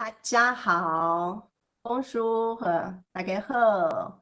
[0.00, 1.50] 大家好，
[1.82, 4.18] 风叔和大家好，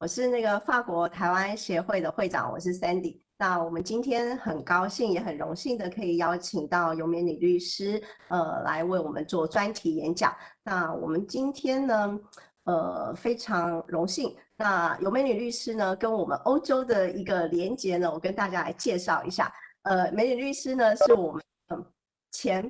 [0.00, 3.20] 我是那个法国台湾协会的会长，我是 Sandy。
[3.38, 10.34] 那我们今天很高兴也很荣幸的可以邀请到尤美女律师，呃，来为我们做专题演讲。
[10.64, 12.18] 那我们今天呢，
[12.64, 14.36] 呃，非常荣幸。
[14.56, 19.52] 那尤美女律师呢，跟我们欧洲的一个连结呢，我跟大家来介绍一下。
[19.82, 21.40] 呃，美女律师呢，是我们
[22.32, 22.68] 前。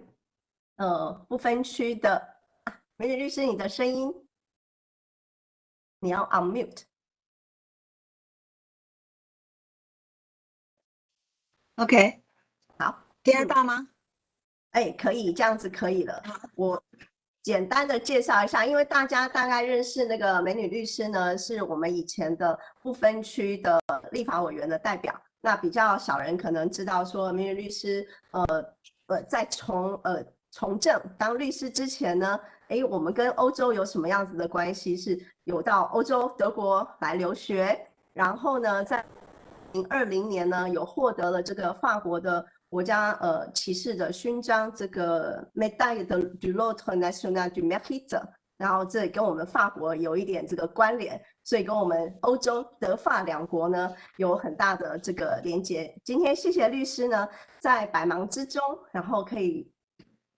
[0.80, 2.16] 呃，不分区的，
[2.64, 4.10] 啊，美女律师，你的声音
[5.98, 6.84] 你要 unmute。
[11.77, 12.22] OK，
[12.78, 13.91] 好，听得到吗？
[14.70, 16.22] 哎，可以，这样子可以了。
[16.55, 16.83] 我
[17.42, 23.78] 简单的介绍一下，因为大家大概认识那个美女律师呢，是我们以前的不分区的
[24.12, 25.14] 立法委员的代表。
[25.42, 28.42] 那比较少人可能知道说，美女律师，呃
[29.08, 30.24] 呃，在从呃。
[30.52, 34.97] 从政当律师之前呢，诶，我们跟欧洲有什么样子的关系？
[34.97, 37.78] 是有到欧洲德国来留学，
[38.12, 39.05] 然后呢，在
[39.72, 48.20] 零二零年呢，有获得了这个法国的国家呃骑士的勋章，这个 medaille de l'Ordre national du mérite，
[48.56, 55.97] 然后这跟我们法国有一点这个关联，所以跟我们欧洲德法两国呢有很大的这个连接。
[56.05, 57.28] 今天谢谢律师呢，
[57.60, 58.60] 在百忙之中，
[58.91, 59.70] 然后可以。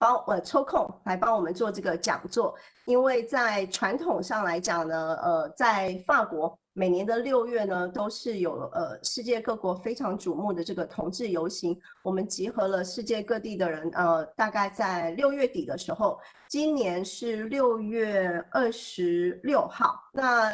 [0.02, 2.52] 帮呃抽空来帮我们做这个讲座，
[2.86, 20.50] 因为在传统上来讲呢，呃，在法国每年的六月呢，都是有呃世界各国非常瞩目的这个同志游行，我们集合了世界各地的人，呃，大概在六月底的时候，今年是六月二十六号，那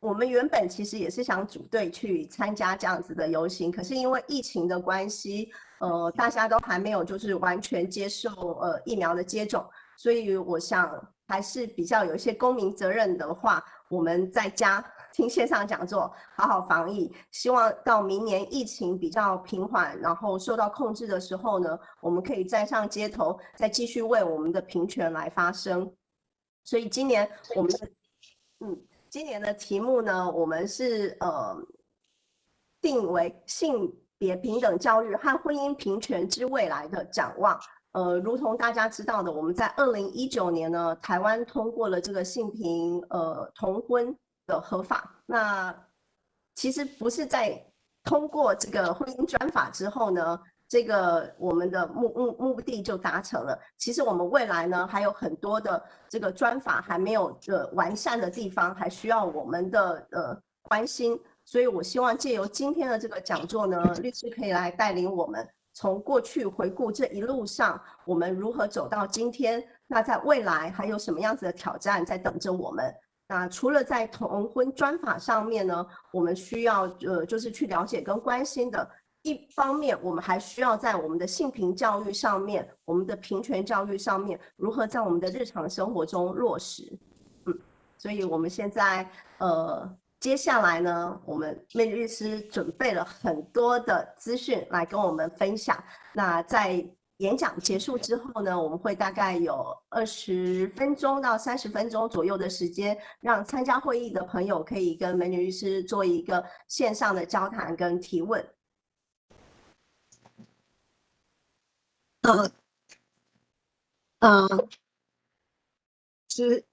[0.00, 5.50] 我们原本其实也是想组队去参加这样子的游行，可是因为疫情的关系。
[5.82, 8.30] 呃，大家都还没有就是完全接受
[8.60, 10.88] 呃疫苗的接种，所以我想
[11.26, 17.12] 还是比较有一些公民责任的话，我们在家听线上讲座，好好防疫。
[17.32, 25.92] 希望到明年疫情比较平缓，然后受到控制的时候呢，我们可以再上街头，再继续为我们的平权来发声。
[26.62, 27.90] 所以今年我们的
[28.60, 31.56] 嗯，今年的题目呢，我们是呃
[32.80, 33.92] 定为性。
[34.26, 37.58] 也平等教育和婚姻平权之未来的展望。
[37.90, 44.16] 呃，如同大家知道的，我们在二零一九年呢，台湾通过了这个性平呃同婚
[44.46, 45.14] 的合法。
[45.26, 45.74] 那
[46.54, 47.62] 其实不是在
[48.04, 53.58] 通过这个婚姻专法之后呢，这个我们的目目目的就达成了。
[53.76, 61.20] 其实我们未来呢，还有很多的这个专法还没有呃完善的地方，还需要我们的呃关心。
[61.44, 69.62] 所以，我希望借由今天的这个讲座呢，律师可以来带领我们从过去回顾这一路上我们如何走到今天。
[69.86, 72.94] 那在未来还有什么样子的挑战在等着我们？
[73.28, 78.88] 那除了在同婚专法上面呢，我们需要呃就是去了解跟关心的。
[79.22, 86.98] 一方面，我们还需要在我们的性平教育上面，我们的平权教育上面，如何在我们的日常生活中落实。
[87.46, 87.58] 嗯，
[87.98, 89.96] 所以我们现在呃。
[90.22, 95.82] 接下来呢，我们美女律师准备了很多的资讯来跟我们分享。
[96.12, 108.48] 那在演讲结束之后呢，我们会大概有二十分钟到三十分钟左右的时间，让参加会议的朋友可以跟美女律师做一个线上的交谈跟提问。
[112.22, 112.52] 嗯
[114.20, 114.68] 嗯，
[116.28, 116.64] 是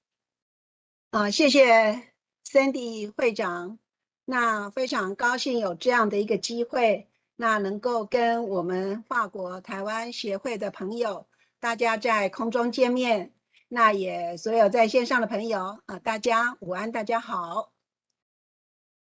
[1.09, 2.09] 啊，谢谢。
[2.45, 3.79] Sandy 会长，
[4.25, 11.27] 那非常高兴有这样的一个机会，那能够跟我们法国台湾协会的朋友，
[11.59, 13.33] 大家在空中见面。
[13.71, 17.71] 那也所有在线上的朋友啊，大家午安，大家好。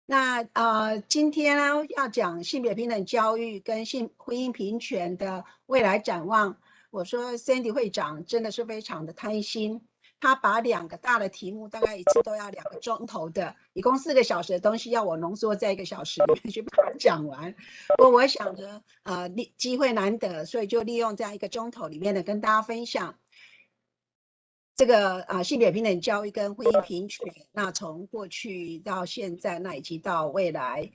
[0.05, 6.57] 那呃，今天呢要讲性别平等教育跟性婚姻平权的未来展望。
[6.91, 9.87] 我说 Sandy 会长真的是非常的贪心。
[10.23, 17.53] 他把两个大的题目，大概一次都要两个钟头的，一共四个小时的东西，要我浓缩在一个小时里面去把它讲完。
[18.01, 23.19] 我我想着，呃，机会难得，所以就利用这样一个钟头里面的跟大家分享
[24.77, 27.27] 这个啊、性别平等教育跟婚姻平权。
[27.51, 30.89] 那从过去到现在，那以及到未来。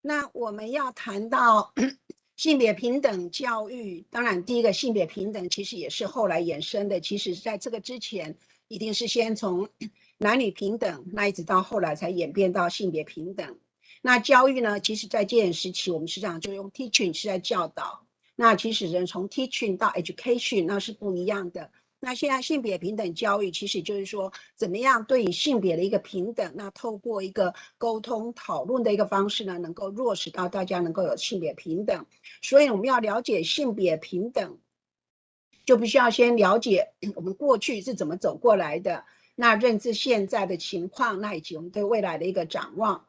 [0.00, 1.74] 那我们要谈到
[2.36, 7.00] 性别平等教育，当然第一个性别平等其实也是后来衍生的。
[7.00, 8.36] 其实在这个之前，
[8.68, 9.68] 一定是先从
[10.18, 13.58] 男女平等，那一直到后来才演变到性别平等。
[14.00, 18.06] 那教育呢，其实在戒严时期，我们实际上就用 teaching 是在教导。
[18.36, 21.72] 那其实人从 teaching 到 education 那是不一样的。
[22.00, 32.06] 那现在性别平等教育，其实就是说，怎么样对于性别的一个平等，那透过一个沟通讨论的一个方式呢，能够落实到大家能够有性别平等。
[32.40, 34.58] 所以我们要了解性别平等，
[35.64, 39.04] 就必须要先了解我们过去是怎么走过来的，
[39.34, 43.08] 那认知现在的情况，那以及我们对未来的一个展望。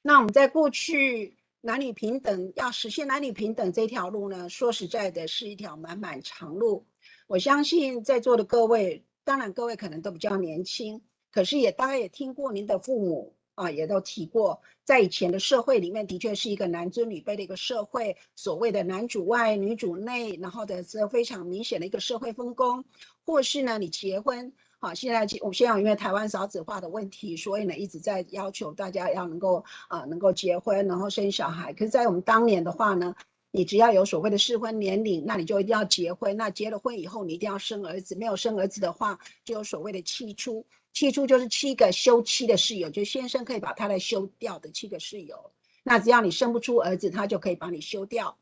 [0.00, 1.35] 那我们在过去。
[1.66, 6.86] 男女平等，要实现男女平等这条路呢，说实在的，是一条漫漫长路。
[7.26, 11.02] 我相信在座的各位，当然各位可能都比较年轻，
[11.32, 22.84] 可是也大概也听过您的父母啊，也都提过，在以前的社会里面，的确是一个男尊女卑的一个社会，所谓的男主外女主内，然后的这非常明显的一个社会分工，
[23.24, 24.52] 或是呢，你结婚。
[24.78, 31.72] 好，现在我现在因为台湾少子化的问题，所以呢一直在要求大家要能够啊、能够结婚，然后生小孩。
[31.72, 33.14] 可是，在我们当年的话呢，
[33.50, 36.36] 你只要有所谓的适婚年龄，那你就一定要结婚。
[36.36, 38.14] 那结了婚以后，你一定要生儿子。
[38.16, 40.64] 没有生儿子的话，就有所谓的妻出。
[40.92, 45.52] 妻出就是七个休妻的室友，就先生可以把他来休掉的七个室友。
[45.82, 48.36] 那只要你生不出儿子，他就可以把你休掉。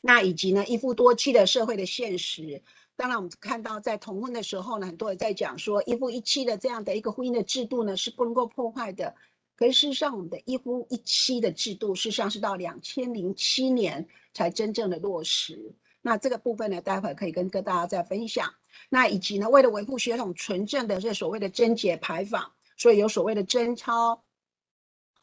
[0.00, 2.62] 那以及呢，一夫多妻的社会的现实。
[3.00, 9.14] 当然，我们看到在同婚的时候呢，很多人在讲说一夫一妻的这样的一个婚姻的制度呢是不能够破坏的。
[9.56, 15.74] 可是事实上，我们的一夫一妻的制度事实上是到两千零七年才真正的落实。
[16.02, 18.52] 那这个部分呢，待会可以跟跟大家再分享。
[18.90, 24.22] 那以及呢，为了维护血统纯正的这所谓的贞节牌坊，所以有所谓的贞操。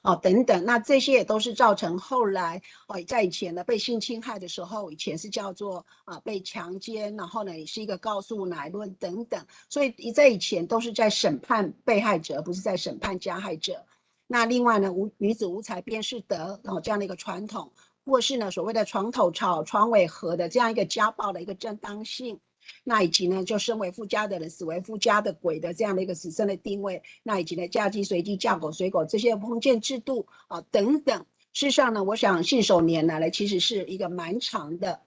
[0.08, 13.86] 哦，等等，那这些也都是造成后来哦，在以前呢被性侵害的时候，以前是叫做啊被强奸，然后呢也是一个告诉乃论等等，所以在以前都是在审判被害者，不是在审判加害者。
[14.28, 17.74] 那另外呢，无女子无才便是德，然后这样的一个传统，
[18.06, 22.40] 或是呢所谓的床头吵，床尾和的这样一个家暴的一个正当性。
[22.84, 31.26] 那以及呢，就生为夫家的人，死为夫家的鬼的这样的一个死生的定位，那以及呢，嫁鸡随鸡，嫁狗随狗这些封建制度啊等等。
[31.54, 35.02] 事实上呢，我想信手拈来呢，其实是一个蛮长的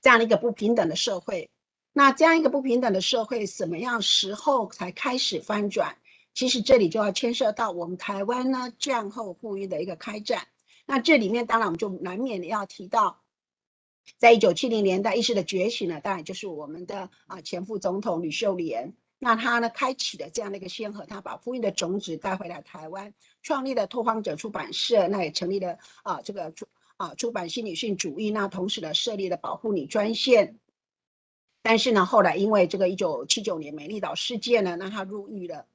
[0.00, 1.50] 这样的一个不平等的社会。
[1.92, 5.96] 那这样一个不平等的社会，什么样时候才开始翻转？
[6.34, 10.48] 其实这里就要牵涉到我们台湾呢战后妇运的一个开展。
[10.86, 13.21] 那这里面当然我们就难免要提到。
[14.18, 18.94] 在一九七零年代，意识的觉醒呢，当然就是我们的啊前副总统吕秀莲。
[19.18, 26.66] 那他呢，开启了这样的一个先河，他把妇运的种子带回来台湾，创立了拓荒者出版社，那也成立了啊这个出
[26.96, 28.32] 啊出版新女性主义。
[28.32, 30.58] 那同时呢，设立了保护女专线。
[31.62, 35.66] 但是呢，后来因为这个一九七九年美丽岛事件呢，那他入狱了。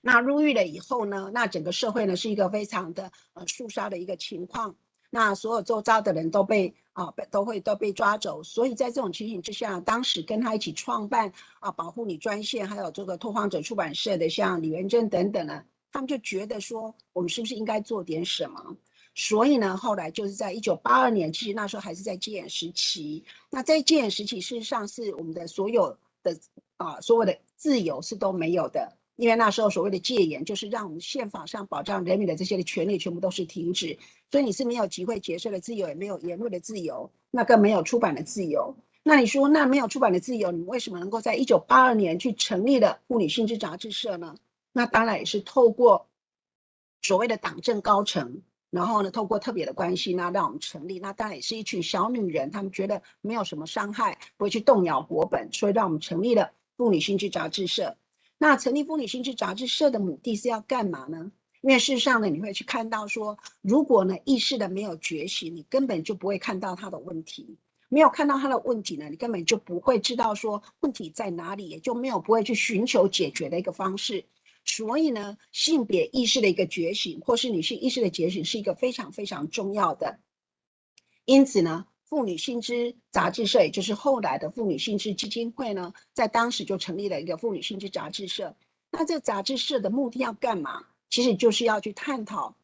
[0.00, 4.76] 那入狱了以后呢，那整个社会呢是一个非常的呃肃杀的一个情况。
[5.14, 15.62] 那所有周遭的人都被啊被都会都被抓走，所以在这种情形之下，当时跟他一起创办啊保护你专线，还有这个拓荒者出版社的像李元珍等等呢，
[15.92, 18.76] 他们就觉得说，我们是不是应该做点什么？
[19.14, 23.24] 所以呢，后来就是在一九八二年，其实那时候还是在戒严时期。
[23.50, 26.36] 那在戒严时期，事实上是我们的所有的
[26.76, 28.96] 啊所有的自由是都没有的。
[29.16, 33.98] 因为那时候所谓的戒严，就是让我们宪法上保障人民的这些的权利全部都是停止，
[34.30, 38.76] 所以你是没有集会结社的自由，也没有言论的自由，那更没有出版的自由。
[39.04, 44.34] 那你说，那没有出版的自由，你为什么能够在一九八二年去成立了妇女性质杂志社呢？
[44.72, 46.08] 那当然也是透过
[47.02, 48.40] 所谓的党政高层，
[48.70, 50.98] 然后呢，透过特别的关系，那让我们成立。
[50.98, 57.96] 那当然也是一群小女人，她们觉得没有什么伤害，不会去动摇国本，所以让我们成立了妇女性质杂志社。
[58.46, 61.32] 那成立妇女新知杂志社的目的是要干嘛呢？
[61.62, 67.56] 因为事实上呢，你会去看到说，如果呢意识的没有觉醒，你根本就不会看到他的问题。
[67.88, 74.26] 没有看到他的问题呢，你根本就不会知道说问题在哪里，也就没有不会去寻求解决的一个方式。
[74.66, 80.18] 所以呢，性别意识的一个觉醒，或是女性意识的觉醒，是一个非常非常重要的。
[81.24, 81.86] 因此呢。
[82.06, 88.54] 妇女新知杂志社，也就是后来的妇女新知基金会呢，在当时就成立了一个妇女新知杂志社。
[88.90, 90.84] 那这杂志社的目的要干嘛？
[91.10, 92.56] 其实就是要去探讨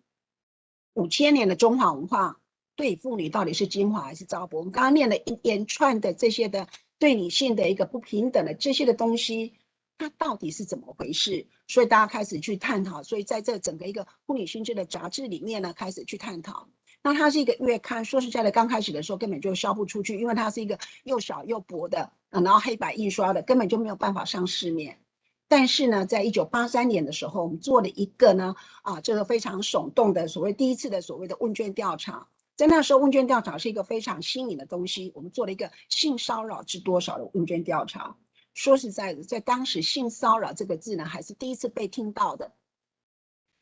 [0.95, 2.41] 五千年的中华文化
[2.77, 4.59] 对妇女到底是精华还是糟粕。
[4.59, 6.69] 我们刚刚念了一连串的这些的
[6.99, 9.55] 对女性的一个不平等的这些的东西，
[9.99, 11.47] 它到底是怎么回事？
[11.69, 13.03] 所以大家开始去探讨。
[13.03, 16.69] 所以在这整个一个妇女新知的杂志里面呢，开始去探讨。
[17.03, 25.01] 那它是一个月刊，说实在的，刚开始的时候根本就销不出去，因为它是一个又小又薄的，然后黑白印刷的，根本就没有办法上市面。
[25.49, 32.29] 但是呢，在一九八三年的时候，我们做了一个呢，啊，这个非常耸动的所谓第一次的所谓的问卷调查。
[32.55, 35.11] 在那时候，问卷调查是一个非常新颖的东西。
[35.15, 38.17] 我们做了一个性骚扰知多少的问卷调查。
[38.55, 42.53] 说实在的，在当时，性骚扰这个字呢，还是第一次被听到的。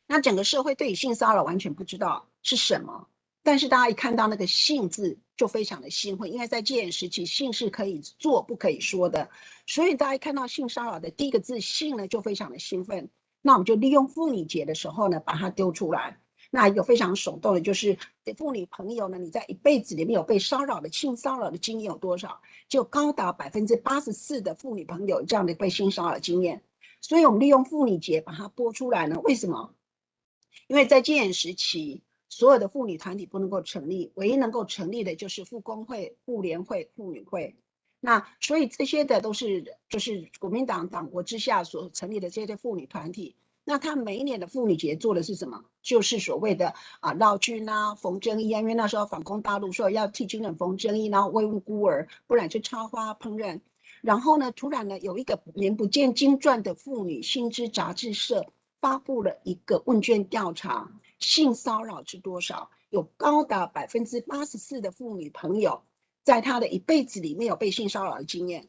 [0.05, 3.07] 那整个社会对于性骚扰完全不知道是什么，
[3.43, 9.29] 但是大家一看到那个“性”字，就非常的兴奋，因为在戒严时期，性是可以做不可以说的，
[9.65, 13.09] 所以大家一看到性骚扰的第一个字“性”呢，就非常的兴奋。
[13.41, 16.19] 那我们就利用妇女节的时候呢，把它丢出来。
[16.51, 17.97] 那一个非常耸动的，就是
[18.35, 22.41] 妇女朋友呢，你在一辈子里面有被骚扰的性骚扰的经验有多少？
[22.67, 26.63] 就高达百分之八十四的妇女朋友这样的被性骚扰经验。
[27.01, 29.19] 所以我们利用妇女节把它播出来呢？
[29.21, 29.73] 为什么？
[30.67, 37.55] 因为在戒严时期，所有的妇女团体不能够成立，唯一能够成立的就是妇工会、妇联会、妇女会。
[37.99, 43.35] 那所以这些的都是就是国民党党国之下所成立的这些妇女团体。
[43.65, 45.65] 那他每一年的妇女节做的是什么？
[45.81, 53.59] 就是所谓的啊劳军啊缝针衣啊，因为那时候反攻大陆，说要替军人缝针衣，然后慰问孤儿，不然就插花烹饪。
[54.01, 58.47] 然后呢，突然呢，有一个名不见经传的妇女新知杂志社
[58.79, 60.89] 发布了一个问卷调查：
[61.19, 62.69] 性骚扰是多少？
[62.89, 65.83] 有高达百分之八十四的妇女朋友，
[66.23, 68.67] 在她的一辈子里面有被性骚扰的经验。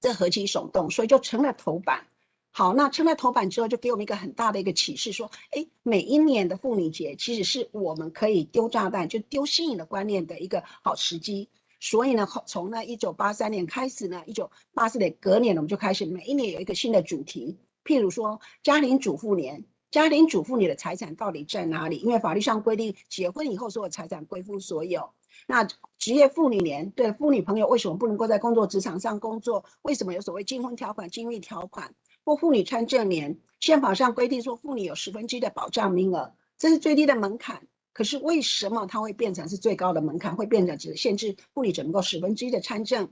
[0.00, 2.06] 这何其耸动，所以就成了头版。
[2.52, 11.48] 好，那成了头版之后，就给我们一个很大的一个启示，说，哎，每一年的妇女节其实是我们可以丢炸弹，就丢性的观念的一个好时机。
[11.78, 21.96] 所以呢，从那一九八三年开始呢，一九八四年隔年，我们就开始每一年有一个新的主题，譬如说家庭主妇年，家庭主妇你的财产到底在哪里？
[21.96, 25.10] 因为法律上规定，结婚以后所有财产归夫所有。
[25.48, 25.64] 那
[25.98, 29.64] 职业妇女年，对妇女朋友为什么不能够在工作职场上工作？
[29.82, 31.92] 为什么有所谓禁婚条款、禁育条款？
[32.24, 37.66] 或妇女参政年，宪法上规定说妇女有十分之一的保障名额，这是最低的门槛。
[37.92, 40.36] 可是为什么它会变成是最高的门槛？
[40.36, 43.10] 会变成只限制妇女只能够十分之一的参政？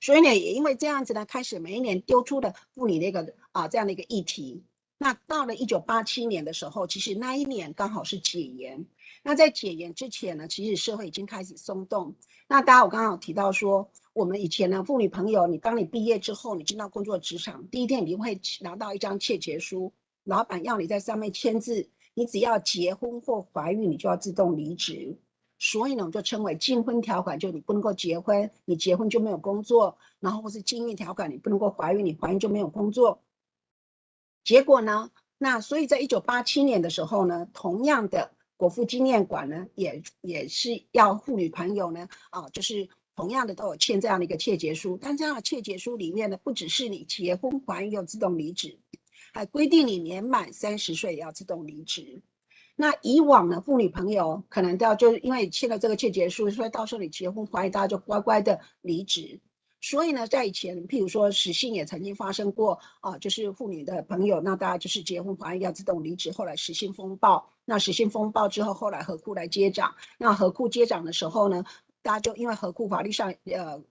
[0.00, 4.64] 所以呢，也因为这样子呢，开始每一年丢出的妇女那个啊这样的一个议题。
[5.02, 8.84] 那到了一九八七年的时候，其实那一年刚好是解严。
[9.22, 12.14] 那在解严之前呢，其实社会已经开始松动。
[12.46, 13.90] 那大家我刚刚有提到说。
[14.12, 19.92] 我们以前呢，妇女朋友，你当你毕业之后，你进到工作职场，第一天你会拿到一张切结书，
[20.24, 25.16] 老板要你在上面签字，你只要结婚或怀孕，你就要自动离职。
[25.60, 33.22] 所以呢，我们就称为禁婚条款，就你不能够结婚，你结婚就没有工作；然后或是禁孕条款，你不能够怀孕，你怀孕就没有工作。
[34.44, 42.88] 结果呢，那所以在一九八七年的时候呢，同样的国父纪念馆呢，也也是要妇女朋友呢，啊，就是。
[43.16, 48.78] 同样的都有签这样的一个切结书，但这样的切结书里面呢，不只是你结婚怀孕要自动离职，
[49.34, 52.22] 还规定你年满三十岁也要自动离职。
[52.76, 59.38] 那以往呢，妇女朋友可能都要就是因为签了这个切结书，所以到时候你结婚怀孕，大家就乖乖的离职。
[59.80, 66.30] 所以呢，在以前，譬如说实性也曾经发生过啊，就是妇女的朋友，那大家就是结婚怀孕要自动离职。
[66.32, 69.94] 后来实性风暴，那实性风暴之后，后来何库来接掌。
[70.18, 71.64] 那何库接掌的时候呢，
[72.02, 73.82] 大家就因为何库法律上，呃，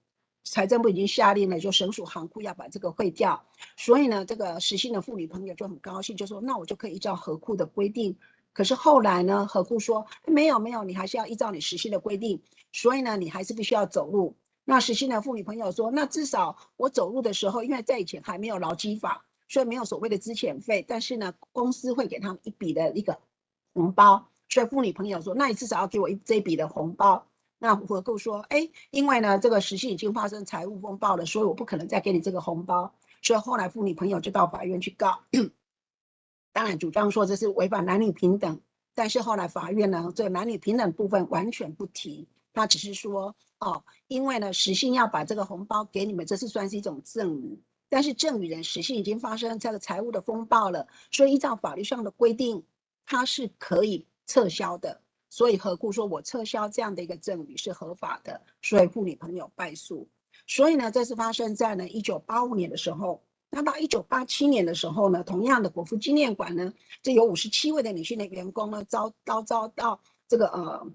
[0.44, 3.44] 财政部已经下令了，就省属行库要把这个废掉，
[3.76, 8.16] 所以呢，这个实性的妇女朋友就很高兴，就说那我就可以依照合库的规定。
[8.54, 12.40] 可是后来呢，合库说没有没有，你还是要依照你实性的规定，
[12.72, 14.36] 所以呢，你还是必须要走路。
[14.70, 23.18] 那实性的妇女朋友说，那至少我走路的时候，因为在以前还没有劳基法，所以没有所谓的资遣费，但是呢，公司会给他们一笔的一个
[23.74, 27.26] 红包，所以妇女朋友说，那你至少要给我一这笔的红包。
[27.58, 32.94] 那合库说，哎，因为呢，这个实性已经发生财务风暴了，所以我不可能再给你这个红包。
[33.24, 35.22] 所以后来妇女朋友就到法院去告，
[36.54, 38.62] 当然主张说这是违反男女平等。
[38.94, 47.62] 但是后来法院呢，这个男女平等部分完全不提，他只是说，哦，因为呢，实性要把这个红包给你们，这是算是一种赠与。
[47.90, 52.64] 但是赠与人实性已经发生这个财务的风暴了，所以依照法律上的规定，
[53.06, 55.02] 它是可以撤销的。
[55.30, 60.08] 所以何故说，我撤销这样的一个赠与是合法的，所以妇女朋友败诉。
[60.48, 63.24] 所以呢，这是发生在呢一九八五年的时候。
[63.52, 70.88] 那到一九八七年的时候呢，同样的国父纪念馆呢，这有五十七位的女性的员工呢，遭遭遭到这个呃，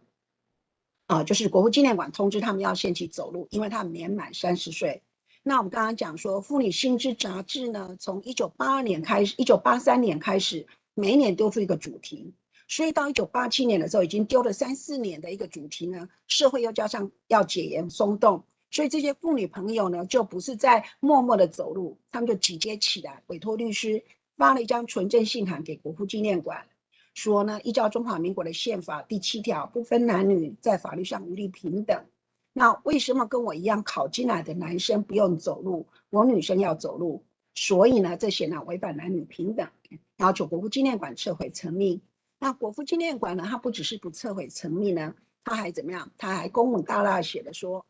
[1.06, 5.02] 啊，就是国父纪念馆通知他们要限期走路，因为他们年满三十岁。
[5.42, 12.32] 那我们刚刚讲说，妇女新知杂志呢，从一九八二年开始，一九八三年开始，每一年丢出一个主题。
[12.66, 24.02] 所以到一九八七年的时候，已经丢了三四年的一个主题呢，社会又加上要解严松动，所以这些妇女朋友呢，就不是在默默的走路，他们就集结起来，委托律师
[24.38, 26.66] 发了一张存证信函给国父纪念馆，
[27.14, 32.04] 说呢，依照中华民国的宪法第七条，不分男女，在法律上一律平等。
[32.52, 37.24] 那为什么跟我一样考进来的男生不用走路，我女生要走路？
[37.54, 39.68] 所以呢，这些呢违反男女平等，
[40.16, 42.02] 要求国父纪念馆撤回成立。
[42.40, 46.10] 那国父纪念馆呢，它不只是不撤回成立呢，它还怎么样？
[46.18, 47.86] 它还公文大大写的说，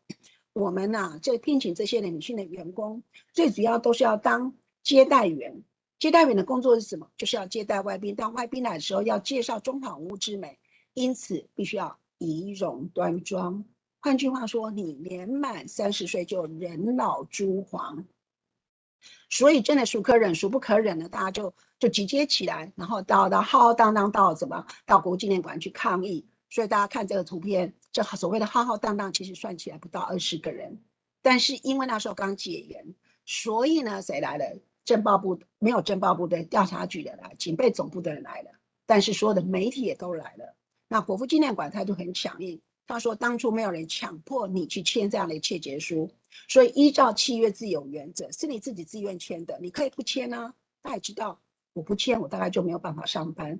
[0.53, 3.01] 我们呐、啊，这聘请这些女性的员工，
[3.33, 4.53] 最主要都是要当
[4.83, 5.63] 接待员。
[6.05, 7.09] 接待员的工作是什么？
[7.17, 8.13] 就是要接待外宾。
[8.15, 10.59] 当外宾来的时候，要介绍中华文物之美，
[10.93, 13.65] 因此必须要仪容端庄。
[14.01, 18.05] 换句话说，你年满三十岁就人老珠黄，
[19.31, 21.09] 所以真的孰可忍孰不可忍呢？
[21.09, 26.27] 大家就就集结起来，然后到到浩浩荡荡到怎么到国父纪念馆去抗议。
[26.51, 30.79] 所以大家看这个图片，这所谓的浩浩荡荡，其实算起来不到二十个人。
[31.23, 32.93] 但是因为那时候刚解严，
[33.25, 34.59] 所以呢，谁来了？
[34.85, 38.51] 政报部没有政报部的调查局的来，警备总部的人来了，
[38.85, 40.55] 但是所有的媒体也都来了。
[40.87, 42.61] 那国父纪念馆态度很强硬。
[42.87, 46.07] 他说：“当初没有人强迫你去签这样的切结书，
[46.47, 50.53] 所以依照契约自由原则，是你自己自愿签的，你可以不签啊。
[50.83, 51.41] 他也知道
[51.73, 53.59] 我不签，我大概就没有办法上班。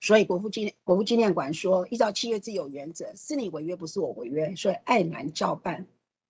[0.00, 5.86] 所以国父纪念国父纪念馆说，依照契约自由原则，是你违约，不是我违约，所以爱难照办。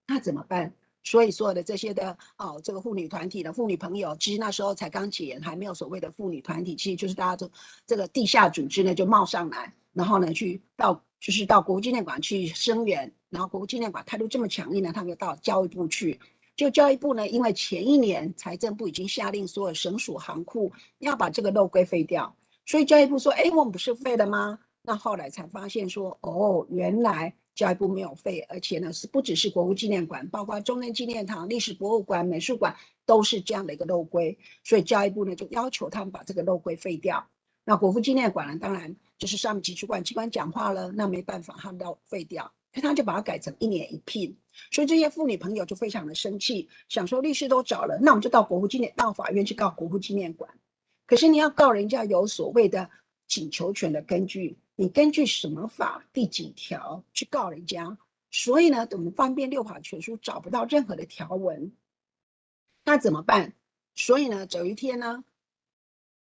[0.08, 0.74] 那怎么办？
[1.08, 7.50] 所以所有的这些的哦，这个妇女团体的妇女朋友，其实那时候才刚解严，还没有所谓的妇女团体，其实就是大家都
[7.86, 16.20] 这个地下组织呢就冒上来。”然后呢，去到就是到国父纪念馆去声援，然后国父纪念馆态度这么强硬呢，他们就到教育部去。
[16.56, 22.36] 就教育部呢，因为前一年财政部已经下令所有省属行库要把这个肉龟废掉，
[22.66, 37.28] 所以教育部说：“哎，我们不是废了吗？”那后来才发现说：“哦，原来教育部没有废，而且呢是不只是国父纪念馆，包括中正纪念堂、历史博物馆、美术馆都是这样的一个漏规，所以教育部呢就要求他们把这个漏规废掉。
[37.64, 38.94] 那国父纪念馆呢，当然。
[39.18, 44.36] 就是上面级主管机关讲话了，那没办法，他们要废掉，所以他就把它改成一年一聘。
[44.70, 50.48] 所以这些妇女朋友就非常的生气，想说律师都找了，那我们就到国父纪念到法院去告国父纪念馆。
[51.04, 52.88] 可是你要告人家有所谓的
[53.26, 57.98] 请求权的根据，你根据什么法第几条去告人家？
[58.30, 61.72] 所以呢，我们翻遍六法全书找不到任何的条文，
[62.84, 63.54] 那怎么办？
[63.96, 65.24] 所以呢，有一天呢，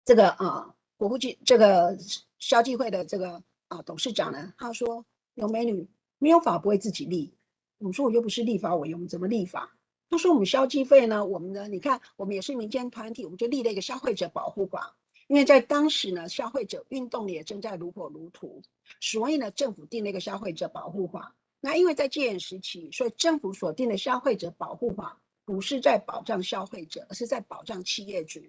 [0.04, 1.98] 这个啊，国父纪这个。
[2.40, 7.32] 消基会的这个啊董事长呢，他说：“有美女，没有法不会自己立。”
[7.78, 9.74] 我们说：“我又不是立法委员，我们怎么立法？”
[10.10, 14.94] 他说：“我们消基会呢，我们呢，你看，我们也是民间团体，我们就立了一个消费者保护法。
[15.26, 18.62] 因为在当时呢，消费者运动也正在如火如荼，
[19.00, 21.34] 所以呢，政府定了一个消费者保护法。
[21.60, 28.40] 那因为在戒严时期，所以政府所定的消费者保护法不是在保障消费者，而是在保障企业主。”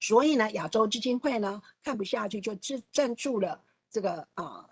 [0.00, 4.68] 所以呢，亚洲基金会呢看不下去，就支赞助了这个啊、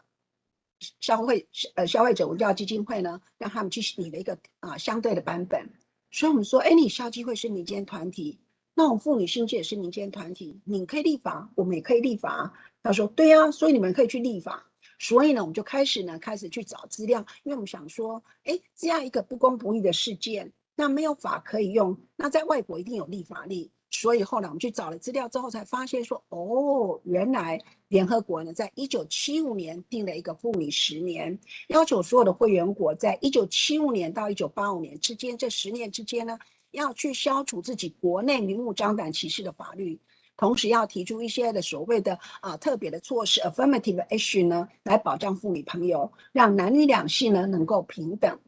[1.00, 5.70] 消费呃消费者文教基金会呢，让他们去拟了一个啊、相对的版本。
[6.10, 8.40] 所以我们说，哎，你消基会是民间团体，
[8.74, 12.52] 那我们妇女新界也是民间团体，你可以立法，我们也可以立法。
[12.82, 14.66] 他说，对啊，所以你们可以去立法。
[14.98, 23.70] 所以呢，我们就开始呢开始去找资料，因为我们想说，哎，这样一个不公不义的事件，那没有法可以用，那在外国一定有立法力。
[23.90, 36.38] 所以后来我们去找了资料之后，才发现说，哦，原来联合国呢，在一九七五年定了一个妇女十年，要求所有的会员国在一九七五年到一九八五年之间这十年之间呢，
[36.72, 40.00] 要去消除自己国内明目张胆歧视的法律，
[40.36, 48.40] 同时要提出一些的所谓的啊特别的措施 （affirmative action） 呢，来保障妇女朋友，让男女两性呢能够平等。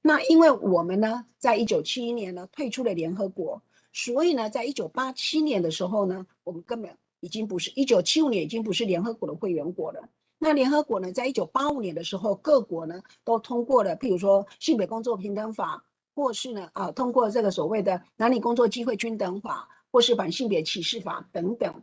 [0.00, 3.62] 那因为我们呢，在一九七一年呢退出了联合国。
[3.94, 10.08] 所以呢，在一九八七年的时候呢，我们根本已经不是一九七五年已经不是联合国的会员国了。
[10.38, 21.82] 那联合国呢，在一九八五年的时候，各国呢都通过了，譬如说性别工作平等法，或是呢啊通过这个所谓的男女工作机会均等法，或是反性别歧视法等等。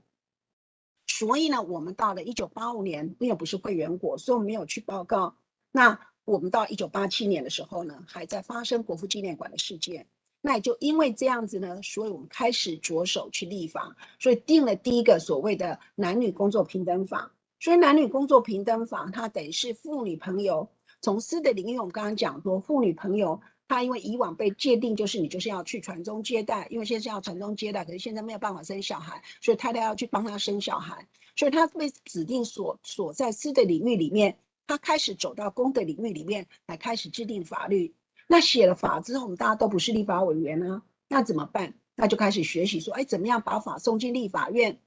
[1.08, 5.36] 所以呢，我们到了一九八五年，因为不是会员国，所以我们没有去报告。
[5.72, 10.08] 那我们到一九八七年的时候呢，还在发生国父纪念馆的事件。
[10.42, 17.32] 那也就因为这样子呢，所以我们开始着手去立法，所以定了第一个所谓的男女工作平等法。
[17.60, 20.70] 所以男女工作平等法，它等于是妇女朋友
[21.02, 37.94] 从私的领域，我们刚刚讲说，妇女朋友他因为以往被界定就是你就是要去传宗接代，因为现在要传宗接代，可是现在没有办法生小孩，所以太太要去帮他生小孩，所以他被指定所所在私的领域里面，他开始走到公的领域里面来开始制定法律。
[38.28, 41.76] 那写了法之后，我们大家都不是立法委员啊，那怎么办？
[41.96, 44.80] 那就开始学习说，哎，怎么样把法送进立法院？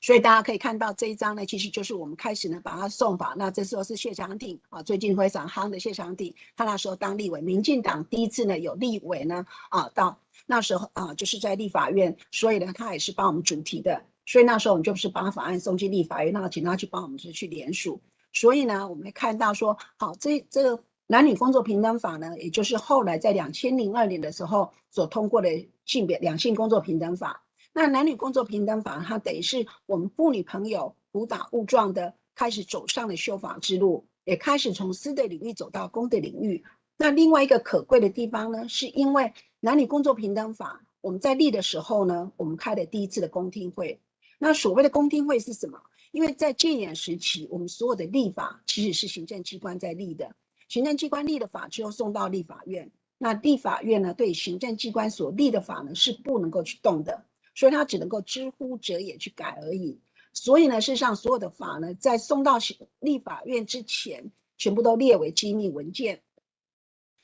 [0.00, 3.34] 所以大家可以看到这一章呢，其实就是我们开始呢把它送法。
[3.36, 14.02] 那这时候是谢长廷啊，最近非常夯的谢长廷，他那时候当立委，民进党第一次呢有立委呢啊到那时候啊就是在立法院，所以呢他也是帮我们主题的。
[14.24, 18.00] 所以那时候我们就是把法案送进立法院，那请他去帮我们去去联署。
[18.32, 27.42] 所以呢，我们看到说，好，这这个男女工作平等法呢，也就是后来在两千零二年的时候所通过的性别两性工作平等法。
[27.72, 36.64] 那男女工作平等法，它等于是我们妇女朋友误打误撞的开始走上了修法之路，也开始从私的领域走到公的领域。
[36.96, 44.00] 那另外一个可贵的地方呢，是因为男女工作平等法，我们在立的时候呢，我们开了第一次的公听会。
[44.38, 45.80] 那所谓的公听会是什么？
[46.12, 50.34] 因为在戒严时期，我们所有的立法其实是行政机关在立的，
[50.68, 57.24] 行政机关立的法之后送到立法院，那立法院呢，对行政机关所立的法呢，是不能够去动的。
[57.54, 60.00] 所以他只能够知乎者也去改而已。
[60.32, 62.58] 所以呢，事实上所有的法呢，在送到
[63.00, 66.22] 立法院之前，全部都列为机密文件，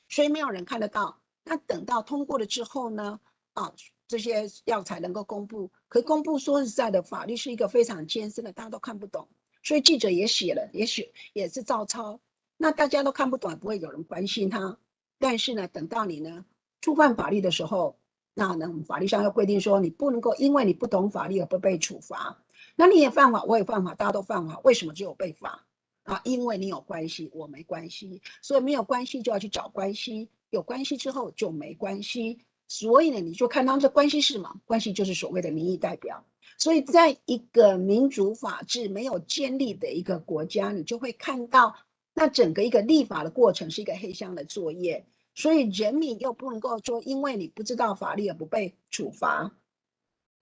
[0.09, 1.19] 所以没有人看得到。
[1.43, 3.21] 那等到通过了之后呢，
[3.53, 3.73] 啊，
[4.07, 5.71] 这些药材能够公布。
[5.87, 9.29] 可公布说实在的，法律是一个非常艰深的，大家都看不懂。
[9.63, 12.19] 所以记者也写了，也许也是照抄。
[12.57, 14.77] 那大家都看不懂，不会有人关心他。
[15.17, 16.45] 但是呢，等到你呢
[16.81, 17.97] 触犯法律的时候，
[18.39, 22.37] 那呢，我们法律上要规定说，你不能够因为你不懂法律而不被处罚。
[22.75, 25.65] 那你也犯法，我也犯法，大家都犯法，为什么只有被罚
[26.03, 26.21] 啊？
[26.23, 32.37] 因为你有关系，我没关系，所以没有关系就要去找关系，有关系之后就没关系。
[32.67, 34.61] 所以呢，你就看到这关系是什么？
[34.65, 36.23] 关系就是所谓的民意代表。
[36.59, 41.75] 所以在一个民主法治没有建立的一个国家，你就会看到，
[42.13, 45.07] 那整个一个立法的过程是一个黑箱的作业。
[45.37, 49.55] 所以人民又不能够说，因为你不知道法律而不被处罚，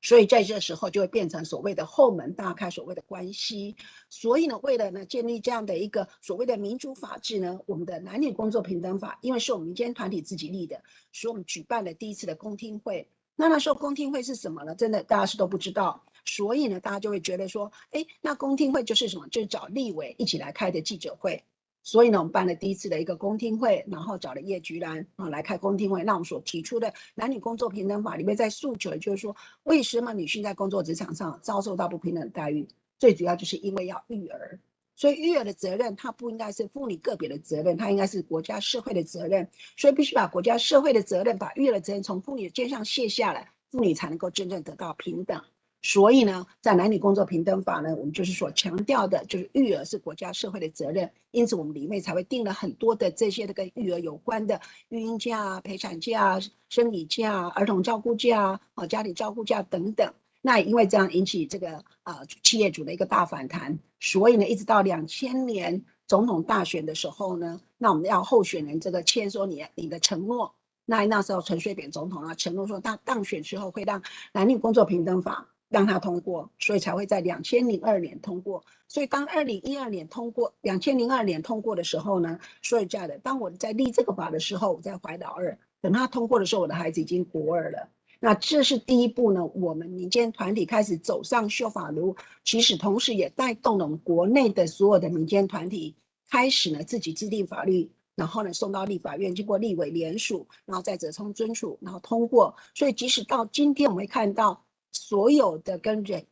[0.02, 3.76] 所以在这时候就会变成所谓的后门大开，所谓的关系。
[4.10, 10.82] 所以呢，为了呢建立这样的一个所谓的民主法治呢，我们的男女工作平等法，因为是我们民间团体自己立的，
[11.12, 13.10] 所以我们举办了第一次的公听会。
[13.36, 14.76] 那那时候公听会是什么呢？
[14.76, 19.28] 真的大家是都不知道，所以呢，大家就会觉得说，哎，那公听会就是什么？
[19.28, 21.44] 就是找立委一起来开的记者会。
[21.86, 26.04] 所以呢，我们办了第一次的一个公听会，然后找了叶菊兰啊来开公听会。
[26.04, 32.68] 那我们所提出的男女工作平等法里面在诉求，就是说，为什么女性在工作职场上遭受到不平等的待遇？
[32.98, 34.60] 最主要就是因为要育儿，
[34.96, 39.48] 所以育儿的责任它不应该是妇女个别的责任，它应该是国家社会的责任。
[39.78, 45.40] 所以必须把国家社会的责任，把育儿的责任从妇女的肩上卸下来，妇女才能够真正得到平等。
[45.88, 60.12] 所以呢，在男女工作平等法呢，我们就是所强调的，就是育儿是国家社会的责任，因此我们里面才会定了很多的这些的跟育儿有关的育婴假啊、陪产假啊、生理假啊、儿童照顾假啊、家里照顾假等等。
[60.42, 74.02] 那因为这样引起这个啊、企业主的一个大反弹，所以呢，一直到两千年总统大选的时候呢，那我们要候选人这个签说你你的承诺，那那时候陈水扁总统啊承诺说他当选之后会让
[74.34, 75.48] 男女工作平等法。
[75.76, 78.64] 让它通过，所以才会在两千零二年通过。
[78.88, 87.90] 所以当二零一二年通过，两千零二年通过的时候呢，所以这样的，当我在立这个法的时候，我在怀老二，等他通过的时候，我的孩子已经国二了。
[88.22, 95.94] 那这是第一步呢，我们民间团体开始走上修法路，其实同时也带动了我们国内的所有的民间团体
[96.30, 102.56] 开始呢自己制定法律，然后呢送到立法院，经过立委联署，然后再折冲遵署，然后通过。
[102.74, 104.62] 所以即使到今天，我们会看到。
[104.96, 106.26] 所有的跟人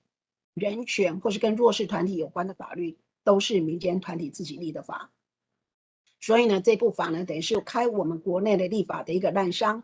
[0.54, 5.12] 人权或是跟弱势团体有关的法律，都是民间团体自己立的法。
[6.22, 9.84] 所以呢，这部法呢，等于是开我们国内的立法的一个滥觴。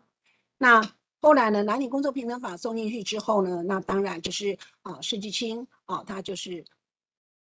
[0.56, 6.64] 那后来呢，男女工作平等法送进去之后呢，那当然就是啊，世纪青啊，他就是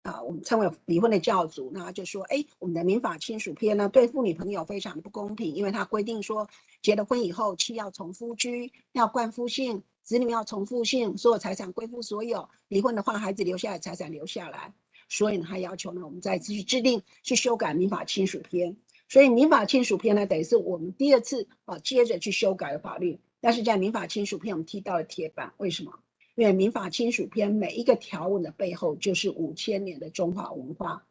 [0.03, 6.47] 啊，我们称为离婚的教主，那就说，哎，我们的民法亲属篇呢，对妇女朋友非常不公平，因为他规定说，
[6.83, 9.81] 结了婚以后，妻要从夫居，要冠夫姓。
[10.03, 12.49] 子女要重复姓，所有财产归夫所有。
[12.67, 14.73] 离婚的话，孩子留下来，财产留下来。
[15.09, 18.75] 所以呢，他要求呢，我们再继续制定去修改民法亲属篇。
[19.07, 23.19] 所以民法亲属篇呢，等于是我们第二次啊，接着去修改的法律。
[23.39, 25.99] 但是在民法亲属篇，我们踢到了铁板，为什么？
[26.35, 31.05] 因为民法亲属篇每一个条文的背后，就是五千年的中华文化。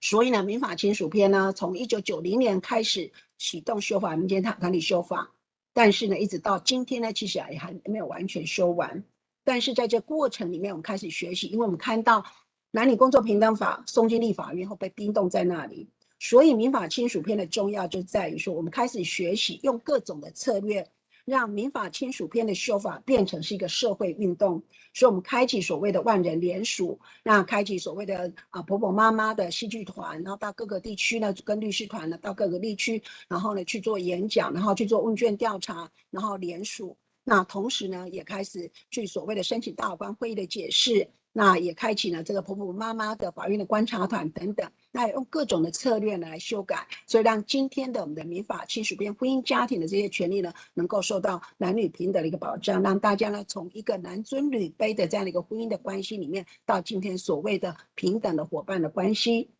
[0.00, 5.32] 所以呢，民法亲属篇呢，从一九九零年开始启动修法，民间团体修法，
[5.74, 9.04] 但是呢，一直到今天呢，其实也还没有完全修完。
[9.44, 12.24] 但是在这过程里面，我们开始学习，因为我们看到
[12.70, 20.88] 男女工作平等法送进立法院后被冰冻在那里，所以民法亲属篇的重要就在于说，我们开始学习用各种的策略。
[21.24, 41.08] 让民法亲属篇的修法变成是一个社会运动，所以我们开启所谓的万人联署，那开启所谓的啊婆婆妈妈的戏剧团，然后到各个地区呢，跟律师团呢到各个地区，然后呢去做演讲，然后去做问卷调查，然后联署，那同时呢也开始去所谓的申请大法官会议的解释。
[41.36, 59.50] 那也开启了这个婆婆妈妈的法院的观察团等等，那用各种的策略来修改，所以让今天的我们的民法亲属篇婚姻家庭的这些权利呢，能够受到男女平等的一个保障，让大家呢从一个男尊女卑的这样的一个婚姻的关系里面，到今天所谓的平等的伙伴的关系。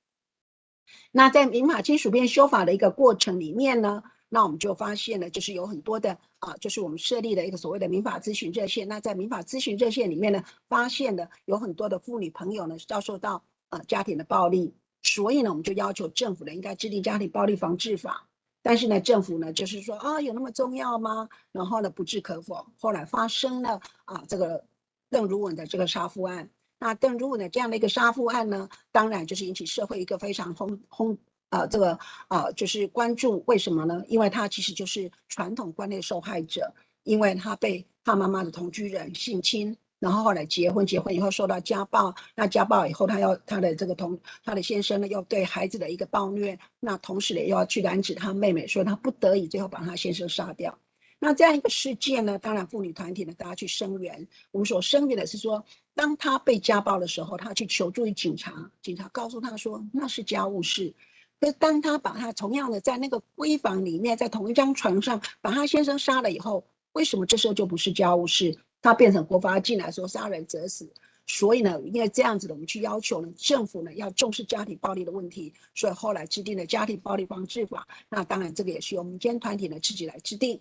[1.10, 8.86] 那在民法亲属篇修法的一个过程里面呢，那我们就发现了，就是有很多的啊，就是我们设立的一个所谓的民法咨询热线。
[8.86, 18.26] 那在民法咨询热线里面呢，发现了有很多的妇女朋友呢遭受到啊家庭的暴力，所以呢，我们就要求政府呢应该制定家庭暴力防治法。
[18.62, 21.28] 但是呢，政府呢就是说啊，有那么重要吗？
[21.52, 22.66] 然后呢，不置可否。
[22.80, 24.64] 后来发生了啊这个
[25.10, 26.50] 邓如雯的这个杀夫案。
[26.80, 31.16] 那邓如雯的这样的一个杀夫案呢，当然就是引起社会一个非常轰轰。
[31.50, 34.02] 啊，这个啊，就是关注为什么呢？
[34.08, 50.78] 因为他其实就是传统观念受害者，因为他被他妈妈的同居人性侵，然后后来结婚，结婚以后受到家暴，那家暴以后他要他的这个同他的先生呢，要对孩子的一个暴虐，那同时呢又要去拦止他妹妹，所以他不得已最后把他先生杀掉。
[51.18, 54.28] 那这样一个事件呢，当然妇女团体呢，大家去声援。
[54.50, 55.64] 我们所声援的是说，
[55.94, 60.94] 当他被家暴的时候，他去求助于警察，警察告诉他说那是家务事。
[61.40, 68.58] 可是当他把他同样的在那个闺房里面，在同一张床上把他先生杀了以后，为什么这时候就不是家务事？
[68.84, 70.86] 他变成国法进来说杀人者死。
[71.26, 77.88] 所以呢，因为这样子的，我们去要求呢，政府呢要重视家庭暴力的问题，所以后来制定了家庭暴力防治法。
[78.10, 80.60] 那当然，这个也是由民间团体呢自己来制定。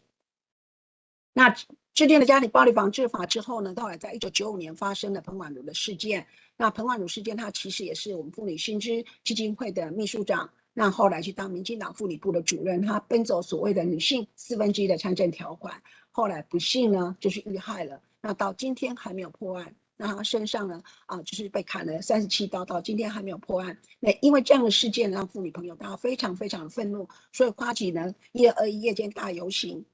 [1.33, 1.49] 那
[1.93, 6.25] 制定了家庭暴力防治法之后呢，后来在一九九五年发生了彭婉如的事件。
[6.55, 10.49] 那彭婉如事件，他其实也是我们妇女新知基金会的秘书长。
[10.73, 18.01] 那后来去当民进党妇女部的主任，他奔走所谓的女性四分之一的参政条款，后来不幸呢就是遇害了。
[18.23, 23.77] 那到今天还没有破案，那他身上呢啊就是被砍了三十七刀，到今天还没有破案。
[23.99, 29.85] 那因为这样的事件让妇女朋友大家非常非常的愤怒，所以发起呢一二一夜间大游行，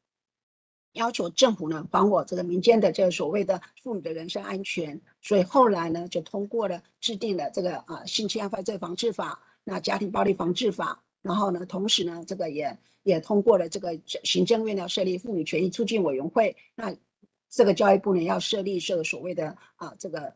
[0.93, 5.01] 要求政府呢还我这个民间的这个所谓的妇女的人身安全。
[5.21, 9.41] 所以后来呢就通过了制定了这个啊性侵犯罪防治法。
[9.65, 16.95] 那家庭暴力防治法，然后呢，同时呢，这个也也通过了这个行政院要设立妇女权益促进委员会，那
[17.49, 20.33] 这个教育部呢要设立这个所谓的啊这个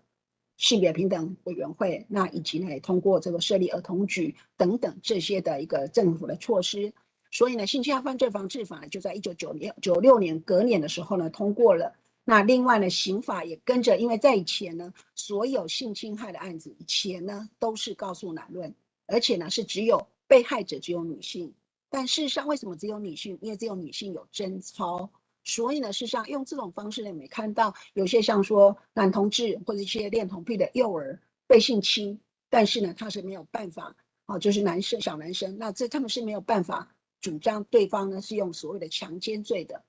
[0.57, 6.93] 性别平等委员会，那以及呢也通过这个设立儿童局等等这些的一个政府的措施，
[7.31, 11.95] 所以呢，性侵害犯罪防治法呢就在一九九六九六年隔年的时候呢通过了。
[12.25, 18.73] 那另外呢，刑法也跟着，因为在以前呢，所有性侵害的案子以前呢都是告诉男论。
[19.05, 21.53] 而且呢，是只有被害者只有女性，
[21.89, 23.37] 但事实上为什么只有女性？
[23.41, 25.09] 因为只有女性有贞操，
[25.43, 39.83] 所以呢，事实上用这种方式呢，你看到有些像说男同志或者一些恋童癖的幼儿被性侵，但是呢，他是没有办法，哦，就是男生小男生，那这他们是没有办法主张对方呢是用所谓的强奸罪的。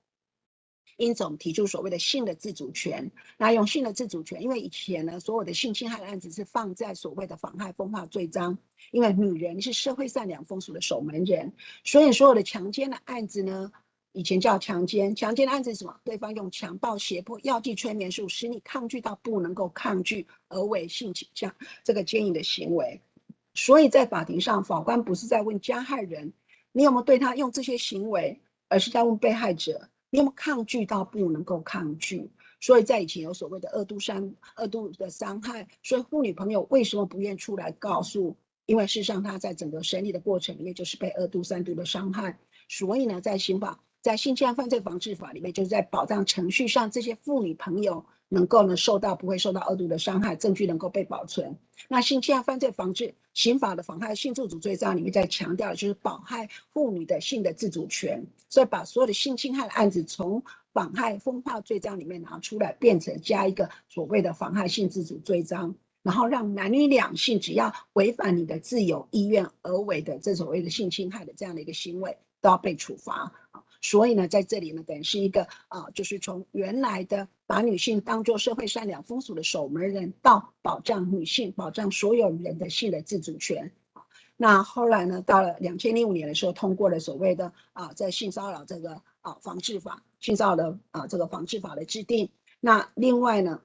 [0.97, 3.11] 因此，我们提出所谓的性的自主权。
[3.37, 8.57] 那用性的自主权，因为以前呢，所有的性侵害的案子是放在所谓的妨害风化罪章，
[8.91, 11.51] 因为女人是社会善良风俗的守门人，
[11.83, 13.73] 所以所有的强奸的案子呢，
[14.15, 15.13] 以前叫强奸。
[15.13, 15.99] 强奸的案子是什么？
[16.05, 23.01] 对方用强暴、胁迫、药剂催眠术，使你抗拒到不能够抗拒，而为性倾向这个奸淫的行为。
[23.53, 26.31] 所以在法庭上，法官不是在问加害人
[26.71, 29.89] 你有没有对他用这些行为，而是在问被害者。
[30.09, 32.31] 你有没有抗拒到不能够抗拒？
[32.61, 35.67] 所以在以前有所谓的二度伤、二度的伤害。
[35.83, 38.37] 所以妇女朋友为什么不愿出来告诉？
[38.65, 42.39] 因为事实上她在整个审理的过程里面就是被二度、三度的伤害。
[42.67, 48.05] 所以呢，在刑法、在性侵害犯罪防治法里面，就是在保障程序上这些妇女朋友。
[48.27, 51.57] 能够呢受到不会受到二度的伤害，证据能够被保存。
[51.87, 65.75] 那性侵害犯罪防治刑法的妨害性自主罪章里面在强调的就是保害妇女的性的自主权，所以把所有的性侵害的案子从妨害风化罪章里面拿出来，变成加一个所谓的妨害性自主罪章。
[66.01, 73.31] 然后让男女两性只要违反你的自由意愿而为的这所谓的性侵害的这样的一个行为，都要被处罚。
[73.87, 83.71] 所以呢，在这里呢，等于是一个啊，就是从原来的把女性当做社会善良风俗的守门人，到保障女性、保障所有人的性的自主权。
[84.37, 92.31] 那后来呢，到了两千零五年的时候，通过了所谓的啊，在性骚扰这个啊防治法、性骚扰的啊这个防治法的制定。
[92.59, 93.61] 那另外呢，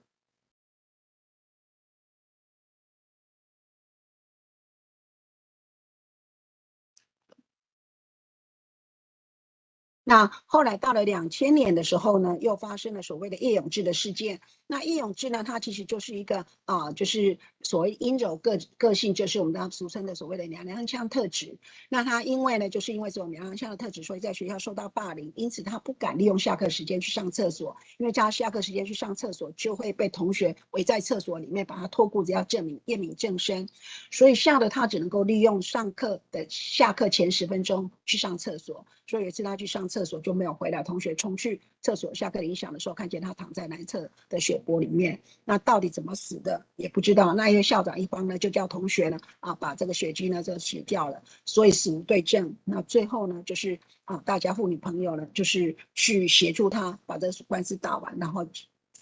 [10.10, 14.40] 那后来到了两千年的时候呢，又发生了所谓的叶永志的事件。
[14.66, 21.56] 那叶永志呢，他其实就是一个啊、就是所谓阴柔个个性，就是我们刚刚俗称的所谓的娘娘腔特质。
[21.88, 33.68] 那他因为呢，就是因为这种娘娘腔的特质，所以在学校受到霸凌，因此他不敢利用下课时间去上厕所，因为叫他下课时间去上厕所，就会被同学围在厕所里面把他脱裤子要证明验明正身，
[34.10, 38.84] 所以吓得他只能够利用上课的下课前十分钟去上厕所。
[39.06, 45.20] 所以有一次他去上厕厕所就没有回来，同学冲去厕所下课铃响的时候，看见他躺在男厕的血泊里面。
[45.44, 47.34] 那到底怎么死的也不知道。
[47.34, 52.56] 那因为校长一方呢就叫同学呢啊把这个血迹呢就洗掉了，所以死无对证。
[52.64, 58.46] 那最后呢就是啊大家妇女朋友呢就是去协助他把这官司打完，然后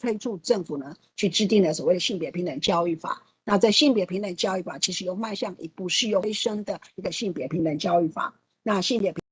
[0.00, 3.22] 推出政府呢去制定了所谓的性别平等教育法。
[3.44, 8.34] 那在性别平等教育法其实又迈向一步是有卫生的一个性别平等教育法。
[8.64, 9.27] 那性别平。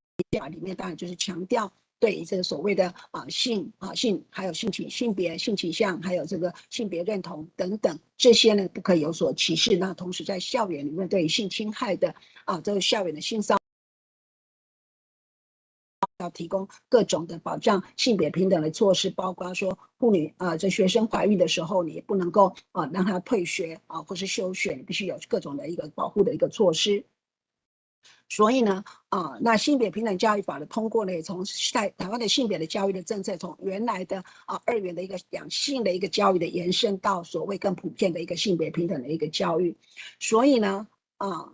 [0.48, 9.76] 里面当然就是强调对这个所谓的啊性啊性还有性情性别性倾向还有这个性别认同等等这些呢不可以有所歧视。
[9.76, 13.56] 那同时在校园里面对于性侵害的啊这个校园的性骚
[16.18, 27.04] 要提供各种的保障性别平等的措施，包括说妇女啊在学生怀孕的时候你也不能够啊让她退学啊或是休学，必须有各种的一个保护的一个措施。
[28.28, 39.76] 所以呢，啊，那性别平等教育法的通过呢，也从在台湾的性别的教育的政策，从原来的啊二元的一个两性的一个教育的延伸，到所谓更普遍的一个性别平等的一个教育。
[40.18, 41.52] 所以呢，啊，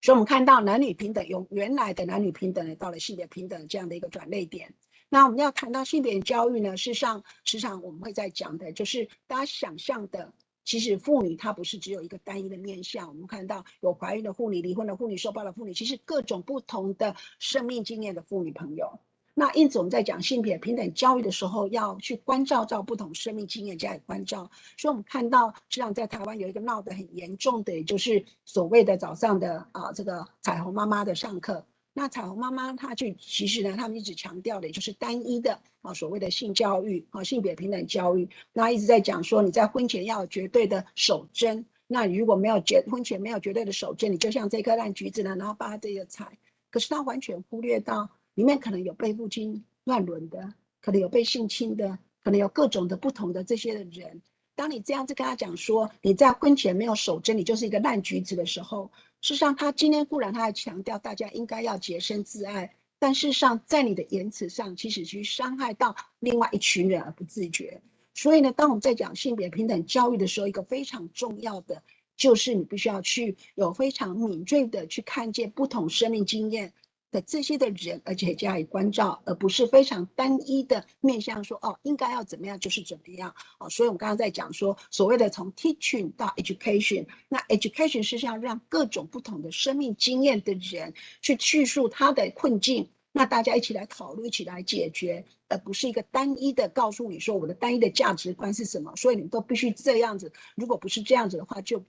[0.00, 4.74] 所以我们看到男女平等，由原来的男女平等呢，到了性别平等这样的一个转捩点。
[5.10, 10.32] 那我们要谈到性别教育呢，事实上，时常我们会在讲的，就是大家想象的。
[10.64, 18.98] 其实妇女她不是只有一个单一的面向，我们看到有怀孕的妇女、离婚的妇女、受暴的妇女，其实各种不同的生命经验的妇女朋友。
[19.34, 24.50] 那因此我们在讲性别平等教育的时候，要去关照到不同生命经验加以关照。
[24.76, 31.64] 所以我们看到，实际上在台湾有一个闹得很严重的，就是所谓的早上的啊这个彩虹妈妈的上课。
[31.94, 38.28] 那彩虹妈妈她就其实呢，他们一直强调的就是单一的啊，所谓的性教育啊，性别平等教育。
[38.52, 41.66] 那一直在讲说，你在婚前要有绝对的守贞。
[41.86, 46.38] 那如果没有结婚前没有绝对的守贞，你就像这颗烂橘子呢，然后把它这个采。
[46.70, 54.22] 可是他完全忽略到里面可能有被父亲乱伦的，可能有被性侵的，可能有各种的不同的这些的人。
[54.54, 58.90] 当你这样子跟他讲说，你在婚前没有守贞，你就是一个烂橘子的时候。
[59.22, 67.80] 事实上，他今天固然他还强调大家应该要洁身自爱，但事实上在你的言辞上，其实去伤害到另外一群人而不自觉。
[68.14, 71.80] 所以呢，当我们在讲性别平等教育的时候，一个非常重要的
[72.16, 76.72] 就是你必须要去有非常敏锐的去看见不同生命经验。
[77.12, 83.70] 的这些的人，而且加以关照，而不是非常单一的面向说哦，应该要怎么样就是怎么样哦。
[83.70, 100.32] 所以，我们刚刚在讲说，所谓的从 teaching 到 education，那 education 是要让各种不同的生命经验的人去叙述他的困境，那大家一起来讨论，一起来解决，而不是一个单一的告诉你说我的单一的价值观是什么，所以你都必须这样子。
[100.54, 101.84] 如果不是这样子的话，就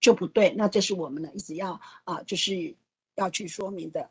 [0.00, 0.54] 就不对。
[0.56, 2.74] 那这是我们呢一直要啊，就是
[3.14, 4.08] 要去说明的。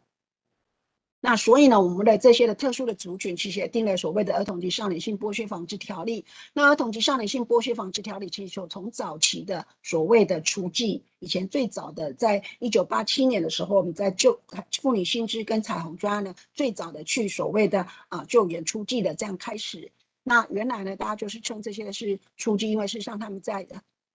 [1.23, 6.25] 那所以呢，我们的这些的特殊的族群，其实也定了所谓的儿童及少年性剥削防治条例。
[6.51, 14.39] 那儿童及少年性剥削防治条例，其实就从早期的所谓的雏妓，以前最早的在一九八七年的时候，我们在救
[14.81, 19.91] 妇女新知跟彩虹专案呢，最早的去所谓的啊救援雏妓的这样开始。
[20.23, 23.67] 那原来呢，大家就是称这些是雏妓，因为事实上他们在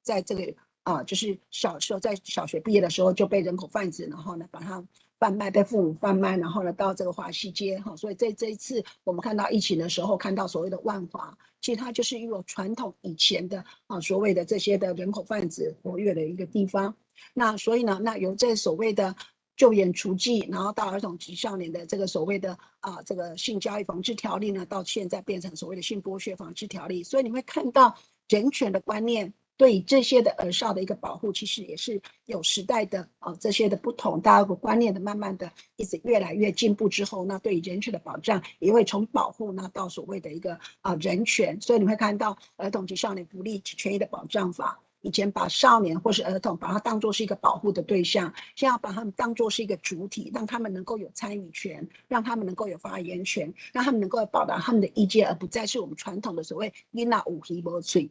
[0.03, 4.85] 在这个啊，就是小时候在小学毕业的时候就被人口贩子，然后呢把他。
[5.19, 16.95] 贩卖被父母贩卖，然后呢到这个华西街哈，所以这这一次我们看到疫情的时候，看到所谓的万华，其实它就是一个传统以前的啊所谓的这些的人口贩子活跃的一个地方。
[17.33, 19.17] 那所以呢，那由这所谓的
[19.57, 27.03] 救援雏妓，然后到儿童及少年的这个所谓的啊这个性交易防治条例呢，到现在变成所谓的性剥削防治条例。
[27.03, 27.97] 所以你会看到
[28.29, 29.33] 人权的观念。
[29.57, 58.11] 对这些的儿少的一个保护，其实也是有时代的啊这些的不同，大家的观念的慢慢的一直越来越进步之后，那对于人权的保障也会从保护那到所谓的一个啊人权，所以你会看到儿童及少年福利及权益的保障法，以前把少年或是儿童把它当做是一个保护的对象，现在要把他们当做是一个主体，让他们能够有参与权，让他们能够有发言权，让他们能够表达他们的意见，而不再是我们传统的所谓“囡仔有耳无喙”。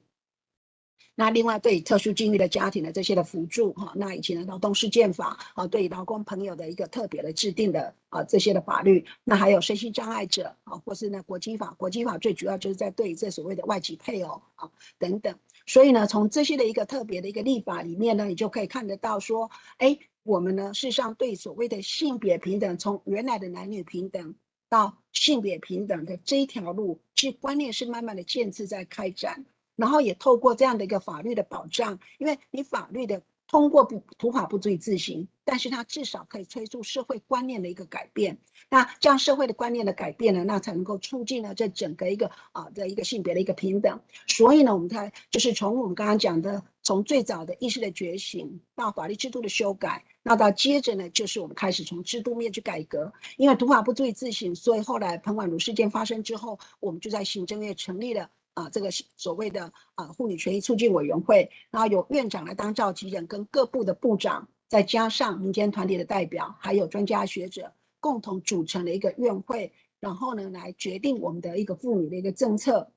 [1.17, 14.69] 那另外，对特殊境遇的家庭的这些的辅助哈，那以前的劳动事件法啊，对劳工朋友的一个特别的制定的啊这些的法律，那还有身心障碍者啊，或是呢国际法，国际法最主要就是在对这所谓的外籍配偶啊
[14.99, 24.35] 等等，所以呢，从这些的一个特别的一个立法里面呢，你就可以看得到说，哎，我们呢事实上对所谓的性别平等，从原来的男女平等
[24.67, 29.45] 到性别平等的这一条路，其实观念是慢慢的渐次在开展。
[29.75, 38.39] 然后也透过这样的一个法律的保障，因为你法律的通过不土法不足以自行，但是它至少可以催促社会观念的一个改变。
[38.69, 43.99] 那这样社会的观念的改变呢，那才能够促进了这整个一个啊的一个性别的一个平等。
[44.25, 53.13] 所以呢，我们才就是从我们刚刚讲的，从最早的意识的觉醒到法律制度的修改，那到接着呢，就是我们开始从制度面去改革。
[53.37, 58.31] 因为土法不足以自行，所以后来彭婉如事件发生之后，我们就在行政院成立了。
[58.55, 72.89] 啊，这个所谓的啊妇女权益促进委员会，然后由院长来当召集人，跟各部的部长，再加上民间团体的代表，还有专家学者，共同组成了一个院会，然后呢，来决定我们的一个妇女的一个政策，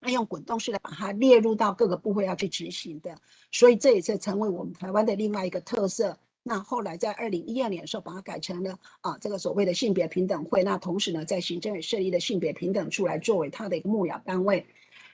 [0.00, 3.18] 那用滚动式的把它列入到各个部会要去执行的，
[3.52, 6.18] 所以这也是成为我们台湾的另外一个特色。
[6.42, 10.62] 那后来在二零一二年的时候，把它改成了啊这个所谓的性别平等会。
[10.62, 14.66] 那同时呢，在行政院设立的性别平等处来作为它的一个幕僚单位。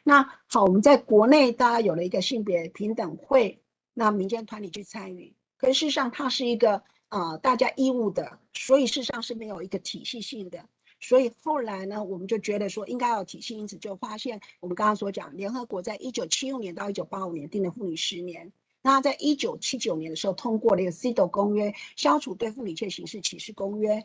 [0.04, 3.60] 那好，我们在国内大家有了一个性别平等会，
[3.92, 10.64] 那民间团体去参与，可是事实上它是一个啊大家义务的，所以事实上是没有一个体系性的。
[11.00, 18.52] 所以后来呢，我们就觉得说应该要体系，因此就发现我们刚刚所讲，联合国在一九七六年到一九八五年定的妇女十年。
[18.86, 24.00] 那在一九七九年的时候通过了一个 CDO 公约，消除对妇女一切形式歧视公约。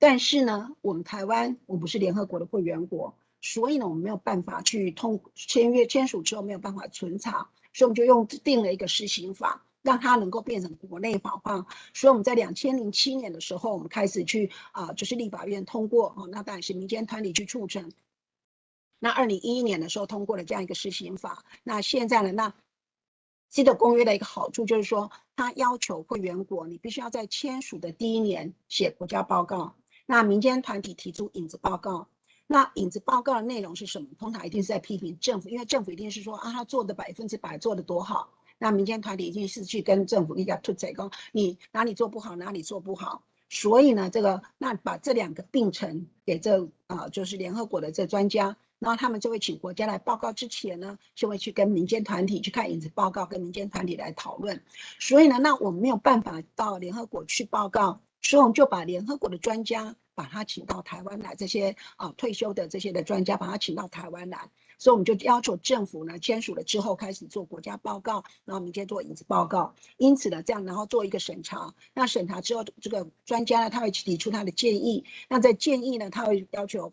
[0.00, 11.64] 但是呢，我们台湾我不是联合国的会员国，所以呢，我们没有办法去通签约签署之后没有办法存查，所以我们就用定了一个施行法，让它能够变成国内法化。
[11.94, 17.92] 所以我们在两千零七年的时候，我们开始去啊，就是立法院通过哦，那当然是民间团体去促成。
[18.98, 21.44] 那二零一一年的时候通过了这样一个施行法。
[21.62, 22.52] 那现在呢，那
[23.48, 29.74] C 特公约的一个好处就是说，它要求会员国你必须要在签署的第一年写国家报告，
[30.04, 32.08] 那民间团体提出影子报告，
[32.46, 34.08] 那影子报告的内容是什么？
[34.18, 43.22] 通常一定是在批评政府，因为政府一定是说啊，他做的百分之百做的多好，那民间团体一定是去跟政府一家吐嘴讲，你哪里做不好，哪里做不好。
[43.48, 48.56] 所以呢，这个那把这两个并成给这啊、就是联合国的这专家。
[48.78, 54.62] 然后他们就会请国家来报告之前呢，就会去跟民间团体去看影子报告，跟民间团体来讨论。
[54.98, 64.50] 所以呢，那我们没有办法到联合国去报告，所以我们就把联合国的专家把他请到台湾来，这些啊退休的这些的专家把他请到台湾来。
[64.78, 69.74] 所以我们就要求政府呢签署了之后开始做国家报告，然后民间做影子报告。
[69.96, 71.74] 因此呢，这样然后做一个审查。
[71.94, 75.02] 那审查之后，这个专家呢他会提出他的建议。
[75.30, 76.92] 那在建议呢，他会要求。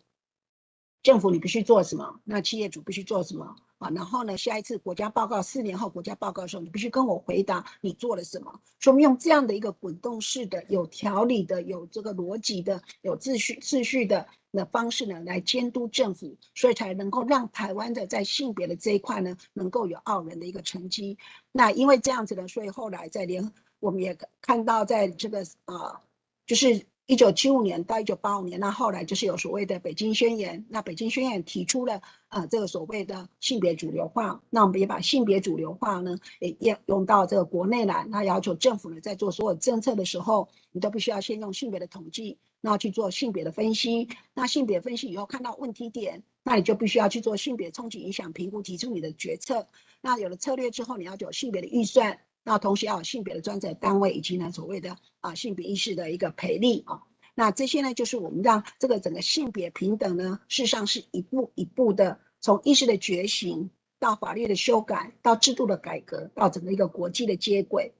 [1.04, 2.18] 政府你必须做什么？
[2.24, 3.90] 那企业主必须做什么啊？
[3.90, 8.58] 然后呢，下一次国家报告四年后国家报告的时候，你必须跟我回答你做了什么。
[8.80, 21.18] 所以我们用这样的一个滚动式的、有条理的、有这个逻辑的、有秩序秩序的的方式呢，来监督政府，所以才能够让台湾的在性别的这一块呢，能够有傲人的一个成绩。
[21.52, 26.00] 那因为这样子呢，所以后来在联，我们也看到在这个啊，
[26.46, 26.86] 就是。
[27.06, 49.68] 一九七五年到一九八五年，那后来就是有所谓的《北京宣言》，那《北京宣言》提出了呃这个所谓的性别主流化，那我们也把性别主流化呢也用到这个国内来，那要求政府呢在做所有政策的时候，你都必须要先用性别的统计，那去做性别的分析，那性别分析以后看到问题点，那你就必须要去做性别冲击影响评估，提出你的决策，
[50.00, 52.18] 那有了策略之后，你要有性别的预算。
[52.44, 57.02] 那同时要有性别的专责单位，以及呢所谓的啊性别意识的一个培力啊，
[57.34, 67.94] 那这些呢就是我们让这个整个性别平等呢，事实上是一步一步的从意识的觉醒到法律的修改，到制度的改革，到整个一个国际的接轨。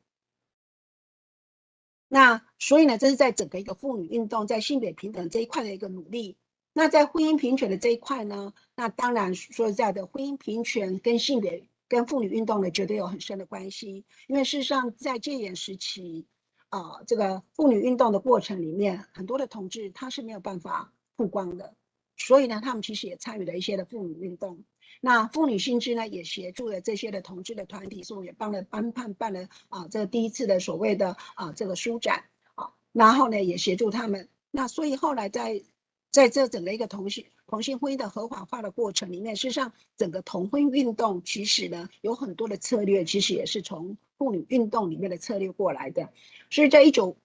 [2.09, 6.37] 那所以呢，这是在整个一个妇女运动在性别平等这一块的一个努力。
[6.73, 14.05] 那在婚姻平权的这一块呢，那当然说实在的，婚姻平权跟性别跟妇女运动呢，绝对有很深的关系。
[14.27, 16.27] 因为事实上，在戒严时期，
[16.71, 21.75] 啊、这个妇女运动的过程里面，很多的同志他是没有办法曝光的，
[22.17, 24.65] 所以呢，他们其实也参与了一些的妇女运动。
[25.01, 32.25] 那妇女新知呢，也协助了这些的同志的团体，所以也帮了班办办了啊，这第一次的所谓的啊这个书展
[32.55, 34.29] 啊，然后呢，也协助他们。
[34.51, 35.63] 那所以后来在
[36.11, 46.09] 在这整个一个同性同性婚姻的合法化的过程里面，事实上整个同婚运动其实呢有很多的策略，其实也是从妇女运动里面的策略过来的。
[46.51, 47.17] 所以在一九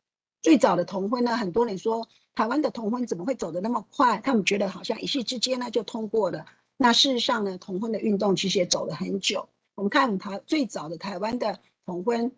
[0.41, 4.19] 最早的同婚呢，很多人说台湾的同婚怎么会走得那么快？
[4.19, 6.45] 他们觉得好像一夕之间呢就通过了。
[6.77, 9.47] 那事实上呢，同婚的运动其实也走了很久。
[9.75, 12.31] 我们看台最早的台湾的同婚，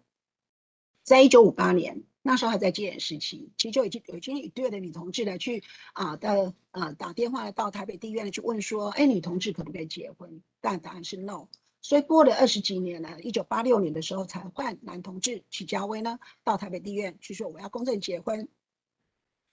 [1.03, 2.03] 在一九五八年。
[2.23, 5.63] 那时候还在戒严时期，其实就已经有已经一对的女同志呢去
[5.93, 10.41] 啊的啊打电话到台北地院去问说，哎，女同志可不可以结婚？
[10.59, 11.47] 但答案是 no。
[11.81, 18.47] 所以过了二十几年呢，一九八六年的时候才换男同志祁家威呢到台北地院去说我要公证结婚，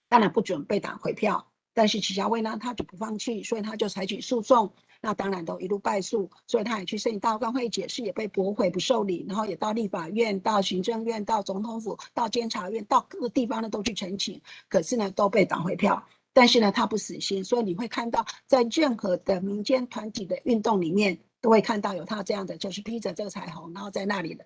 [0.07, 1.51] 当然不准被打回票。
[1.73, 4.73] 但是祁家威呢他就不放弃，所以他就采取诉讼。
[5.01, 16.03] 那当然都一路败诉，所以他也去申请大公会解释，也被驳回不受理，然后也到立法院、到行政院、到总统府、到监察院、到各个地方呢都去陈情，可是呢都被挡回票。
[16.33, 24.45] 但是呢他不死心，所以你会看到在任何的民间团体的运动里面，都会看到有他这样的，就是披着这个彩虹，然后在那里的。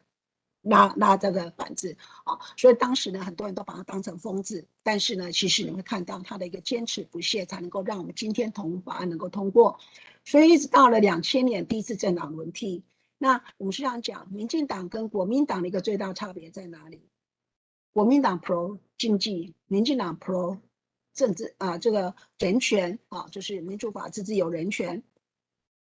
[0.63, 1.93] 拉拉这个板子
[2.23, 4.65] 啊，所以当时呢，很多人都把他当成疯子。
[4.81, 9.77] 但是呢，其实你会看到他的一个坚持不懈，才能够让我们今天同法案能够通过。
[10.25, 12.83] 所以一直到了两千年第一次政党轮替，
[13.17, 17.09] 那我们是想讲，民进党跟国民党的一个最大差别在哪里？
[17.91, 20.57] 国民党 pro 经济，民进党 pro
[21.13, 25.03] 政治啊，这个人权啊，就是民主、法治、自由、人权。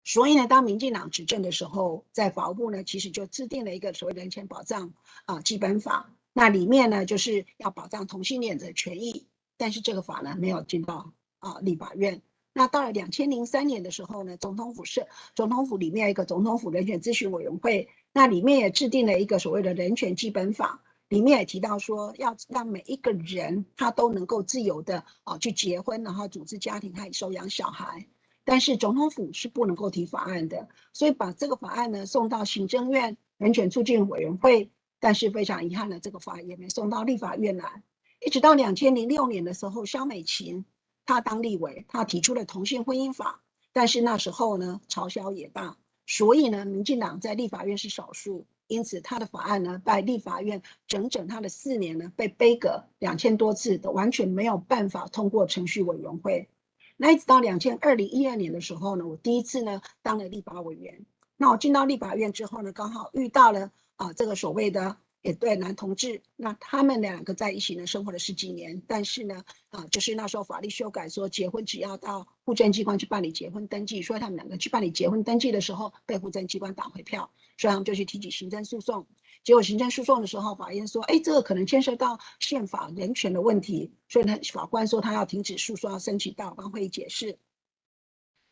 [0.03, 4.93] 所以呢，当民进党执政的时候，在法务部呢，其实就制定了一个所谓人权保障
[5.25, 6.11] 啊基本法。
[6.33, 9.27] 那里面呢，就是要保障同性恋者权益。
[9.57, 12.20] 但是这个法呢，没有进到啊立法院。
[12.57, 28.07] 那到了两千零三年的时候呢，总统府是总统府里面有一个总统府人权咨询委员会，那里面也制定了一个所谓的人权基本法，里面也提到说，要让每一个人他都能够自由的啊去结婚，然后组织家庭，还收养小孩。
[28.44, 37.82] 但是总统府是不能够提法案的，所以把这个法案呢送到行政院人权促进委员会，但是非常遗憾的，这个法案也没送到立法院来。
[38.24, 40.64] 一直到两千零六年的时候，萧美琴
[41.07, 43.42] 他当立委，他提出了同性婚姻法，
[43.72, 45.76] 但是那时候呢嘲笑也大，
[46.07, 56.48] 所以呢民进党在立法院是少数，因此他的法案呢在立法院整整他的四年呢被杯葛两千多次都完全没有办法通过程序委员会。
[56.96, 61.05] 那一直到两千二零一二年的时候呢，我第一次呢当了立法委员。
[61.36, 79.07] 那我进到立法院之后呢，刚好遇到了啊这个所谓的也对男同志，那他们两个在一起呢生活了十几年，但是呢啊就是那时候法律修改说结婚只要到户政机关去办理结婚登记，所以他们两个去办理结婚登记的时候被户政机关打回票，所以他们就去提起行政诉讼。
[79.43, 87.39] 结果行政诉讼的时候，法院说：“哎，这个可能牵涉到宪法人权的问题，所以呢，法官说他要停止诉讼，要申请大法官会议解释。”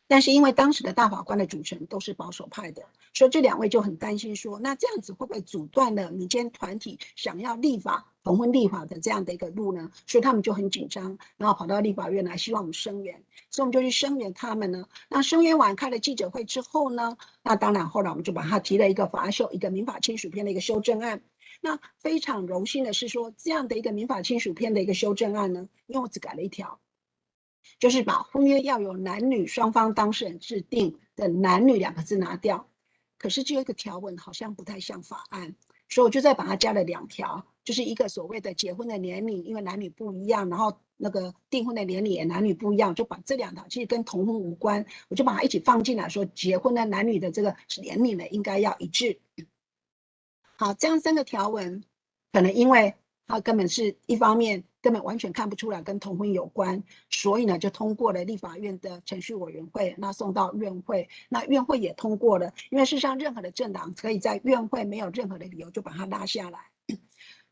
[0.07, 2.83] 但是因为当时的大法官的组成都是保守派的，
[3.13, 9.91] 所以这两位就很担心说，那这样子会不会阻断了民间团体想要立法同婚立法的这样的一个路呢？
[10.05, 13.23] 所以他们就很紧张，然后跑到立法院来，希望我们声援。
[13.49, 14.87] 所以我们就去声援他们呢。
[15.09, 21.21] 那声援完开了记者会之后呢，那当然后来我们就把他提了一个法案修一个民法亲属篇的一个修正案。
[21.61, 26.79] 那非常荣幸的是说，这样的一个民法亲属篇的一个修正案呢，因为我只改了一条。
[27.79, 32.69] 就是把婚约要有男女双方当事人制定的“男女”两个字拿掉，
[33.17, 35.55] 可是这个条文好像不太像法案，
[35.89, 49.19] 所以我就再把它加了两条，就是一个所谓的结婚的年龄，因为男女不一样，然后那个订婚的年龄也男女不一样，就把这两条其实跟同婚无关，我就把它一起放进来，说结婚的男女的这个年龄呢应该要一致。
[50.55, 51.83] 好，这样三个条文，
[52.31, 52.93] 可能因为
[53.27, 54.63] 它根本是一方面。
[54.83, 62.53] 根本完全看不出来跟同婚有关，所以呢就通过了立法院的程序委员会，那送到院会，那院会也通过了。
[62.69, 66.59] 因为事实上任何的政党可以在院会没有任何的理由就把它拉下来，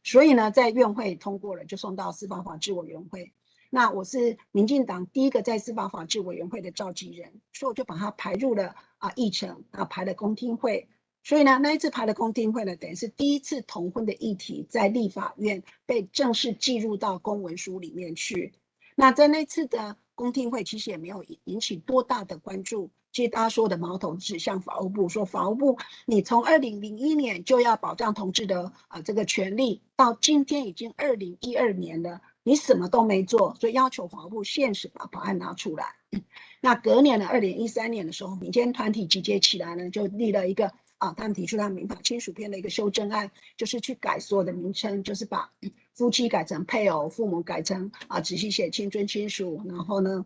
[0.04, 3.32] 所以呢在院会通过了，就送到司法法制委员会。
[3.70, 10.90] 那我是民进党第一个在司法法制委员会的召集人，所以我就把它排入了啊议程啊排了公听会。
[11.24, 18.54] 所以呢，那一次排的公听会呢，等于是第一次同婚的议题在立法院被正式记入到公文书里面去。
[18.96, 22.90] 那在那次的公听会其实也没有引起多大的关注。
[23.12, 35.86] 其实大家说的矛头指向法务部，说法务部你从二零零一年就要保障同志的啊、这个权利，到今天已经二零一二年了，你什么都没做，所以要求法务部限时把法案拿出来。
[36.62, 45.52] 那隔年呢，二零一三年的时候，民间团体集结起来呢，就立了一个啊，他们提出他们民法亲属篇的一个修正案，就是去改所有的名称，就是把
[45.96, 50.24] 夫妻改成配偶，父母改成啊直系血亲尊亲属，然后呢。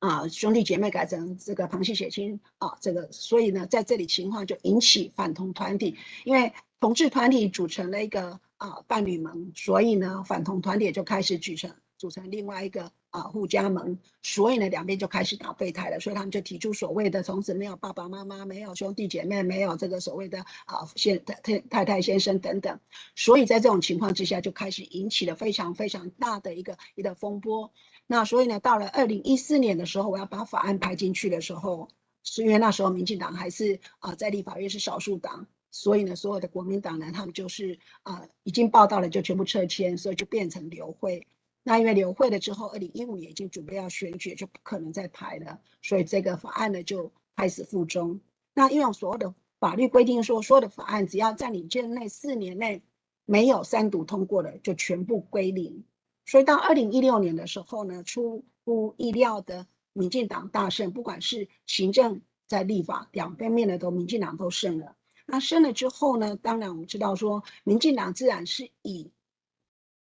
[0.00, 22.80] 啊，兄弟姐妹改成这个旁系血亲啊，这个所以呢，在这里情况就引起反同团体，因为同志团体组成了一个啊伴侣盟，所以呢，反同团体就开始组成组成另外一个啊互加盟，所以呢，两边就开始打备胎了，所以他们就提出所谓的从此没有爸爸妈妈，没有兄弟姐妹，没有这个所谓的啊先太太太太先生等等，
[23.14, 27.72] 所以在这种情况之下，就开始引起了非常非常大的一个一个风波。
[28.08, 31.88] 那所以呢，到了二零一四年的时候，我要把法案排进去的时候，
[32.24, 41.24] 是因为那时候民进党还是啊、在立法院是少数党，所以呢，所有的国民党呢，他们就是啊、已经报到了就全部撤迁，所以就变成流会。
[41.66, 48.20] 那因为流会了之后，二零一五年已经准备要选举，就不可能再排了，所以这个法案呢就开始复中。
[48.52, 52.82] 那因为所有的法律规定说，所有的法案只要在你任内四年内
[53.24, 55.82] 没有三读通过的，就全部归零。
[56.26, 64.96] 所以到二零一六年的时候呢，出乎意料的，民进党大胜，不管是行政在立法两方面的都民进党都胜了。
[65.26, 69.10] 那胜了之后呢，当然我们知道说，民进党自然是以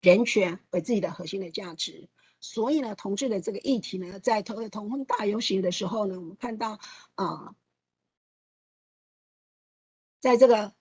[0.00, 2.08] 人权为自己的核心的价值。
[2.40, 6.78] 所以呢，同志的这个议题呢，在同同婚大游行的时候呢，我们看到
[7.14, 7.54] 啊、
[10.20, 10.77] 在这个。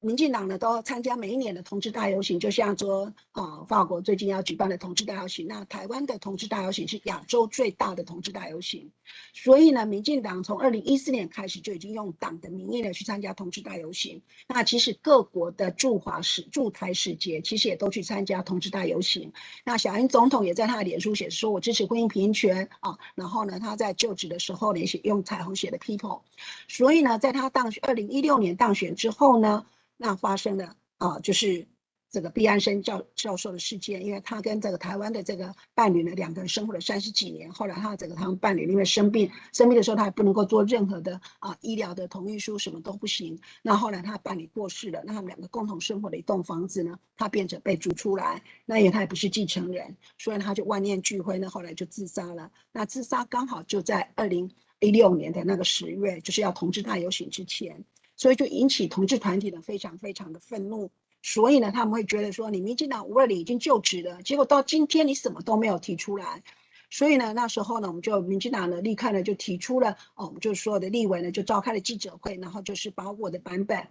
[0.00, 8.90] 民进党呢都参加每一年的同志大游行，就像说啊，法国最近要举办的同志大游行，那台湾的同志大游行是亚洲最大的同志大游行，
[9.32, 14.20] 所以呢，民进党从二零一四年开始就已经用党的名义呢去参加同志大游行。
[14.46, 19.32] 那其实各国的驻华使驻台使节其实也都去参加同志大游行。
[19.64, 22.96] 那小英总统也在他的脸书写说，我支持婚姻平权啊。
[23.14, 26.20] 然后呢，他在就职的时候呢，也写用彩虹写的 people。
[26.68, 29.64] 所以呢，在他当选二零一六年当选之后呢。
[29.96, 31.66] 那发生了啊，就是
[32.08, 43.38] 这个毕安生教教授的事件，因为他跟这个台湾的这个伴侣呢，两个人生活了三十几年，后来他这个他们伴侣因为生病，生病的时候他还不能够做任何的啊医疗的同意书，什么都不行。
[43.60, 52.50] 那后来他伴侣过世了，那他们两个共同生活的一栋房子呢，他变成被逐出来，那因为他也不是继承人，所以他就万念俱灰，那后来就自杀了。
[52.72, 57.84] 那自杀刚好就在二零一六年的那个十月，就是要同志大游行之前。
[58.16, 60.90] 所以就引起同志团体的非常非常的愤怒，
[61.22, 66.42] 所以呢，他们会觉得说，你民进党五二零已经就职了，结果到今天你什么都没有提出来，
[66.90, 73.88] 所以呢，那时候呢，我们就民进党呢立刻呢就提出了，哦，我们就所有的立委呢就召开了记者会，然后就是把我的版本。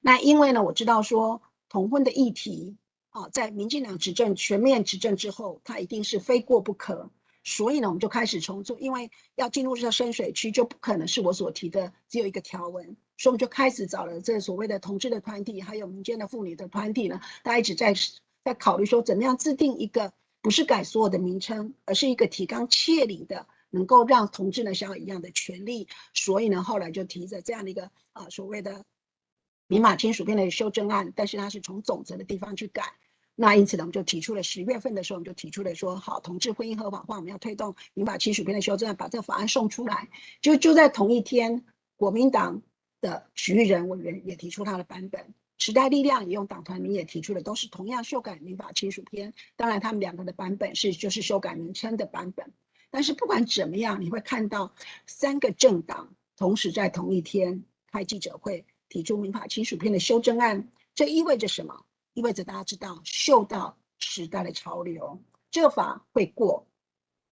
[0.00, 2.76] 那因为呢，我知道说同婚的议题
[3.10, 7.10] 啊，在民进党执政全面执政之后，它一定是非过不可。
[7.42, 17.92] 所以呢，我们就开始重做，因为要进入这个深水区，就不可能是我所提的只有一个条文，所以我们就开始找了这所谓的同志的团体，还有民间的妇女的团体呢，大家一直在
[18.42, 20.10] 在考虑说，怎么样制定一个
[20.40, 25.86] 不是改所有的名称，而是一个提纲挈领的，能够让同志呢享有一样的权利。
[26.14, 28.86] 所以呢，后来就提着这样的一个啊所谓的
[29.66, 32.84] 民法亲属篇的修正案，但是它是从总则的地方去改。
[33.34, 40.08] 那因此呢，我们就提出了十月份的时候，我们就提出了说，好，同志婚姻合法化，我们要推动民法亲属篇的修正案，把这个法案送出来。
[40.40, 41.62] 就就在同一天，
[41.96, 42.62] 国民党
[43.00, 49.32] 的许毓仁委员也提出他的版本，时代力量也用党团名也提出了，都是同样修改民法亲属篇。
[49.56, 52.52] 当然，他们两个的版本是就是修改名称的版本。
[52.90, 54.74] 但是不管怎么样，你会看到
[55.06, 61.84] 三个政党同时在同一天开记者会，提出民法亲属篇的修正案，这意味着什么？
[62.14, 66.66] 意味着大家知道，嗅到时代的潮流，这个法会过，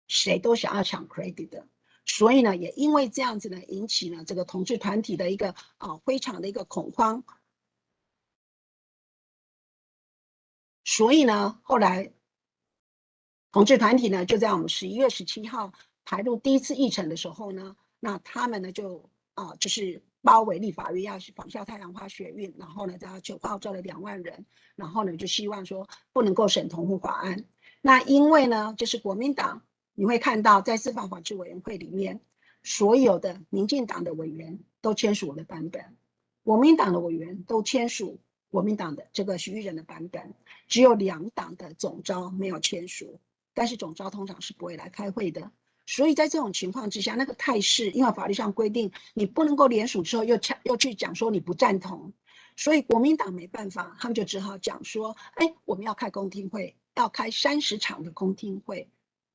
[0.07, 1.67] 谁都想要抢 credit 的，
[2.09, 7.23] 所以呢，也因为这样子呢，引起了这个同志团体的一个啊非常的一个恐慌，
[10.85, 12.13] 所以呢，后来
[13.53, 15.73] 同志团体呢就在我们十一月十七号
[16.05, 20.03] 排入第一次议程的时候呢，那他们呢就啊就是。
[20.21, 24.45] 包围立法院，要去仿效太阳花学运，然后呢，他就号召了两万人，
[24.75, 27.45] 然后呢，就希望说不能够审同护法案。
[27.81, 29.63] 那因为呢，就是国民党，
[29.99, 32.21] 你会看到在司法法制委员会里面，
[32.63, 35.97] 所有的民进党的委员都签署我的版本，
[36.45, 40.35] 国民党的委员都签署国民党的这个许毓仁的版本，
[40.69, 43.19] 只有两党的总召没有签署。
[43.53, 45.51] 但是总召通常是不会来开会的。
[45.85, 52.13] 所以在这种情况之下，那个态势，因为法律上规定，你不能够联署之后又又去讲说你不赞同，
[52.55, 58.89] 所以国民党没办法，他们就只好讲说，哎，我们要开公听会，要开三十场的公听会。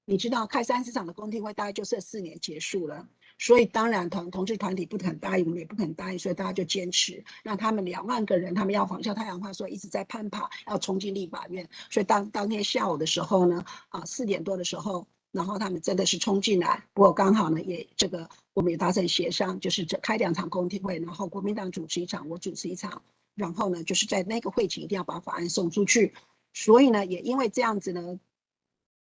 [0.05, 3.07] 你知道开三十场的公听会，大概就是四年结束了。
[3.39, 7.23] 所以当然同同志团体不肯答应，我们也不肯答应，所以大家就坚持。
[7.43, 11.67] 那他们两万个人，他们要仿效太阳花，所以一直在攀爬，要冲进立法院。
[11.89, 16.85] 所以当当天下午的时候呢，啊四点多的时候，然后他们真的是冲进来。
[16.93, 23.01] 不过刚好呢，也这个我们也达成协商，就是这开两场公听会，然后国民党主持一场，我主持一场。
[23.35, 26.13] 然后呢，就是在那个会期一定要把法案送出去。
[26.53, 28.19] 所以呢，也因为这样子呢。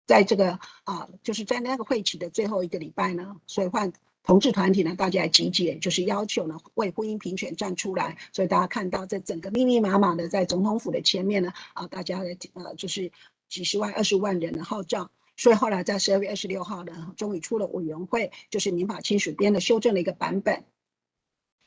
[0.05, 3.91] 在这个啊，就是在那个会期的最后一个礼拜呢，所以换
[4.23, 8.17] 同志团体呢，大家来集结，就是要求呢为婚姻平权站出来。
[8.31, 13.11] 所以大家看到这整个密密麻麻的在总统府的前面呢，啊，大家的呃就是
[13.49, 15.09] 几十万、二十万人的号召。
[15.35, 20.63] 所以后来在十二月二十六号呢，终于出了委员会，就是民法亲属编的修正的一个版本。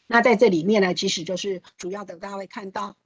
[0.07, 2.97] 那在这里面呢，其实就是主要的，大家会看到，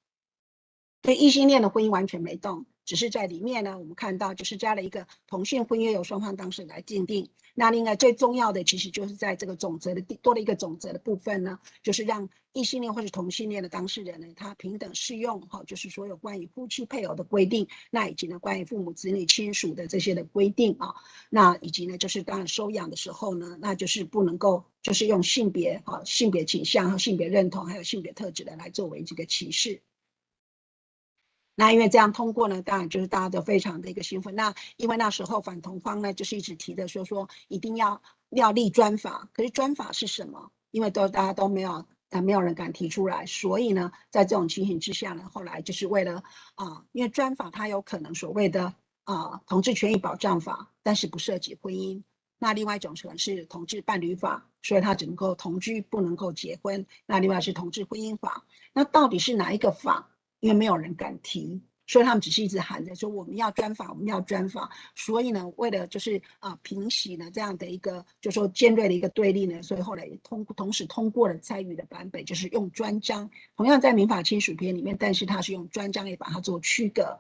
[1.01, 2.66] 对异性恋的婚姻完全没动。
[2.85, 7.28] 只是在里面呢，我们看到就是加了一个同性婚约由双方当事人来订定。
[7.55, 20.95] 那另外最重要的，其实就是在这个总则的多了一个总则的部分呢，就是让异性恋或是同性恋的当事人呢，他平等适用哈，就是所有关于夫妻配偶的规定，那以及呢关于父母子女亲属的这些的规定啊，
[21.28, 29.83] 那以及呢就是当然收养的时候呢，那就是不能够就是用性别啊、性别倾向和性别认同还有性别特质的来作为这个歧视。
[31.55, 34.35] 那因为这样通过呢，当然就是大家都非常的一个兴奋。
[34.35, 40.51] 那因为那时候反同方呢，就是一直提的说说一定要要立专法，可是专法是什么？
[40.71, 43.27] 因为都大家都没有，但没有人敢提出来。
[43.27, 46.23] 所以呢，在这种情形之下呢，后来就是为了
[46.55, 48.73] 啊，因为专法它有可能所谓的
[49.05, 52.03] 啊同志权益保障法，但是不涉及婚姻。
[52.39, 56.87] 那另外一种可能是同志伴侣法，所以它只能够同居，不能够结婚。
[57.05, 60.09] 那另外是同志婚姻法，那到底是哪一个法？
[60.41, 64.70] 因为没有人敢提，所以他们只是一直喊着说我们要专访，我们要专访。
[64.95, 77.18] 所以呢，为了就是啊平息呢这样的一个就说尖锐的一个对立呢，所以后来也通同时通过了参与的版本，就是用专章，同样在民法亲属篇里面，但是它是用专章也把它做区隔。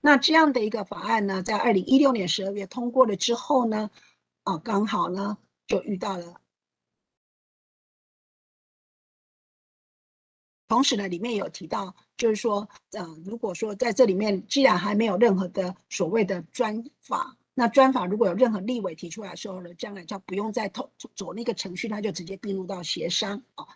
[0.00, 3.90] 那这样的一个法案呢，在二零一六年十二月通过了之后呢，
[4.44, 6.41] 啊刚好呢就遇到了。
[10.72, 23.66] 同时呢，里面有提到，就是说，呃，如果说在这里面既然还没有任何的所谓的专法，那专法如果有任何立委提出来的时候呢，将来就不用再走走那个程序，他就直接并入到协商啊。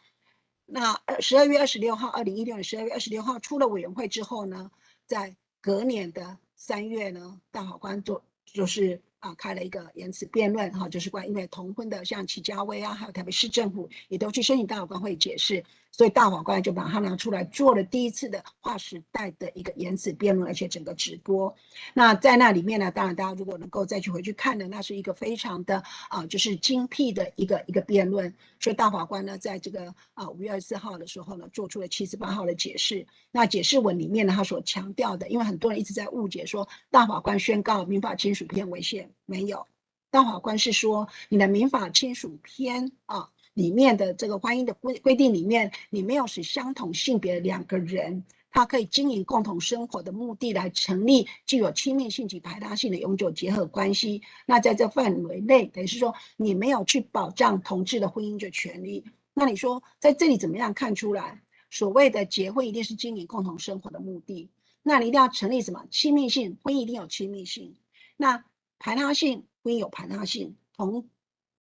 [0.65, 4.71] 那十二月二十六号，二零一六年十二月二十六号出了委员会之后呢，
[5.05, 9.03] 在隔年的三月呢，大法官就就是。
[9.21, 21.53] 啊，开了一个言辞辩论，哈，就是关于因为同婚的，像齐家威啊，还有台北市政府也都去申请大法官会解释，所以大法官就把它拿出来做了第一次的划时代的一个言辞辩论，而且整个直播。
[21.95, 28.33] 那在那里面呢，当然大家如果能够再去回去看的，那是一个非常的啊，就是精辟的一个一个辩论。
[28.61, 33.05] 所以大法官呢，在这个啊五月二十四号的时候呢，做出了七十八号的解释。
[33.33, 39.06] 那解释文里面呢，他所强调的，因为很多人一直在误解说大法官宣告民法亲属篇违宪。
[39.25, 39.67] 没有，
[40.11, 54.23] 大法官是说你的民法亲属篇啊里面的这个婚姻的规规定里面，你没有使相同性别的两个人，他可以经营共同生活的目的来成立具有亲密性及排他性的永久结合关系。
[54.47, 59.05] 那在这范围内，等于是说你没有去保障同志的婚姻的权利。
[59.33, 61.43] 那你说在这里怎么样看出来？
[61.71, 64.49] 所谓的结婚一定是经营共同生活的目的？
[64.83, 66.57] 那你一定要成立什么亲密性？
[66.63, 67.75] 婚姻一定有亲密性？
[68.17, 68.45] 那？
[68.79, 71.09] 排他性，婚姻有排他性，同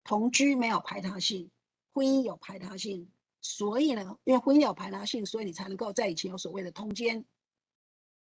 [0.04, 1.50] 同居没有排他性，
[1.92, 3.08] 婚姻有排他性，
[3.40, 7.24] 所以呢，因为婚姻有排他性，所以你才能够在以前有所谓的通奸，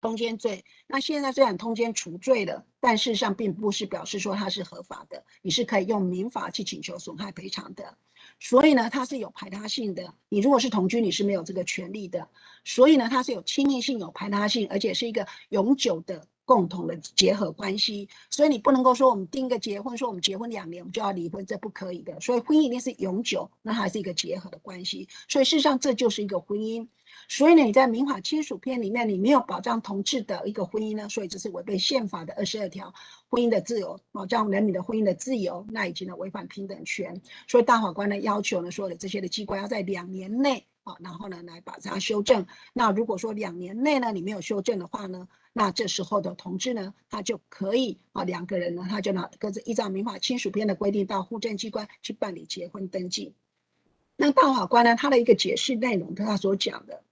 [0.00, 0.64] 通奸罪。
[0.86, 7.98] 那现在虽然通奸除罪了，但事实上并不是表示说它是合法的，你是可以用民法去请求损害赔偿的。
[8.40, 10.14] 所以呢，它是有排他性的。
[10.28, 12.28] 你如果是同居，你是没有这个权利的。
[12.64, 16.26] 所以呢，它是有亲密性、有排他性，而且是一个永久的。
[16.48, 22.18] 共同的结合关系，所以你不能够说我们订个结婚，说我们结婚两年我们就要离婚，这不可以的。
[22.20, 25.06] 所以婚姻一定是永久，那还是一个结合的关系。
[25.28, 26.88] 所以事实上这就是一个婚姻。
[27.28, 32.94] 所以呢，你在民法亲属篇里面，你没有保障同志的一个婚姻呢，所以这是违背宪法的二十二条
[33.28, 37.20] 婚姻的自由，保障人民的婚姻的自由，那已经呢违反平等权。
[37.46, 42.46] 所以大法官呢要求呢，所有的这些的机关要在两年内啊，然后呢来把它修正。
[42.72, 45.28] 那如果说两年内呢你没有修正的话呢？
[45.58, 53.34] 那这时候的同志呢，他就可以啊，两个人呢，他就拿各自依照民法亲属编的规定到户政机关去办理结婚登记。
[54.14, 57.02] 那大法官呢，他的一个解释内容，跟他所讲的，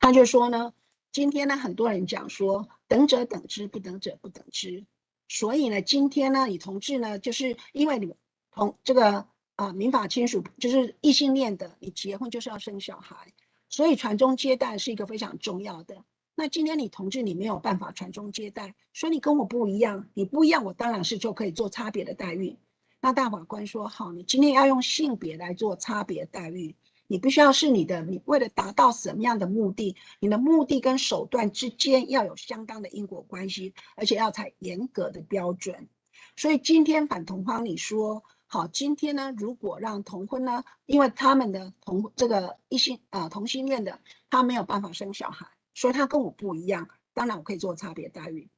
[0.00, 0.74] 他就说呢，
[1.12, 4.84] 今天呢，很多人讲说，等者等之，不等者不等之。
[5.28, 8.12] 所以呢，今天呢，你同志呢，就是因为你
[8.50, 13.32] 同这个啊，民法亲属就是异性恋的，你结婚就是要生小孩，
[13.68, 16.02] 所以传宗接代是一个非常重要的。
[16.40, 22.56] 那今天你同志你没有办法传宗接代，所以你跟我不一样，你不一样，我当然是就可以做差别的待遇。
[23.00, 26.76] 那大法官说好，你今天要用性别来做差别待遇，
[27.08, 35.88] 你必须要是你的，你为了达到什么样的目的，你的目的跟手段之间要有相当的因果关系，而且要采严格的标准。
[36.36, 43.98] 所以今天反同方你说好，今天呢，如果让同婚呢，因为他们的同这个异性啊、同性恋的，
[44.30, 45.48] 他没有办法生小孩。
[45.78, 48.48] 说他跟我不一样，当然我可以做差别待遇。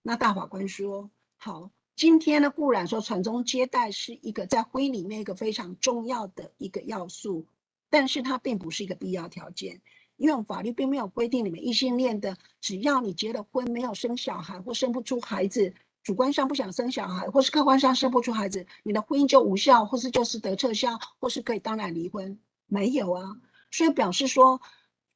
[0.00, 7.44] 那大法官说好，今天呢固然说传宗接代是一个在婚姻里面一个非常重要的一个要素，
[7.90, 9.78] 但是它并不是一个必要条件，
[10.16, 23.36] 因为法律并没有规定你们异性恋的，只要你结了婚没有生小孩或生不出孩子，主观上不想生小孩，或是客观上生不出孩子，你的婚姻就无效，或是就是得撤销，或是可以当然离婚，没有啊，
[23.70, 24.58] 所以表示说。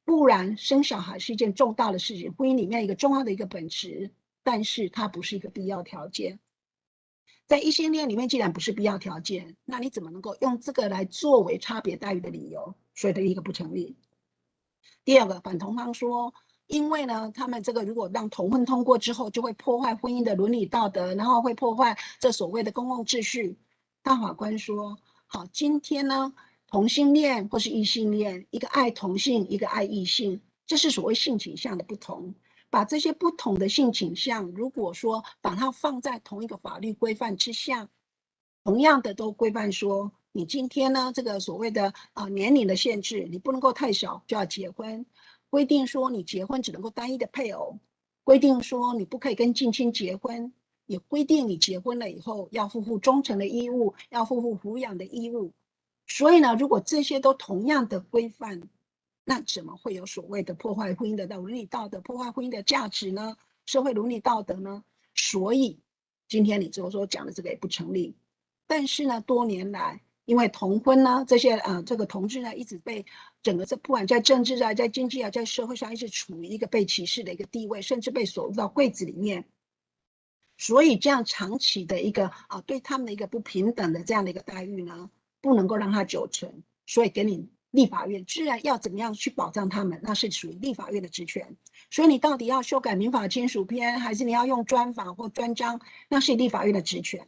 [0.05, 4.11] 不然，生小孩是一件重大的事情，婚姻里面一个重要的一个本质，
[4.43, 6.39] 但是它不是一个必要条件。
[7.47, 12.75] 在异性恋里面，既然不是必要条件，那你怎么能够用这个来作为差别待遇的理由？
[12.93, 13.95] 所以的一个不成立。
[15.03, 16.33] 第二个，反同方说，
[16.67, 23.57] 因为呢，他们这个如果让同婚通过之后，就会破坏婚姻的伦理道德，然后会破坏这所谓的公共秩序。
[24.03, 26.33] 大法官说，好，今天呢。
[26.67, 32.33] 同性恋或是异性恋，一个爱同性，一个爱异性，这是所谓性倾向的不同。
[32.69, 37.87] 把这些不同的性倾向，如果说把它放在同一个法律规范之下，
[38.65, 45.05] 同样的都规范说，你今天呢，这个所谓的啊年龄的限制，你不能够太小就要结婚，
[45.49, 47.79] 规定说你结婚只能够单一的配偶，
[48.25, 50.51] 规定说你不可以跟近亲结婚，
[50.87, 55.53] 也规定你结婚了以后要负负忠诚的义务，要负负抚养的义务。
[56.07, 58.61] 所以呢，如果这些都同样的规范，
[59.23, 63.35] 那怎么会有所谓的破坏婚姻的伦理道德、破坏婚姻的价值呢？
[63.65, 64.83] 社会伦理道德呢？
[65.15, 65.79] 所以
[66.27, 68.15] 今天你就说讲的这个也不成立。
[68.67, 73.05] 但是呢，多年来因为同婚呢，这些呃这个同志呢，一直被
[73.41, 79.45] 整个这不管在政治啊、在经济啊、在社会上，一直处于一个被歧视的一个地位，甚至被锁入到柜子里面。
[80.57, 85.09] 所以这样长期的一个啊，对他们的一个不平等的这样的一个待遇呢，
[85.45, 91.55] 不能够让它久存，所以给你立法院，自然要怎么样去保障他们，那是属于立法院的职权。
[91.91, 95.79] 所以你到底要修改民法亲属篇，还是你要用专法或专章，
[96.09, 97.27] 那是立法院的职权。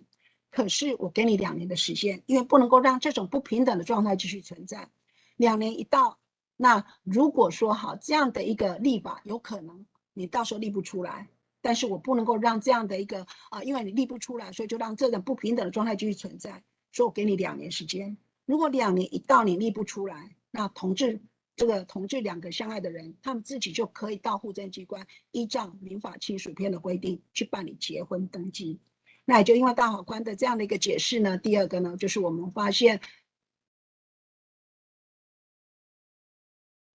[0.49, 4.89] 可是我给你两年的时间，因为不能够让这种不平等的状态继续存在。
[5.36, 6.18] 两年一到，
[6.55, 11.28] 那如果说好这样的一个立法，有可能你到时候立不出来，
[11.61, 16.63] 但是我不能够让这样的一个啊，因为你立不出来，所以就让这种不平等的状态继续存在。
[16.98, 21.22] 说我给你两年时间，如果两年一到你立不出来，那同志
[21.56, 28.80] 这个同志两个相爱的人，他们自己就可以到户政机关依照民法亲属编的规定去办理结婚登记。
[29.26, 33.00] 那也就因为大法官的这样的一个解释呢，第二个呢，就是我们发现，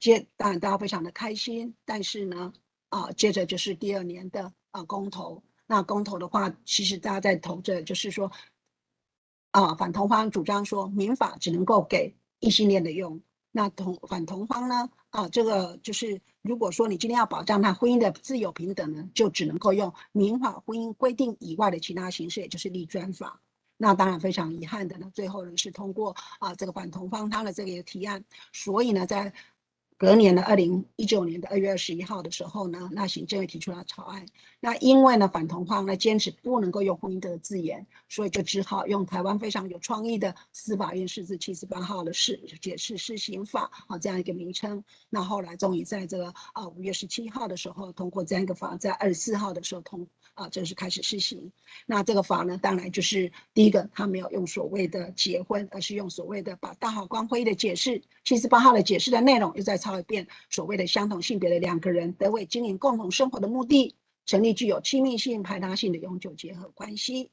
[0.00, 2.52] 接当然大家非常的开心，但是呢，
[2.88, 8.32] 啊，接着就是第二年的啊公投，那公投的话，其实大家在投着，就是说。
[9.52, 13.20] 啊，反同方主张说，民法只能够给异性恋的用。
[13.52, 14.90] 那同反同方呢？
[15.10, 23.40] 啊，这个就是如果说你今天要保障他婚姻的自由平等呢，就只能够用民法婚姻规定以外的其他形式，也就是立专法。
[23.76, 29.32] 那当然非常遗憾的呢，最后呢是通过啊这个反同方他的这个提案，所以呢在。
[30.02, 34.26] 隔年的二零一九年的二月二十一号的时候呢，那行政院提出了草案。
[34.58, 44.82] 那因为呢反同方呢坚持不能够用婚姻的字眼，所以就只好用台湾非常有创意的司法院释字七十八号的释解释施行法啊这样一个名称。
[45.08, 51.52] 那后来终于在这个啊五月十七号的时候通过这样一个法，在二十四号的时候通啊正式开始施行。
[51.86, 59.92] 那这个法呢，当然就是第一个，他没有用所谓的结婚，而是用所谓的把大法官会议的解释七十八号的解释的内容又再抄。
[59.98, 67.30] 一遍所谓的相同性别的两个人得为经营共同生活的目的，成立具有亲密性、排他性的永久结合关系。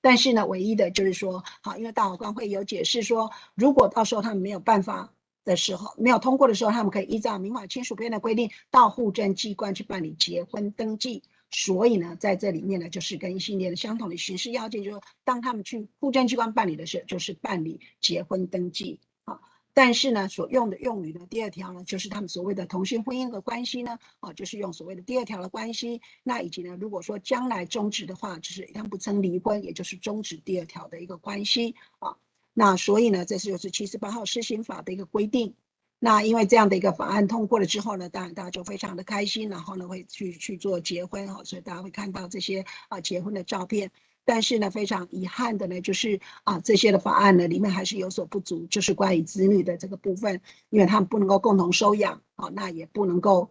[0.00, 5.12] 但是呢，唯一的就是说，好，因为大法官会有解释说，如果到时候他们没有办法
[5.44, 11.24] 的时候，没有通过的时候，他们可以依照民法亲属编的规定到户政机关去办理结婚登记。
[11.50, 19.40] 所以呢，在这里面呢，就是跟异性恋的相同的形式要件，就是当他们去户政机关办理的时候，就是办理结婚登记啊。
[19.72, 26.00] 但是呢，所用的用语呢，第二条呢，就是他们所谓的同性婚姻的关系呢，啊，就是用所谓的第二条的关系。
[26.22, 32.16] 那以及呢，如果说将来终止的话，就是他们不称离婚，也就是终止第二条的一个关系啊。
[32.54, 35.54] 那所以呢，这是就是七十八号施行法的一个规定。
[35.98, 43.90] 那因为这样的一个法案通过了之后呢，当然大家就非常的开心，然后呢会去去做结婚哈，所以大家会看到这些啊结婚的照片。
[44.24, 53.50] 但是呢，非常遗憾的呢，就是啊，这些的法案呢里面还是有所不足，就是关于子女的这个部分，因为他们不能够共同收养啊，那也不能够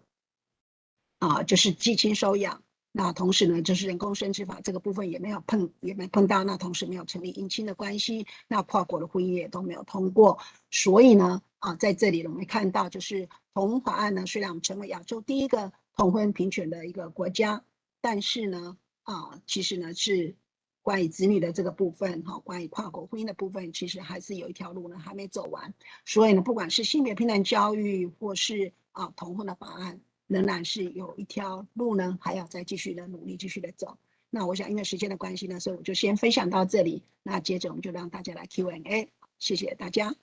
[1.19, 2.61] 啊，就是继亲收养。
[2.97, 6.45] 那同时呢，就是人工生殖法这个部分也没有碰，也没碰到。
[6.45, 10.39] 那同时没有成立姻亲的关系，那跨国的婚姻也都没有通过。
[10.71, 17.65] 所以呢，啊，在这里我们看到，就是同法案呢，虽然我们成为亚洲第一个同婚平权的一个国家，
[17.99, 20.35] 但是呢，啊，其实呢是。
[20.81, 25.73] 关于子女的这个部分，哈，关于跨国婚姻的部分，其实还是有一条路呢，还没走完。
[26.05, 33.97] 所以呢，不管是性别平等教育，或是啊同婚的法案，仍然是有一条路呢，还要再继续的努力，继续的走。
[34.29, 37.03] 那我想，因为时间的关系呢，所以我就先分享到这里。
[37.23, 40.13] 那接着我们就让大家来 Q&A，谢谢大家。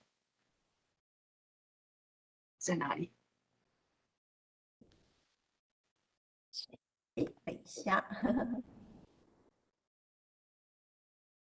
[2.58, 3.10] 在哪里？
[7.14, 8.04] 等一下。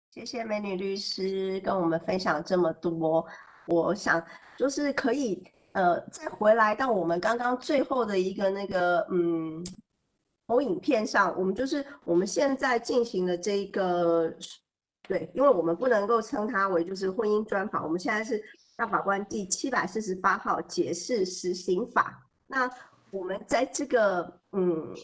[0.09, 3.27] 谢谢美女律师跟我们分享这么多，
[3.67, 4.25] 我想
[4.57, 5.43] 就是可以
[5.77, 9.63] 呃再回来到我们刚刚最后的一个那个嗯
[10.47, 14.33] 投影片上，我们就是我们现在进行的这一个
[15.07, 18.43] 对，因为我们不能够称它为就是婚姻专访，我们现在是
[18.75, 22.67] 大法官第七百四十八号解释施行法，那
[23.11, 24.95] 我们在这个嗯。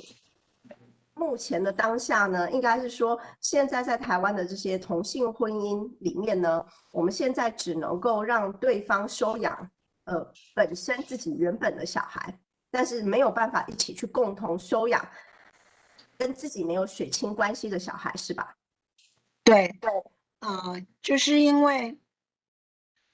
[1.15, 9.69] 目前的当下呢，应该是说，现在在台湾的这些同性婚姻里面呢，我们现在只能够让对方收养，
[10.05, 12.39] 呃，本身自己原本的小孩，
[12.71, 15.07] 但是没有办法一起去共同收养
[16.17, 18.57] 跟自己没有血亲关系的小孩，是吧？
[19.43, 19.89] 对对，
[20.39, 21.97] 啊、呃，就是因为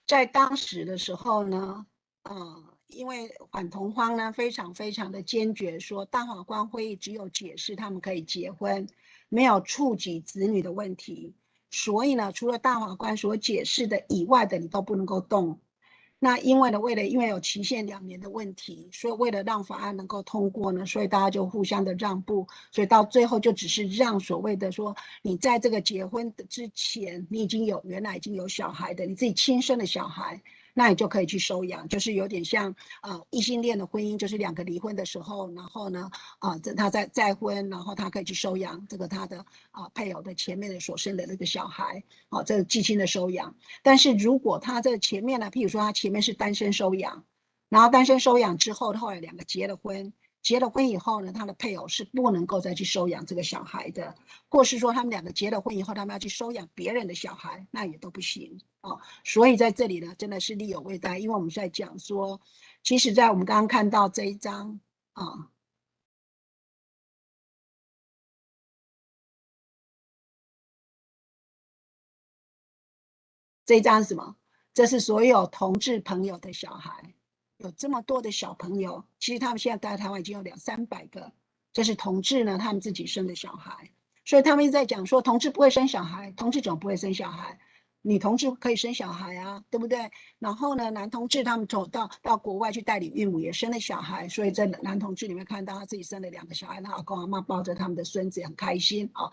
[0.07, 1.85] 在当时的时候呢，
[2.23, 2.73] 嗯、呃。
[2.89, 8.87] 因为反同方呢，非常非常的坚决，说大法官会议只有解释他们可以结婚，
[9.29, 11.35] 没有触及子女的问题，
[11.69, 15.61] 所以呢，除了大法官所解释的以外的，你都不能够动。
[16.21, 30.41] 那因为呢，为了因为有期限两年的问题，所以为了让法案能够通过呢，所以大家就互相的让步，所以到最后就只是让所谓的说，你在这个结婚的之前，你已经有原来已经有小孩的，你自己亲生的小孩。
[30.79, 36.09] 那你就可以去收养，就是有点像呃异性恋的婚姻，就是两个离婚的时候，然后呢
[36.39, 43.53] 啊，这、他再再婚，然后他可以去收养这个他的啊、配偶的前面的所生的那个小孩，啊，这个继亲的收养。
[43.83, 47.25] 但是如果他这前面呢，譬如说他前面是单身收养，
[47.67, 50.13] 然后单身收养之后，后来两个结了婚。
[50.41, 54.15] 结了婚以后呢，他的配偶是不能够再去收养这个小孩的，
[54.47, 58.99] 或是说他们两个结了婚以后，他们要去收养别人的小孩，那也都不行、哦。
[59.23, 62.39] 所以在这里呢，真的是力有未逮，因为我们在讲说，
[62.83, 64.79] 其实，在我们刚刚看到这一张
[65.13, 65.49] 啊、
[73.65, 74.35] 这一张是什么？
[74.73, 77.13] 这是所有同志朋友的小孩。
[77.59, 81.33] 有这么多的小朋友，其实他们现在在台湾已经有两三百个，
[81.73, 83.91] 这是同志呢，他们自己生的小孩，
[84.23, 87.59] 所以他们一直在讲说，同志不会生小孩，同志怎么不会生小孩？
[88.01, 90.09] 女同志可以生小孩啊，对不对？
[90.39, 99.29] 然后呢，男同志他们走到到国外去代理孕母，也生了小孩，所以在男同志里面看到他自己生了两个小孩，那阿公阿妈抱着他们的孙子很开心啊。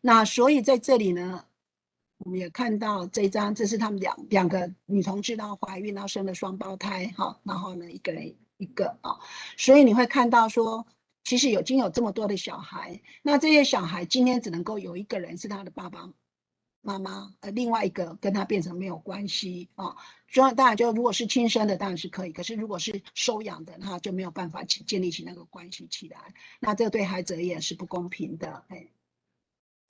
[0.00, 1.44] 那所以在这里呢。
[2.22, 9.18] 我们也看到这张，这是他们两两个女同志，然后怀孕，然后生了双胞胎，哈，然后呢，一个人一个啊，
[9.56, 10.86] 所以你会看到说，
[11.24, 16.12] 其实已经有这么多的小孩，那这些小孩今天只能够有一个人是他的爸爸
[16.82, 19.96] 妈妈，呃，另外一个跟他变成没有关系啊，
[20.28, 26.18] 所以当然就如果是亲生的当然是可以，可是如果是收养的，那就没有办法建立起那个关系起来，
[26.60, 28.86] 那这对孩子而言是不公平的，哎。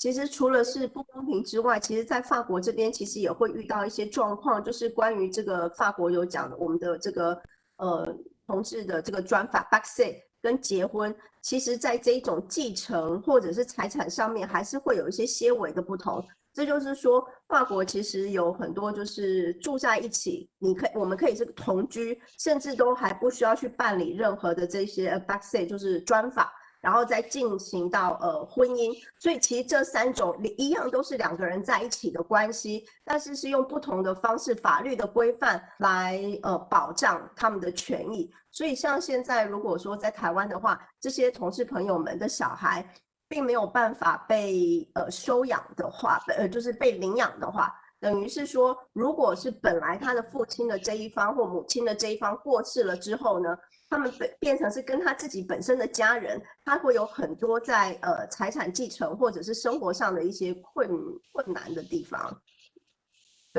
[0.00, 7.38] 其实除了是不公平之外，其实，在法国这边其实也会遇到一些状况，就是关于这个法国有讲，我们的这个
[7.76, 16.26] 呃同志的这个专法 pacsé 跟结婚，其实在这一种继承或者是财产上面，还是会有一些些微的不同。
[16.54, 26.50] 这就是说，法国其实有很多就是住在一起，你可以我们可以是同居，甚至都还不需要去办理任何的这些 b a c k s a y 就是专法。
[26.80, 38.30] 然后再进行到呃婚姻，所以其实这三种一样都是两个人在一起的关系，但是是用不同的方式，法律的规范来呃保障他们的权益。
[38.50, 42.84] 所以像现在如果说在台湾的话，这些同事朋友们的小孩
[43.28, 53.56] 并没有办法被呃收养的话，呃就是被领养的话，等于是说，如果是本来他的父亲的这一方或母亲的这一方过世了之后呢，
[53.90, 60.88] 他们变变成是跟他自己本身的家人，他会有很多在呃财产继承或者是生活上的一些困
[61.32, 62.40] 困难的地方。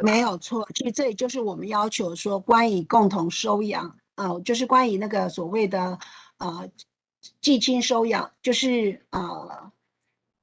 [0.01, 5.99] 没有错，其实这也就是我们要求说，关于共同收养，呃，就是关于那个所谓的
[6.37, 6.71] 呃
[7.41, 9.69] 继亲收养，就是呃，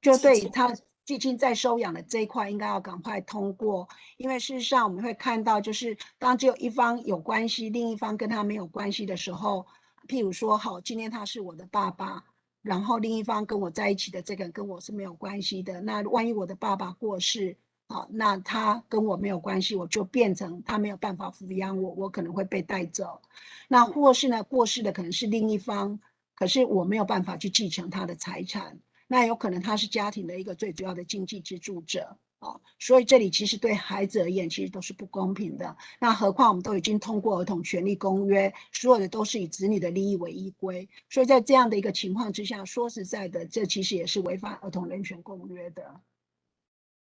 [0.03, 0.71] 就对他
[1.03, 9.65] 继亲在收养的这一块，应该要赶快通过，因为事实上我们会看到，就是当只有一方有关系，另一方跟他没有关系的时候。
[10.09, 12.25] 譬如说，好，今天他是我的爸爸，
[12.63, 15.79] 然后另一方跟我在一起的这个人跟我是没有关系的。
[15.81, 17.55] 那万一我的爸爸过世，
[17.87, 23.21] 好，那他跟我没有关系，我就变成他没有办法抚养我，我可能会被带走。
[23.67, 25.99] 那或是呢，过世的可能是另一方，
[26.33, 28.79] 可是我没有办法去继承他的财产。
[29.05, 32.17] 那有可能他是家庭的一个最主要的经济支柱者。
[32.39, 35.75] 哦，所以这里其实对孩子而言，其实都是不公平的。
[35.99, 40.87] 那何况我们都已经通过儿童权利公约，所有的都是以子女的利益为依归。
[41.09, 45.83] 所以在这样的一个情况之下，说实在的，这其实也是违反儿童人权公约的。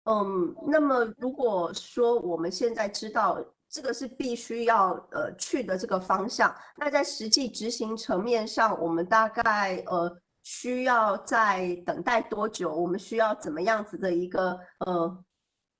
[0.05, 12.75] 嗯，那么如果说我们现在知道这个是必须要呃去的这个方向，那在实际执行层面上，我们大概呃需要在等待多久？
[12.75, 15.25] 我们需要怎么样子的一个呃？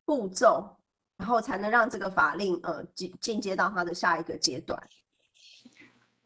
[0.07, 0.79] 步骤，
[1.19, 4.81] 然后才能让这个法令呃进进阶到它的下一个阶段。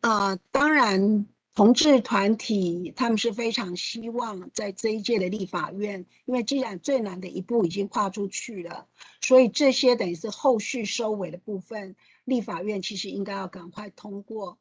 [0.02, 8.86] 呃，当然，同志团体他们是非常希望在这一届的立法院，因为既然最难的一步已经跨出去了，
[9.20, 14.58] 所以这些等于是后续收尾的部分，立法院其实应该要赶快通过。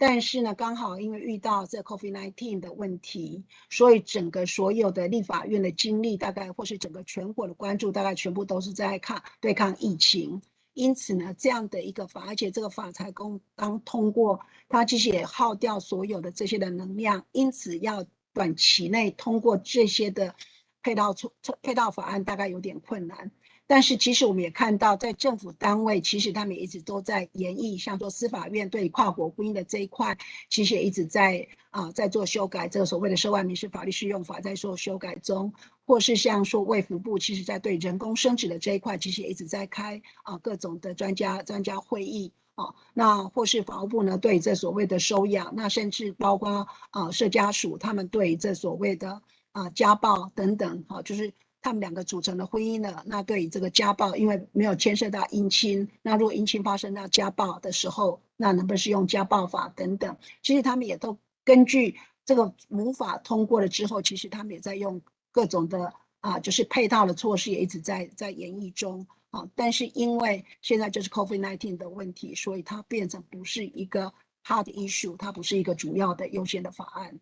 [0.00, 10.40] 但是呢，刚好因为遇到这 COVID-19 的问题，所以整个所有的立法院的精力，大概或是整个全国的关注，大概全部都是在抗对抗疫情。
[10.74, 14.38] 因此呢，这样的一个法，而且这个法才刚刚通过，
[14.68, 17.26] 它其实也耗掉所有的这些的能量。
[17.32, 20.32] 因此，要短期内通过这些的
[20.80, 23.32] 配套措配套法案，大概有点困难。
[23.68, 30.16] 但是其实我们也看到，在政府单位，其实他们一直都在研议，像说司法院对跨国婚姻的这一块，
[30.48, 35.52] 其实也一直在啊、在做修改，这个所谓的涉外民事法律适用法在做修改中，
[35.84, 49.20] 或是像说卫福部，其实在对人工生殖的这一块，其实也一直在开啊、各种的专家专家会议啊、那或是法务部呢对这所谓的收养，那甚至包括啊社家属，他们对这所谓的
[49.52, 51.30] 啊、家暴等等，哈、就是。
[51.60, 60.16] 他们两个组成的婚姻呢，那对于这个家暴，因为没有牵涉到姻亲，那如果姻亲发生到家暴的时候，那能不能是用家暴法等等？
[60.42, 65.00] 其实他们也都根据这个母法通过了之后，其实他们也在用
[65.32, 69.48] 各种的啊，就是配套的措施，也一直在在演绎中啊。
[69.54, 74.12] 但是因为现在就是 COVID-19 的问题，所以它变成不是一个
[74.44, 77.18] hard issue，它不是一个主要的优先的法案。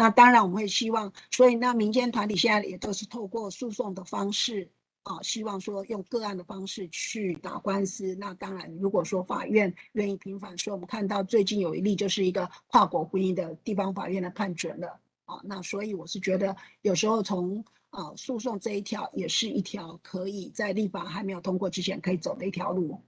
[0.00, 4.66] 那当然我们会希望，所以那民间团体现在也都是透过诉讼的方式
[5.02, 8.14] 啊，希望说用个案的方式去打官司。
[8.14, 15.38] 那当然，如果说法院愿意平反，所以我们看到最近有一例就是一个跨国婚姻的地方法院的判决了啊。
[15.44, 22.98] 那所以我是觉得有时候从啊诉讼这一条也是一条可以在立法还没有通过之前可以走的一条路。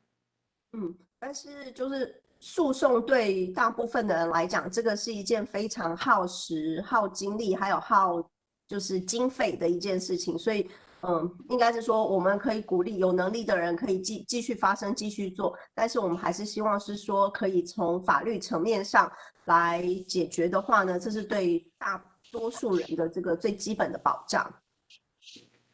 [0.75, 2.22] 嗯，但是就是。
[2.45, 8.21] 诉讼对大部分的人来讲，这个是一件非常耗时、耗精力，还有耗
[8.67, 10.37] 就是经费的一件事情。
[10.37, 10.69] 所以，
[11.03, 15.57] 嗯，应该是说，我们可以鼓励有能力的人可以继继续发声、继续做。
[15.73, 19.09] 但是，我们还是希望是说，可以从法律层面上
[19.45, 24.53] 来解决的话呢，这是对大多数人的这个最基本的保障。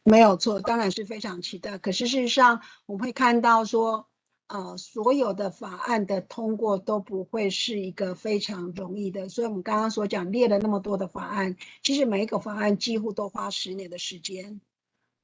[0.03, 1.79] 没有错，当然是非常期待。
[1.79, 4.05] 可是事实上，我们会看到说。
[4.49, 14.59] 呃，所有的法案的通过都不会是一个非常容易的，所以我们刚刚所讲列了那么多的法案，其实每一个法案几乎都花十年的时间。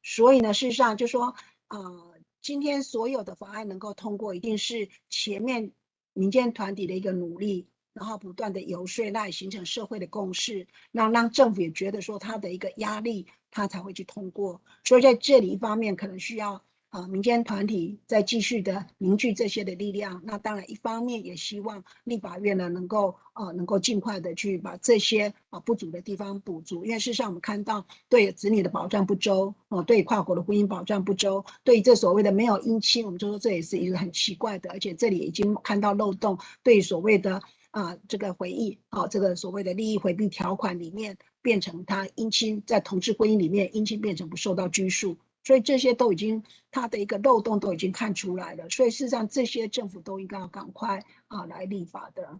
[0.03, 1.33] 所以呢，事实上就说，
[1.69, 5.71] 呃，今天所有的法案能够通过，一定是前面
[6.13, 7.67] 民间团体的一个努力。
[7.93, 14.61] 然后不断的游说，那也形成社会的共识，让让政府也觉得说他的一个压力，他才会去通过。
[14.83, 16.61] 所以在这里一方面可能需要。
[16.95, 37.41] 啊，民间团体在继续的凝聚这些的力量，那当然一方面也希望立法院呢能够呃能够尽快的去把这些啊不足的地方补足，因为事实上我们看到对子女的保障不周，哦，对跨国的婚姻保障不周，对这所谓的没有姻亲，我们就说这也是一个很奇怪的，而且这里已经看到漏洞，对所谓的
[37.71, 45.17] 啊这个回忆啊这个所谓的利益回避条款里面变成他姻亲在同志婚姻里面姻亲变成不受到拘束。
[45.45, 48.69] 所以这些都已经，它的一个漏洞都已经看出来了。
[48.69, 52.39] 所以事实上，这些政府都应该要赶快啊来立法的。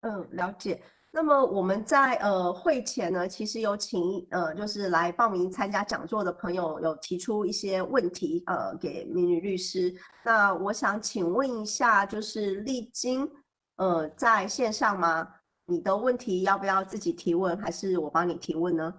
[0.00, 0.82] 嗯，了解。
[1.12, 9.94] 那么我们在呃会前呢，其实有请呃就是来报名参加讲座的朋友有提出一些问题呃给美女律师。
[10.24, 13.30] 那我想请问一下，就是丽晶
[13.76, 15.28] 呃在线上吗？
[15.66, 18.92] 你的问题要不要自己提问，还是我帮你提问呢？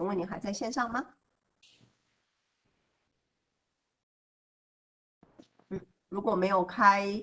[0.00, 1.04] 请问你还在线上吗？
[6.08, 7.22] 如果没有开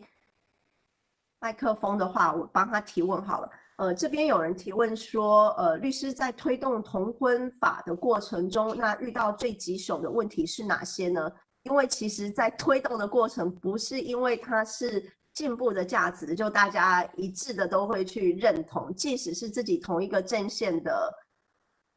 [1.39, 3.49] 麦克风的话，我帮他提问好了。
[3.77, 11.31] 呃，这边有人提问说，呃，律师在推动同婚法的过程中，那遇到最棘手的问题是哪些呢？
[11.63, 21.11] 因为其实，在推动的过程，不是因为它是进步的价值，就大家一致的都会去认同，即使是自己同一个阵线的。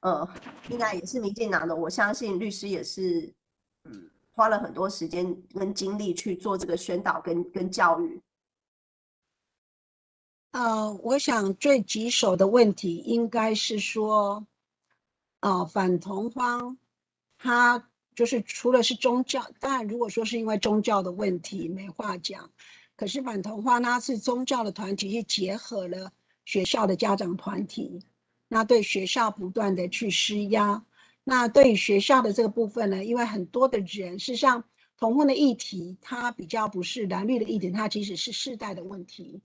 [0.00, 0.26] 呃，
[0.70, 3.32] 应该也是民进党的，我相信律师也是，
[3.84, 8.20] 嗯，花了很多时间跟精力去做这个宣导跟跟教育。
[10.52, 14.46] 呃，我想最棘手的问题应该是说，
[15.40, 16.78] 呃，反同方，
[17.36, 22.50] 他就是除了是宗教，当然如果说是因为宗教的问题没话讲，
[22.96, 26.10] 可是反同方他是宗教的团体，是结合了
[26.46, 28.02] 学校的家长团体。
[28.52, 30.84] 那对学校不断的去施压，
[31.22, 34.64] 那对于学校的这个部分呢，因为很多的人，事实上
[34.98, 39.40] 同婚的议题，它比较不是蓝绿的议题，它其实是世代的问题。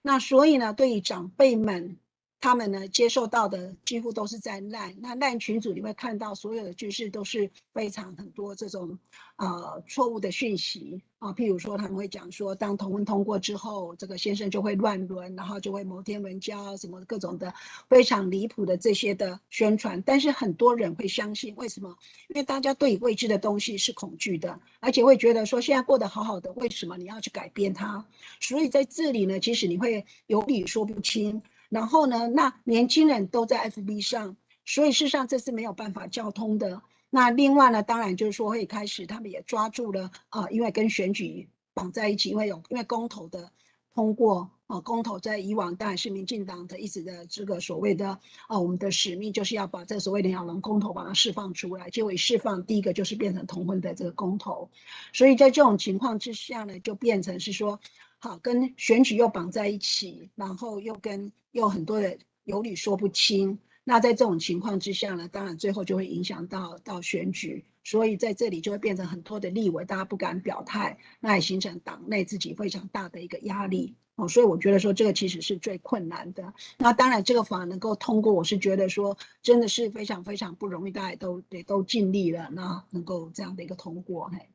[0.00, 1.98] 那所以呢，对于长辈们。
[2.40, 8.96] 他们呢，接受到的几乎都是在赖，那赖群组你会看到所有的句式都是非常很多这种
[9.36, 17.52] 呃错误的讯息啊，譬如说他们会讲说，当同婚通过之后，这个先生就会乱伦，然后就会摩天轮交什么各种的
[17.88, 21.96] 非常离谱的这些的宣传，但是很多人会相信，为什么？
[22.28, 28.06] 因为大家对未知的东西是恐惧的，而且会觉得说现在过得好好的，为什么你要去改变它？
[28.38, 31.42] 所以在这里呢，其实你会有理说不清。
[31.68, 36.80] 然后呢，那年轻人都在 FB 上，所以事实上这是没有办法交通的。
[37.10, 43.50] 那另外呢，当然就是说会开始，他们也抓住了啊、因为跟选举绑在一起，因为有因为公投的
[43.94, 51.90] 通过啊、公投在以往当然是民进党的一直的这个所谓的啊、我们的使命就是要把这所谓的鸟笼公投把它释放出来。
[51.90, 54.70] 结果释放，第一个就是变成同婚的这个公投，
[55.12, 57.78] 所以在这种情况之下呢，就变成是说。
[58.20, 63.56] 好，跟选举又绑在一起，然后又跟又很多的有理说不清。
[63.84, 74.28] 那在这种情况之下呢，当然最后就会影响到到选举，所以在这里就会变成很多的立委，大家不敢表态，那也形成党内自己非常大的一个压力哦。
[74.28, 76.52] 所以我觉得说这个其实是最困难的。
[76.76, 84.50] 那当然这个法能够通过，我是觉得说真的是非常非常不容易，大家都也都尽力了，那能够这样的一个通过，嘿，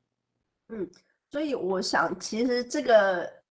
[0.68, 0.92] 嗯，
[1.32, 3.42] 所以我想其实这个。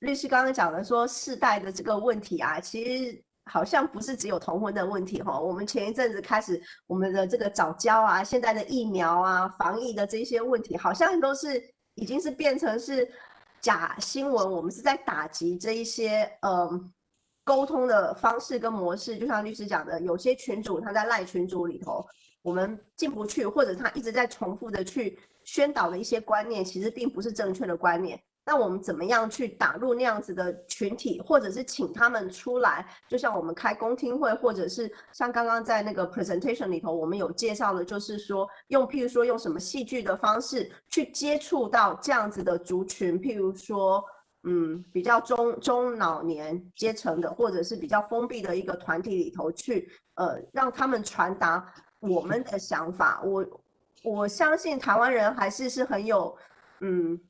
[0.00, 5.40] 律师刚刚讲的说世代的这个问题啊，其实好像不是只有同婚的问题哈。
[5.40, 11.62] 我们前一阵子开始，我们的这个早教啊，现在的疫苗啊，防疫的这些问题，好像都是
[11.94, 13.08] 已经是变成是
[13.60, 14.52] 假新闻。
[14.52, 16.92] 我们是在打击这一些嗯
[17.44, 19.16] 沟通的方式跟模式。
[19.16, 22.04] 就像律师讲的，有些群主他在赖群组里头，
[22.42, 28.20] 我们进不去，或者他一直在重复的去宣导的一些观念，其实并不是正确的观念。
[28.48, 32.86] 那我们怎么样去打入那样子的群体，或者是请他们出来？
[33.08, 44.04] 就像我们开公听会，或者是像刚刚在那个 presentation 里头，我们有介绍的，就是说用，譬如说用什么戏剧的方式去接触到这样子的族群，譬如说，
[44.44, 51.66] 嗯，比较中中老年阶层的，或者是比较封闭的一个团体里头去，呃，让他们传达
[51.98, 53.20] 我们的想法。
[53.24, 53.44] 我
[54.04, 56.38] 我相信台湾人还是是很有，
[56.78, 57.20] 嗯。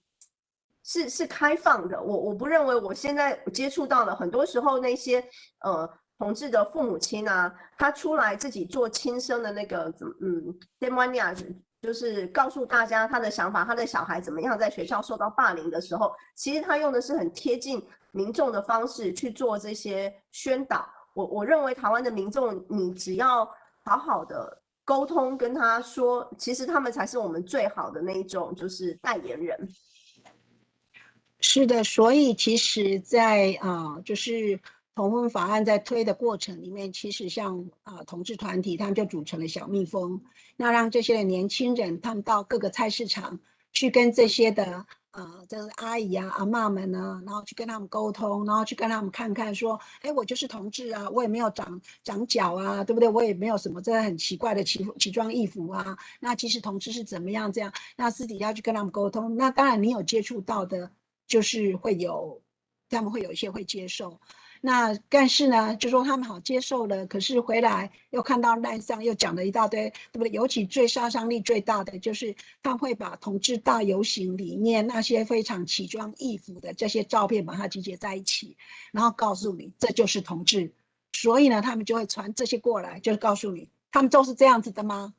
[0.87, 5.23] 是是开放的，我我不认为我现在接触到了很多时候那些
[5.65, 11.45] 呃同志的父母亲啊，他出来自己做亲生的那个怎么嗯 d e m o n i a 就
[11.83, 20.89] 就是告诉大家他的想法，他的小孩怎么样在学校受到霸凌的时候，其实他用的是很贴近民众的方式去做这些宣导。
[21.15, 23.45] 我我认为台湾的民众，你只要
[23.85, 29.69] 好好的沟通，跟他说，其实他们才是我们最好的那一种，就是代言人。
[31.41, 34.61] 是的，所以其实在，啊，就是
[34.95, 40.21] 同婚法案在推的过程里面，其实像啊、同志团体他们就组成了小蜜蜂，
[40.57, 43.39] 那让这些的年轻人他们到各个菜市场
[43.73, 44.87] 去跟这些的。
[45.17, 53.09] 啊，这个阿姨啊、阿嬷们呢，然后去跟他们沟通，然后去跟他们看看，说，哎，我就是同志啊，我也没有长长脚啊，对不对？
[53.09, 55.97] 我也没有什么这很奇怪的奇奇装异服啊。
[56.21, 57.51] 那其实同志是怎么样？
[57.51, 60.91] 这样，那私底下去跟他们沟通，那当然你有接触到的，
[61.27, 62.40] 就是会有，
[62.89, 64.20] 他们会有一些会接受。
[64.62, 70.31] 那但是呢，就说他们好接受了，可是回来又看到赖上又讲了一大堆，对不对？
[70.31, 78.57] 尤其最杀伤力最大的就是他会把同志大游行里面那些非常奇装异服的这些照片把它集结在一起，
[78.93, 80.73] 然后告诉你这就是同志，
[81.12, 85.15] 所以呢，他们就会传这些过来，就告诉你他们都是这样子的吗？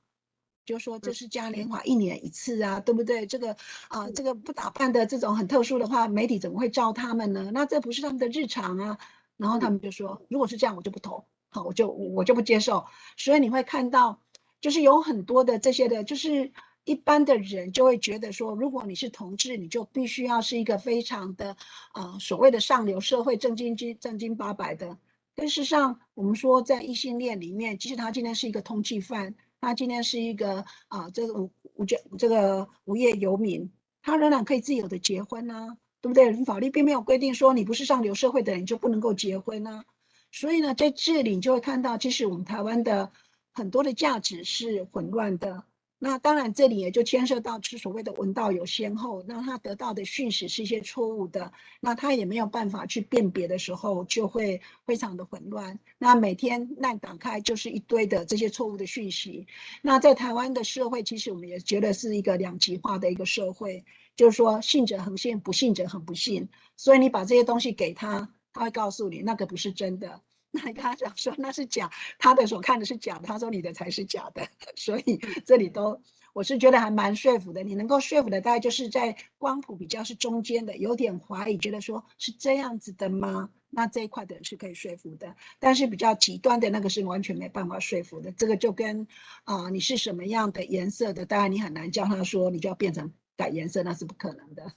[0.67, 3.25] 就说这是嘉年华一年一次啊，对不对？
[3.25, 3.53] 这个
[3.87, 7.49] 啊、呃，这个不打扮的这种很特殊的话，媒体怎么会照他们呢？
[7.53, 8.99] 那这不是他们的日常啊。
[9.37, 12.85] 然后他们就说，如果是这样，我就不投，好，我就我就不接受。
[13.15, 14.19] 所以你会看到，
[14.59, 16.51] 就是有很多的这些的，就是
[16.83, 21.51] 一般的人就会觉得说，如果你是同志，你就必须要是一个非常的
[21.93, 24.97] 啊、呃、所谓的上流社会正经经正经八百的。
[25.35, 33.71] 但事实上，我们说在异性恋里面，即使他今天是一个通缉犯，他今天是一个啊、这个无无这这个无业游民，
[34.01, 36.31] 他仍然可以自由的结婚呢、对不对？
[36.45, 39.83] 法律并没有规定说你不是上流社会的人就不能够结婚呢、
[40.31, 43.11] 所以呢，在这里你就会看到，其实我们台湾的
[43.51, 45.63] 很多的价值是混乱的。
[45.99, 55.79] 那当然，这里也就牵涉到是所谓的闻道有先后，那他得到的讯息是一些错误的，那他也没有办法去辨别的时候，就会非常的混乱。
[55.97, 59.47] 那每天烂打开就是一堆的这些错误的讯息。
[59.81, 63.83] 那在台湾的社会，其实我们也觉得是一个两极化的一个社会。
[64.15, 66.47] 就是说，信者恒信，不信者恒不信。
[66.75, 70.21] 所以你把这些东西给他，他会告诉你那个不是真的。
[70.57, 71.89] 那你跟他讲说那是假，
[72.19, 74.47] 他的所看的是假的，他说你的才是假的。
[74.75, 76.01] 所以这里都，
[76.33, 77.63] 我是觉得还蛮说服的。
[77.63, 83.49] 你能够说服的，大概就是在光谱比较是中间的，有点怀疑，觉得说是这样子的吗？
[83.69, 85.35] 那这一块的是可以说服的。
[85.59, 88.31] 但是比较极端的那个是完全没办法说服的。
[88.31, 89.07] 这个就跟
[89.43, 93.13] 啊、你是什么样的颜色的，当然你很难叫他说你就要变成。
[93.37, 94.73] 改颜色那是不可能的。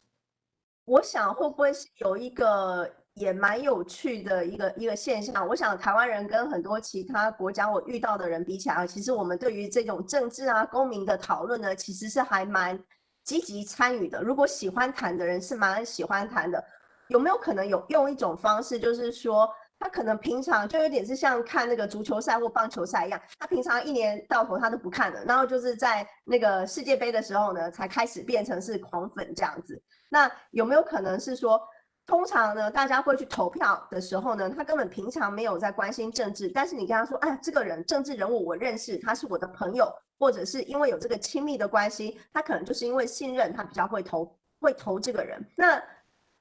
[0.84, 5.46] 我想会不会是有一个也蛮有趣的一个一个现象？
[5.46, 12.82] 我想台湾人跟很多其他国家我遇到的人比起来，其实我们对于这种政治啊、公民的讨论呢，其实是还蛮
[13.22, 14.22] 积极参与的。
[14.22, 16.64] 如果喜欢谈的人是蛮喜欢谈的，
[17.08, 19.48] 有没有可能有用一种方式，就是说？
[19.82, 29.82] 他可能平常就有点是像看那个足球赛或棒球赛一样，他平常一年到头他都不看的，然后就是在那个世界杯的时候呢，才开始变成是狂粉这样子。
[30.10, 31.58] 那有没有可能是说，
[32.06, 45.40] 通常呢，大家会去投票的时候呢，他根本平常没有在关心政治，但是你跟他说，哎，这个人政治人物我认识，他是我的朋友，或者是因为有这个亲密的关系，他可能就是因为信任他比较会投，会投这个人。
[45.56, 45.82] 那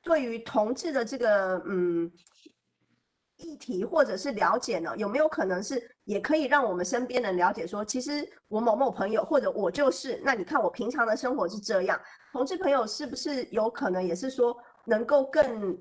[0.02, 2.11] 对于同志的这个，嗯。
[3.41, 11.98] 议题或者是了解呢，有没有可能是也可以让我们身边人了解说，其实我某某朋友或者我就是，那你看我平常的生活是这样，
[12.34, 14.53] 同志朋友是不是有可能也是说
[14.90, 15.78] 能够更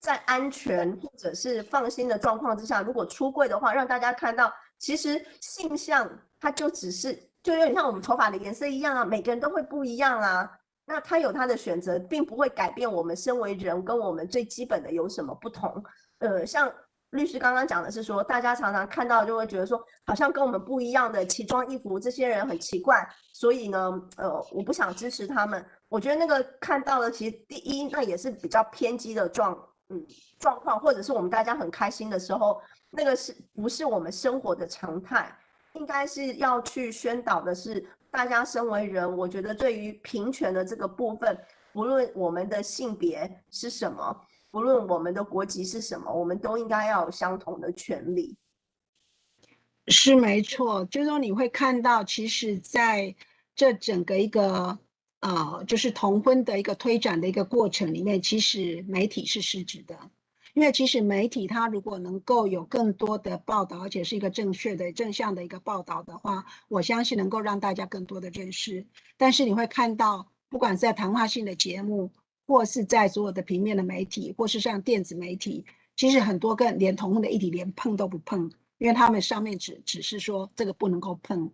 [0.00, 6.08] 在安全或者是放心的状况之下，如果出柜的话，让大家看到其实性向
[6.38, 7.12] 它就只是
[7.42, 10.48] 就有点像我们头发的颜色一样啊，每个人都会不一样啊，
[10.86, 15.82] 那他有他的选择，并不会改变我们身为人跟我们最基本的有什么不同。
[16.20, 16.72] 呃，像
[17.10, 25.64] 律师刚刚讲的是说，大家常常看到就会觉得说，好像跟我们不一样的奇装异服，这些人很奇怪，所以呢，呃，我不想支持他们。
[25.88, 29.58] 我觉得那个看到的，其实第一，那也是比较偏激的状，
[29.88, 30.06] 嗯，
[30.38, 32.60] 状况，或者是我们大家很开心的时候，
[32.90, 35.34] 那个是不是我们生活的常态？
[35.74, 41.38] 应该是要去宣导的是，大家身为人，我觉得对于平权的这个部分，
[41.72, 44.24] 不论我们的性别是什么。
[44.50, 48.34] 不论我们的国籍是什么，我们都应该要有相同的权利。
[49.88, 53.14] 是没错，就是说你会看到，其实在
[53.54, 54.78] 这整个一个
[55.20, 59.98] 呃，就是同婚的一个推展的一个过程里面，其实媒体是失职的，
[60.54, 68.86] 因为其实媒体它如果能够有更多的报道，而且是一个正确的、正向的一个报道的话，我相信能够让大家更多的认识。
[69.16, 72.10] 但是你会看到，不管是在谈话性的节目，
[72.46, 75.64] 或是在所有的平面的媒体，或是像电子媒体，
[75.96, 81.50] 其实很多个连同婚的议题连碰都不碰，因为他们上面只只是说这个不能够碰。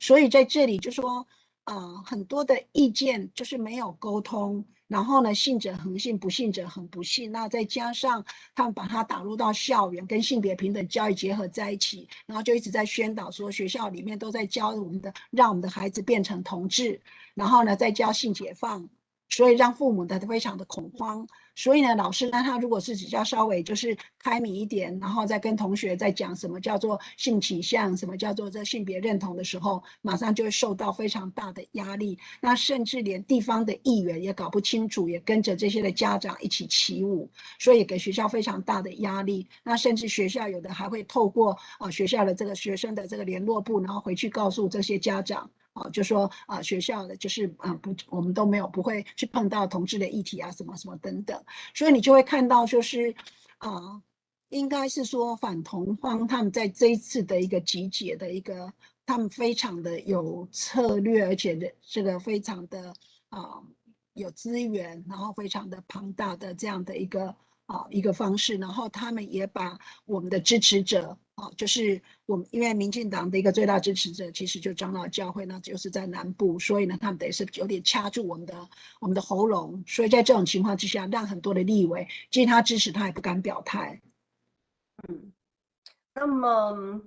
[0.00, 1.26] 所以在这里就说，
[1.64, 4.64] 呃，很多的意见就是没有沟通。
[4.86, 7.32] 然后呢，信者恒信，不信者恒不信。
[7.32, 8.24] 那再加上
[8.54, 17.00] 他们把它打入到校园，跟性别平等教育结合在一起，然后就一直在宣导说，学校里面都在教我们的，让我们的孩子变成同志，
[17.34, 18.88] 然后呢，再教性解放。
[19.30, 32.18] 所以让父母的非常的恐慌，所以呢，老师呢，他如果是比较稍微就是开明一点，然后再跟同学在讲什么叫做性取向，什么叫做这性别认同的时候，马上就会受到非常大的压力。
[32.40, 39.46] 那甚至连地方的议员也搞不清楚，也跟着这些的家长一起起舞，所以给学校非常大的压力。
[39.62, 45.50] 那甚至学校有的还会透过啊学校的这个学生的这个联络部，然后回去告诉这些家长。
[45.74, 51.44] 啊，就说啊，学校的就是啊，不，我们都没有不会去碰到同志的议题啊，什么什么等等，
[51.74, 53.12] 所以你就会看到，就是
[53.58, 54.00] 啊，
[54.50, 58.72] 应该是说反同方他们在这一次的一个集结的一个，
[59.04, 62.94] 他们非常的有策略，而且的这个非常的
[63.30, 63.60] 啊
[64.12, 67.34] 有资源，然后非常的庞大的这样的一个
[67.66, 71.18] 啊一个方式，然后他们也把我们的支持者。
[71.36, 78.68] 哦，就是我们因为民进党的一个最大支持者，其实就长老教会呢，就是在南部，所以呢，他们等于是有点掐住我们的
[79.00, 84.00] 我们的喉咙，所以在这种情况之下，让很多的立委，即使他支持，他也不敢表态。
[85.08, 85.32] 嗯，
[86.14, 87.02] 那么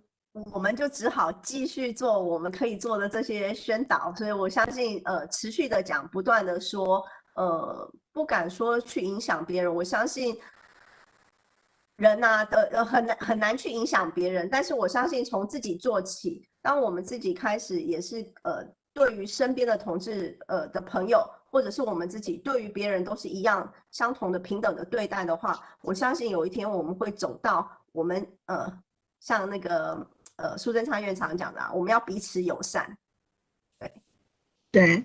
[0.53, 7.01] 我们就只好继续做我们可以做的这些宣导，所以我相信，呃，持续的讲，不断的说，
[7.35, 10.37] 呃，不敢说去影响别人，我相信。
[11.97, 18.63] 人呐、啊，呃呃，很难很难去影响别人，但是我相信从自己做起，当我们自己开始也是呃，
[18.93, 28.71] 对于身边的同志呃的朋友，或者是我们自己，对于别人都是一样相同的平等的对待的话，我相信有一天我们会走到我们呃，
[29.19, 32.95] 像那个呃苏贞昌院长讲的、啊，我们要彼此友善，
[33.79, 33.91] 对，
[34.71, 35.03] 对。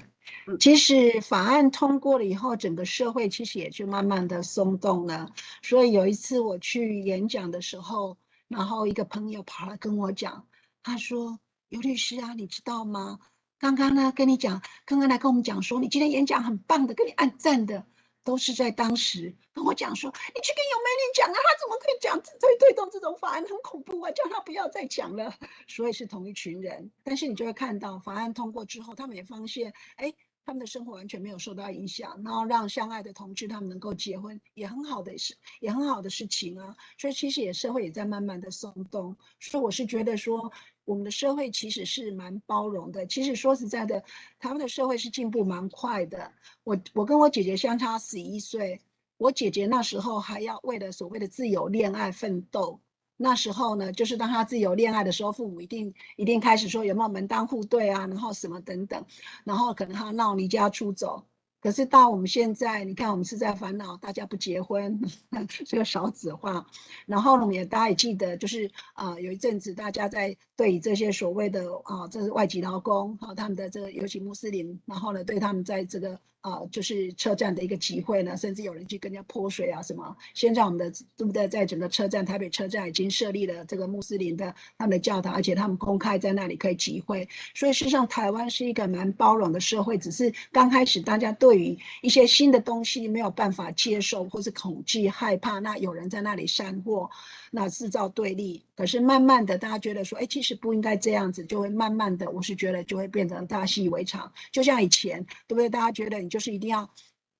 [0.58, 5.28] 其实法案通过了以后，整个社会其实也就慢慢的松动了。
[5.62, 8.16] 所以有一次我去演讲的时候，
[8.48, 10.46] 然后一个朋友跑来跟我讲，
[10.82, 11.38] 他说
[11.70, 13.18] ：“尤律师啊，你知道吗？
[13.58, 17.86] 刚刚呢跟你讲，刚刚来跟我们讲说你今天演讲很棒的，给你按赞的。”
[18.24, 25.34] 都是在当时跟我讲说，你去跟尤美玲讲啊，他怎么可以讲推推动这种法案，很恐怖啊，叫他不要再讲了。
[25.66, 30.12] 所以是同一群人，但是你就会看到法案通过之后，他们也发现，哎，
[30.44, 36.76] 他们的生活完全没有受到影响，然后让相爱的同志他们能够结婚，也很好的事，也很好的事情啊。
[36.98, 40.52] 所以其实也社会也在慢慢的松动，所以我是觉得说。
[40.84, 43.06] 我们的社会其实是蛮包容的。
[43.06, 44.02] 其实说实在的，
[44.40, 46.32] 他们的社会是进步蛮快的。
[46.64, 48.80] 我我跟我姐姐相差十一岁，
[49.16, 52.80] 我姐姐那时候还要为了所谓的自由恋爱奋斗。
[53.22, 59.04] 那时候呢，就是当他自由恋爱的时候，父母一定一定开始说有没有门当户对啊，然后什么等等，
[59.44, 61.24] 然后可能他闹离家出走。
[61.60, 65.00] 可是到我们现在，你看我们是在烦恼大家不结婚，
[65.64, 66.66] 这个少子化，
[67.06, 76.18] 然后我们也大家也记得，就是啊、有一阵子大家在对这些所谓的啊这是外籍劳工啊他们的这个尤其穆斯林，然后呢对他们在这个。
[76.42, 80.16] 啊，就是车站的一个集会呢，甚至有人去跟人家泼水啊什么。
[80.34, 81.48] 现在我们的对不对？
[81.48, 87.28] 在整个车站，台北车站已经设立了这个穆斯林的他们的教堂，而且他们公开在那里可以集会。
[87.54, 97.08] 所以事实上，台湾是一个蛮包容的社会，只是刚开始大家对于一些新的东西没有办法接受，或是恐惧害怕，那有人在那里煽惑。
[97.54, 104.32] 那制造对立，可是慢慢的，大家觉得说，哎，其实不应该这样子，就会慢慢的，我是觉得就会变成大家习以为常。
[104.50, 105.68] 就像以前，对不对？
[105.68, 106.88] 大家觉得你就是一定要，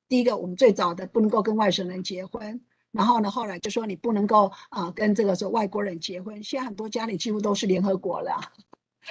[0.07, 2.61] 第一个，我们最早的不能够跟外省人结婚，
[2.91, 6.43] 然后呢，后来就说你不能够啊、呃、跟这个说外国人结婚。
[6.43, 8.39] 现在很多家里几乎都是联合国了。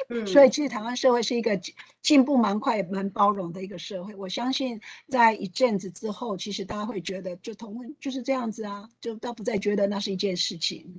[0.10, 1.60] 嗯， 所以其实台湾社会是一个
[2.02, 4.16] 进步蛮快、蛮包容的一个社会。
[4.16, 4.80] 我相信
[5.10, 10.98] 在一阵子之后，其实大家会觉得，就同就是这样子啊，就倒不再觉得那是一件事情。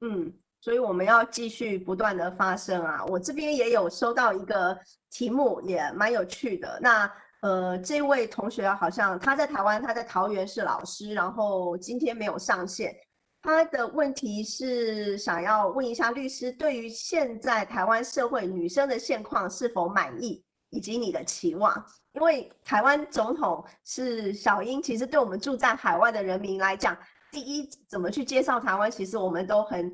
[0.00, 3.04] 嗯，所以我们要继续不断的发声啊。
[3.04, 4.76] 我这边也有收到一个
[5.10, 6.80] 题目，也蛮有趣的。
[6.82, 7.08] 那
[7.42, 12.94] 呃，这位同学好像他在台湾，他在桃园是老师，然后今天没有上线。
[13.42, 21.74] 他的问题是想要问一下律师，对于现在台湾社会女生的现况是否满意，以及你的期望？
[22.12, 26.96] 因为台湾总统是小英，其实对我们住在海外的人民来讲，
[27.32, 29.92] 第一怎么去介绍台湾，其实我们都很，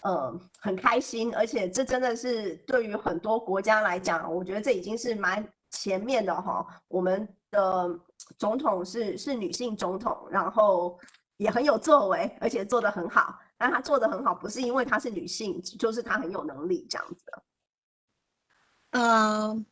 [0.00, 6.66] 呃，很开心，而且这真的是对于很多国家来讲，我觉得这已经是蛮前面的哈。
[6.88, 7.98] 我们的
[8.38, 10.98] 总统是是女性总统，然后
[11.36, 13.38] 也很有作为，而且做得很好。
[13.56, 17.42] 但她做得很好，不是因为她是女性，就是她很有能力这样子的。
[18.90, 19.66] 嗯。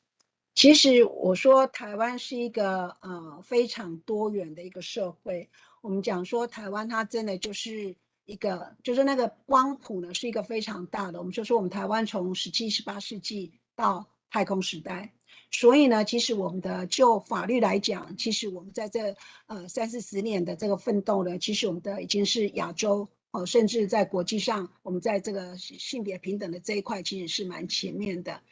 [0.55, 5.51] 其实我说台湾是一个呃非常多元的一个社会。
[5.83, 7.95] 我们讲说台湾它真的就是
[8.25, 11.19] 一个，就是那个光谱呢是一个非常大的。
[11.19, 15.13] 我们就说我们台湾从十七、十八世纪到太空时代，
[15.51, 19.15] 所以呢，其实我们的就法律来讲，其实我们在这
[19.47, 28.43] 呃三四十年的这个奋斗呢，其实我们的已经是亚洲呃，甚至在国际上，我们在这个性别平等的这一块其实是蛮前面的。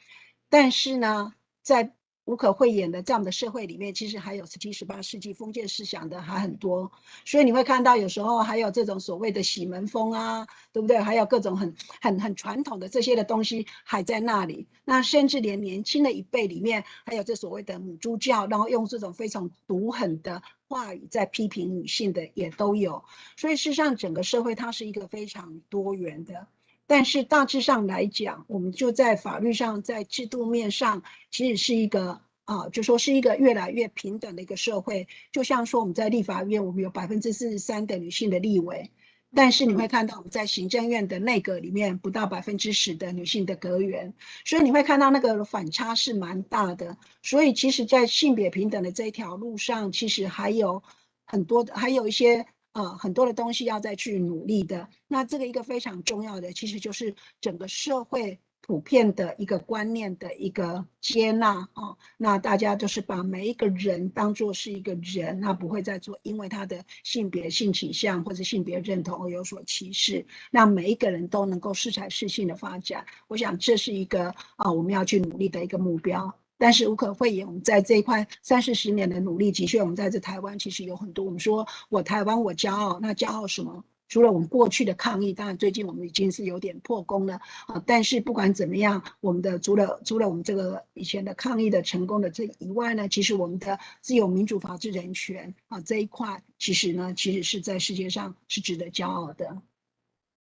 [0.48, 6.90] 但是呢，在无可讳言的这样的社会里面，其实还有十七、十八世纪封建思想的还很多，
[7.24, 10.98] 所以你会看到有时候还有这种所谓的洗门风啊，对不对？
[10.98, 14.66] 还有各种很很很传统的这些的东西还在那里。
[14.84, 23.04] 那甚至连年轻的一辈里面，还有这所谓的母猪教，然后用这种非常毒狠的话语在批评女性的也都有。
[23.36, 26.46] 所以事实上，整个社会它是一个非常多元的。
[26.86, 35.08] 但是大致上来讲，我们就在法律上，在制度面上，其实是一个啊，就说是一个越来越平等的一个社会。
[35.32, 38.90] 就像说我们在立法院，我们有百分之四十三的女性的立委，
[39.34, 44.12] 但是你会看到我们在行政院的内阁里面不到百分之十的女性的阁员，
[44.44, 46.98] 所以你会看到那个反差是蛮大的。
[47.22, 50.82] 所以其实，在性别平等的这一条路上，其实还有
[51.24, 52.44] 很多的，还有一些。
[52.74, 54.88] 呃，很多的东西要再去努力的。
[55.08, 61.98] 那这个一个非常重要的，其实就是整个社会普遍的一个观念的一个接纳啊、哦。
[62.16, 70.26] 那大家就是把每一个人当做是一个人，那不会再做因为他的性别、性倾向或者性别认同而有所歧视。
[70.50, 76.34] 那每一个人都能够适才适性的发展，我想这是一个啊、我们要去努力的一个目标。
[76.56, 81.24] 但是无可讳言，我们在这一块三四十年的努力，的确，我们在这台湾其实有很多。
[81.24, 83.84] 我们说我台湾，我骄傲，那骄傲什么？
[84.06, 87.82] 除了我们过去的抗议，当然最近我们已经是有点破功了啊。
[87.84, 99.60] 但是不管怎么样，我们的除了除了我们这个以前的抗议的成功的这以外呢，其实我们的自由、民主、法治、人权啊这一块，其实呢，其实是在世界上是值得骄傲的。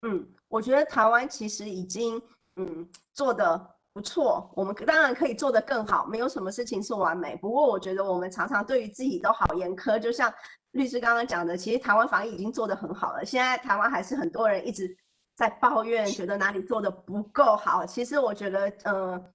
[0.03, 2.21] 嗯，我觉得台湾其实已经
[2.55, 3.76] 嗯做的。
[3.97, 7.35] 不错，我们当然可以做得更好，没有什么事情是完美。
[7.37, 10.31] 不过我觉得我们常常对于自己都好严苛，就像
[10.73, 13.25] 律师刚刚讲的，其实台湾防疫已经做得很好了。
[13.25, 14.95] 现在台湾还是很多人一直
[15.35, 17.83] 在抱怨，觉得哪里做得不够好。
[17.87, 19.33] 其实我觉得，嗯、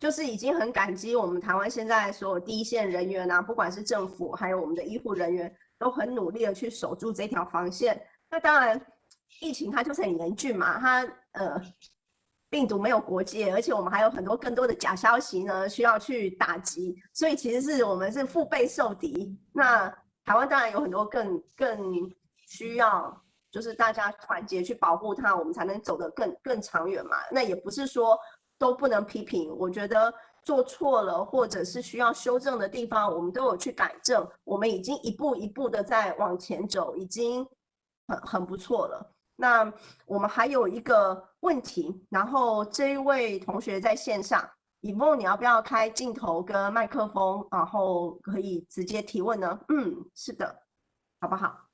[0.00, 8.04] 就是已经很感激我们台湾现在所有第一线人员啊，不管是政府还有我们的医护人员，都很努力的去守住这条防线。
[8.28, 8.84] 那当然，
[9.40, 11.62] 疫情它就是很严峻嘛，它呃。
[12.56, 16.96] 病毒没有国界，而且我们还有很多更多的假消息呢，需要去打击。
[17.12, 19.38] 所以其实是我们是腹背受敌。
[19.52, 19.86] 那
[20.24, 21.92] 台湾当然有很多更更
[22.48, 23.14] 需要，
[23.50, 27.18] 就是大家团结去保护它，我们才能走得更更长远嘛。
[27.30, 28.18] 那也不是说
[28.58, 30.10] 都不能批评，我觉得
[30.42, 34.26] 做错了或者是需要修正的地方，我们都有去改正。
[34.44, 37.46] 我们已经一步一步的在往前走，已经
[38.08, 39.12] 很很不错了。
[39.36, 39.70] 那
[40.06, 44.50] 我们还有一个问题，然后这一位同学在线上，
[44.80, 49.60] 以梦，你要不要开镜头跟麦克风，然后可以直接提问呢？
[49.68, 50.62] 嗯，是的，
[51.20, 51.68] 好不好？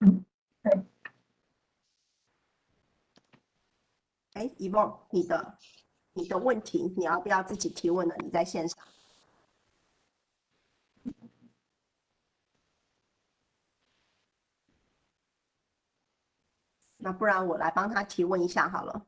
[0.00, 0.24] 嗯，
[0.62, 0.82] 对。
[4.32, 5.58] 哎，以梦，你的
[6.14, 8.14] 你的问题，你要不要自己提问呢？
[8.20, 8.78] 你在线上。
[17.00, 19.02] 那不然我来帮他提问一下好了。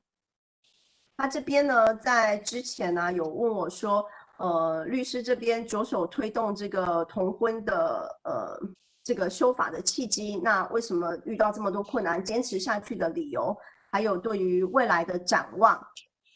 [1.17, 4.05] 他这边呢，在之前呢有问我说，
[4.39, 8.59] 呃，律师这边着手推动这个同婚的呃
[9.05, 13.57] 这个修法的契机，那为什么遇到这么多困难，坚持下去的理由，
[13.93, 15.81] 还有对于未来的展望。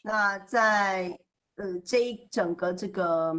[0.05, 1.19] 那在
[1.57, 3.35] 呃这一整个这个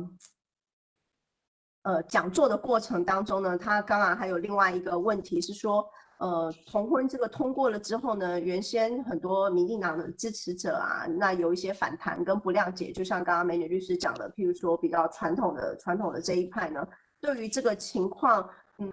[1.84, 5.88] 呃讲座的过程当中呢，他刚刚还有另外一个问题是说。
[6.20, 16.88] 呃，同婚这个通过了之后呢，原先很多民进党的支持者啊，那有一些反弹跟不谅解，就像刚刚美女律师讲的，譬如说比较传统的传统的这一派呢，
[17.22, 18.50] 对于这个情况，
[18.80, 18.92] 嗯，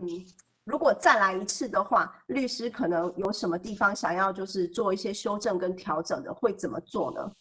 [0.64, 7.32] 如果再来一次的话，律师可能有什么地方想要就是做一些修正跟调整的，会怎么做呢？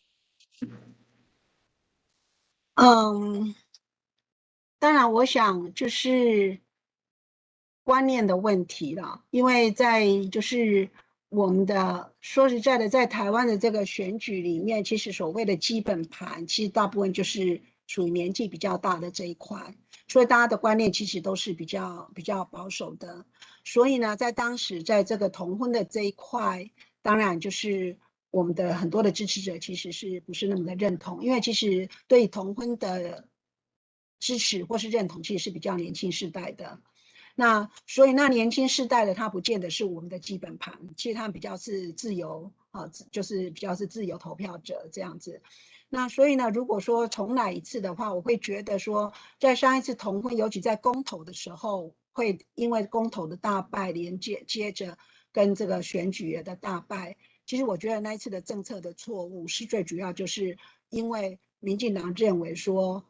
[2.75, 3.53] 嗯，
[4.79, 6.62] 当然，我想就是。
[7.83, 10.89] 观念的问题了，因为在就是
[11.29, 19.75] 我们的说实在的，在台湾的这个选举里面，其实所谓的基本盘，其实大部分就是属于年纪比较大的这一块，
[20.07, 23.25] 所以大家的观念其实都是比较比较保守的。
[23.65, 26.69] 所以呢，在当时在这个同婚的这一块，
[27.01, 27.97] 当然就是
[28.31, 33.27] 我们的很多的支持者其实是不是那么的认同，因为其实对同婚的
[34.19, 36.79] 支持或是认同，其实是比较年轻世代的。
[37.35, 45.41] 那所以，那年轻世代的他不见得是我们的基本盘，其实他比较是自由啊，就是比较是自由投票者这样子。
[45.89, 54.95] 那所以呢，如果说重来一次的话，我会觉得说，在上一次同婚，尤其在公投的时候，会因为公投的大败，连接接着
[55.31, 60.55] 跟这个选举的大败，其实我觉得那一次的政策的错误是最主要，就是
[60.89, 63.03] 因为民进党认为说。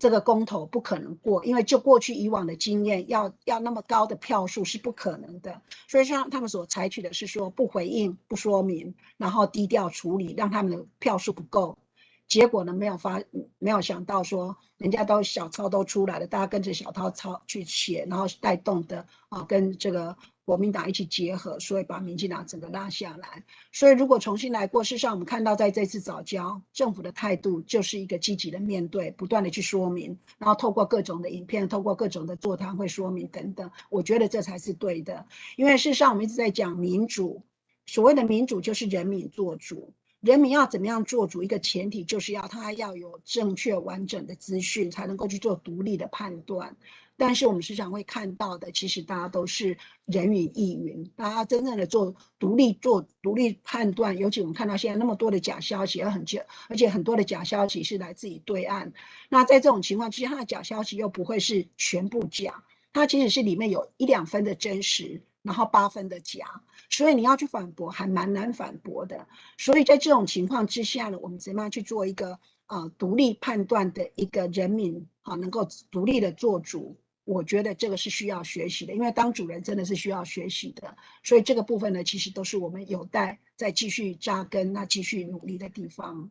[0.00, 5.62] 这个公投不可能过，因为就过去以往的经验，要要那么高的票数是不可能的。
[5.88, 11.78] 所以像他们所采取的是说不回应、不说明，然后低调处理，让他们的票数不够。
[12.26, 13.22] 结果呢，没有发，
[13.58, 20.16] 没有想到说，人家都小抄都出来了，大家跟着小抄抄去写，然后带动的啊，跟这个。
[20.44, 23.42] 国民党一起结合，所以把民进党整个拉下来。
[23.72, 33.70] 所以如果重新来过，事实上我们看到在这次早教，政府的态度就是一个积极的面对，不断的去说明，然后透过各种的影片，透过各种的座谈会说明等等。
[33.88, 35.26] 我觉得这才是对的，
[35.56, 37.42] 因为事实上我们一直在讲民主，
[37.86, 41.42] 所谓的民主就是人民做主，人民要怎么样做主？
[41.42, 46.76] 一个前提就是要他要有正确完整的资讯，才能够去做独立的判断。
[47.16, 49.76] 但是我们时常会看到的，其实大家都是
[50.06, 51.04] 人云亦云。
[51.14, 58.92] 大家真正的做独立、做独立判断，尤其我们看到现在那么多的假消息，而很假，而且很多的假消息是来自于对岸。
[59.28, 66.44] 那在这种情况之下，它的假消息又不会是全部假，它其实是里面有一两分的真实，然后八分的假。
[66.90, 69.24] 所以你要去反驳，还蛮难反驳的。
[69.56, 72.36] 所以在这种情况之下呢，我们怎么样去做一个
[72.66, 76.96] 呃独立判断的一个人民啊，能够独立的做主？
[77.24, 86.30] 我觉得这个是需要学习的，因为当主人真的是需要学习的，所以这个部分呢，其实都是我们有待再继续扎根、那继续努力的地方。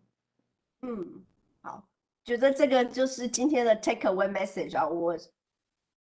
[0.83, 1.25] 嗯，
[1.61, 1.87] 好，
[2.23, 5.17] 觉得这个就是今天的 take away message 啊，我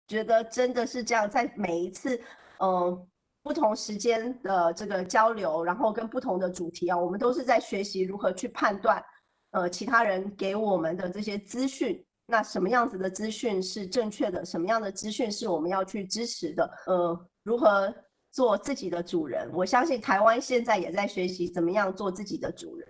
[0.08, 2.18] 觉得真的是这样，在每一次
[2.58, 3.08] 嗯、呃、
[3.44, 9.04] 不同时间的这个交流，然后跟不同的主题啊，我们都是在学习如何去判断
[9.52, 12.04] 呃其他人给我们的这些资讯。
[12.26, 14.46] 那什么样子的资讯是正确的？
[14.46, 16.72] 什么样的资讯是我们要去支持的？
[16.88, 17.94] 呃，如何
[18.32, 19.50] 做自己的主人？
[19.54, 22.88] 我相信台湾现在也在学习怎么样做自己的主人。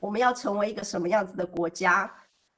[0.00, 2.12] 我们要成为一个什么样子的国家？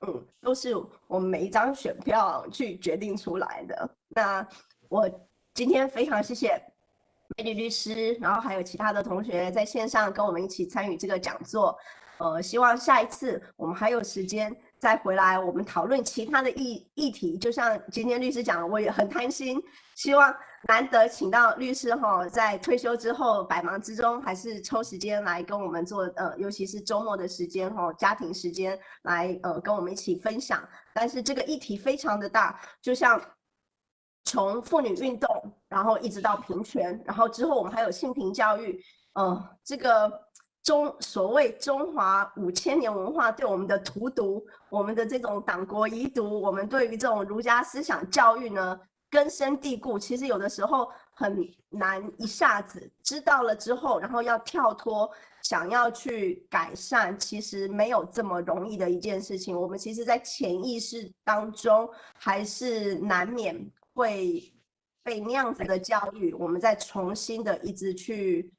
[0.07, 0.75] 嗯，都是
[1.09, 3.91] 我们每一张选票去决定出来的。
[4.09, 4.47] 那
[4.89, 5.11] 我
[5.53, 6.63] 今天非常谢谢
[7.37, 11.77] 美女律师，然后还有其他的同学在线上跟我们一起参与这个讲座。
[12.19, 14.57] 呃，希望下一次我们还有时间。
[14.85, 17.39] 再回来，我们讨论其他的议议题。
[17.39, 19.59] 就像今天律师讲的，我也很贪心，
[19.97, 20.31] 希望
[20.69, 30.63] 难得请到律师哈，在退休之后百忙之中，还是抽时间来跟我们做呃，尤其是周末的时间哈，家庭时间来呃跟我们一起分享。
[30.93, 33.19] 但是这个议题非常的大，就像
[34.27, 35.27] 从妇女运动，
[35.67, 38.79] 然后一直到平权，然后之后我们还有性平教育，
[39.15, 40.13] 呃，这个。
[40.65, 44.43] 中所谓中华五千年文化对我们的荼毒，
[44.75, 49.97] 我们的这种党国遗毒，我们对于这种儒家思想教育呢，根深蒂固。
[49.97, 55.09] 其实有的时候很难一下子知道了之后，然后要跳脱，
[55.43, 59.57] 想要去改善，其实没有这么容易的一件事情。
[59.59, 61.89] 我们其实，在潜意识当中，
[62.19, 63.55] 还是难免
[63.95, 64.53] 会
[65.05, 68.53] 被那样子的教育，我们再重新的一直去。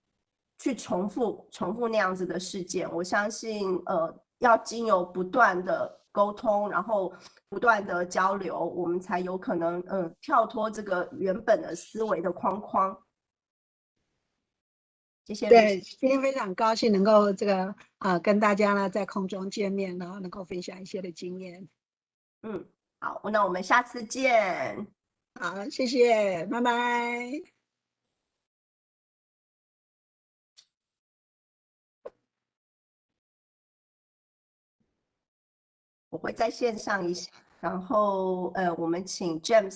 [0.57, 7.13] 去重复重复那样子的事件，我相信，呃，要经由不断的沟通，然后
[7.49, 12.97] 不断的交流，我们才有可能，嗯、呃，跳脱这个原本的思维的框框。
[15.25, 15.49] 谢谢。
[15.49, 17.65] 对，今天非常高兴能够这个
[17.97, 21.67] 啊、呃，跟大家呢在空中见面，然后能够分享一些的经验。
[22.43, 22.65] 嗯，
[22.99, 24.87] 好，那我们下次见。
[25.37, 27.54] 好，谢谢，拜拜。
[36.15, 37.29] 我会在线上一下，
[37.59, 39.73] 然后呃，我们请 James。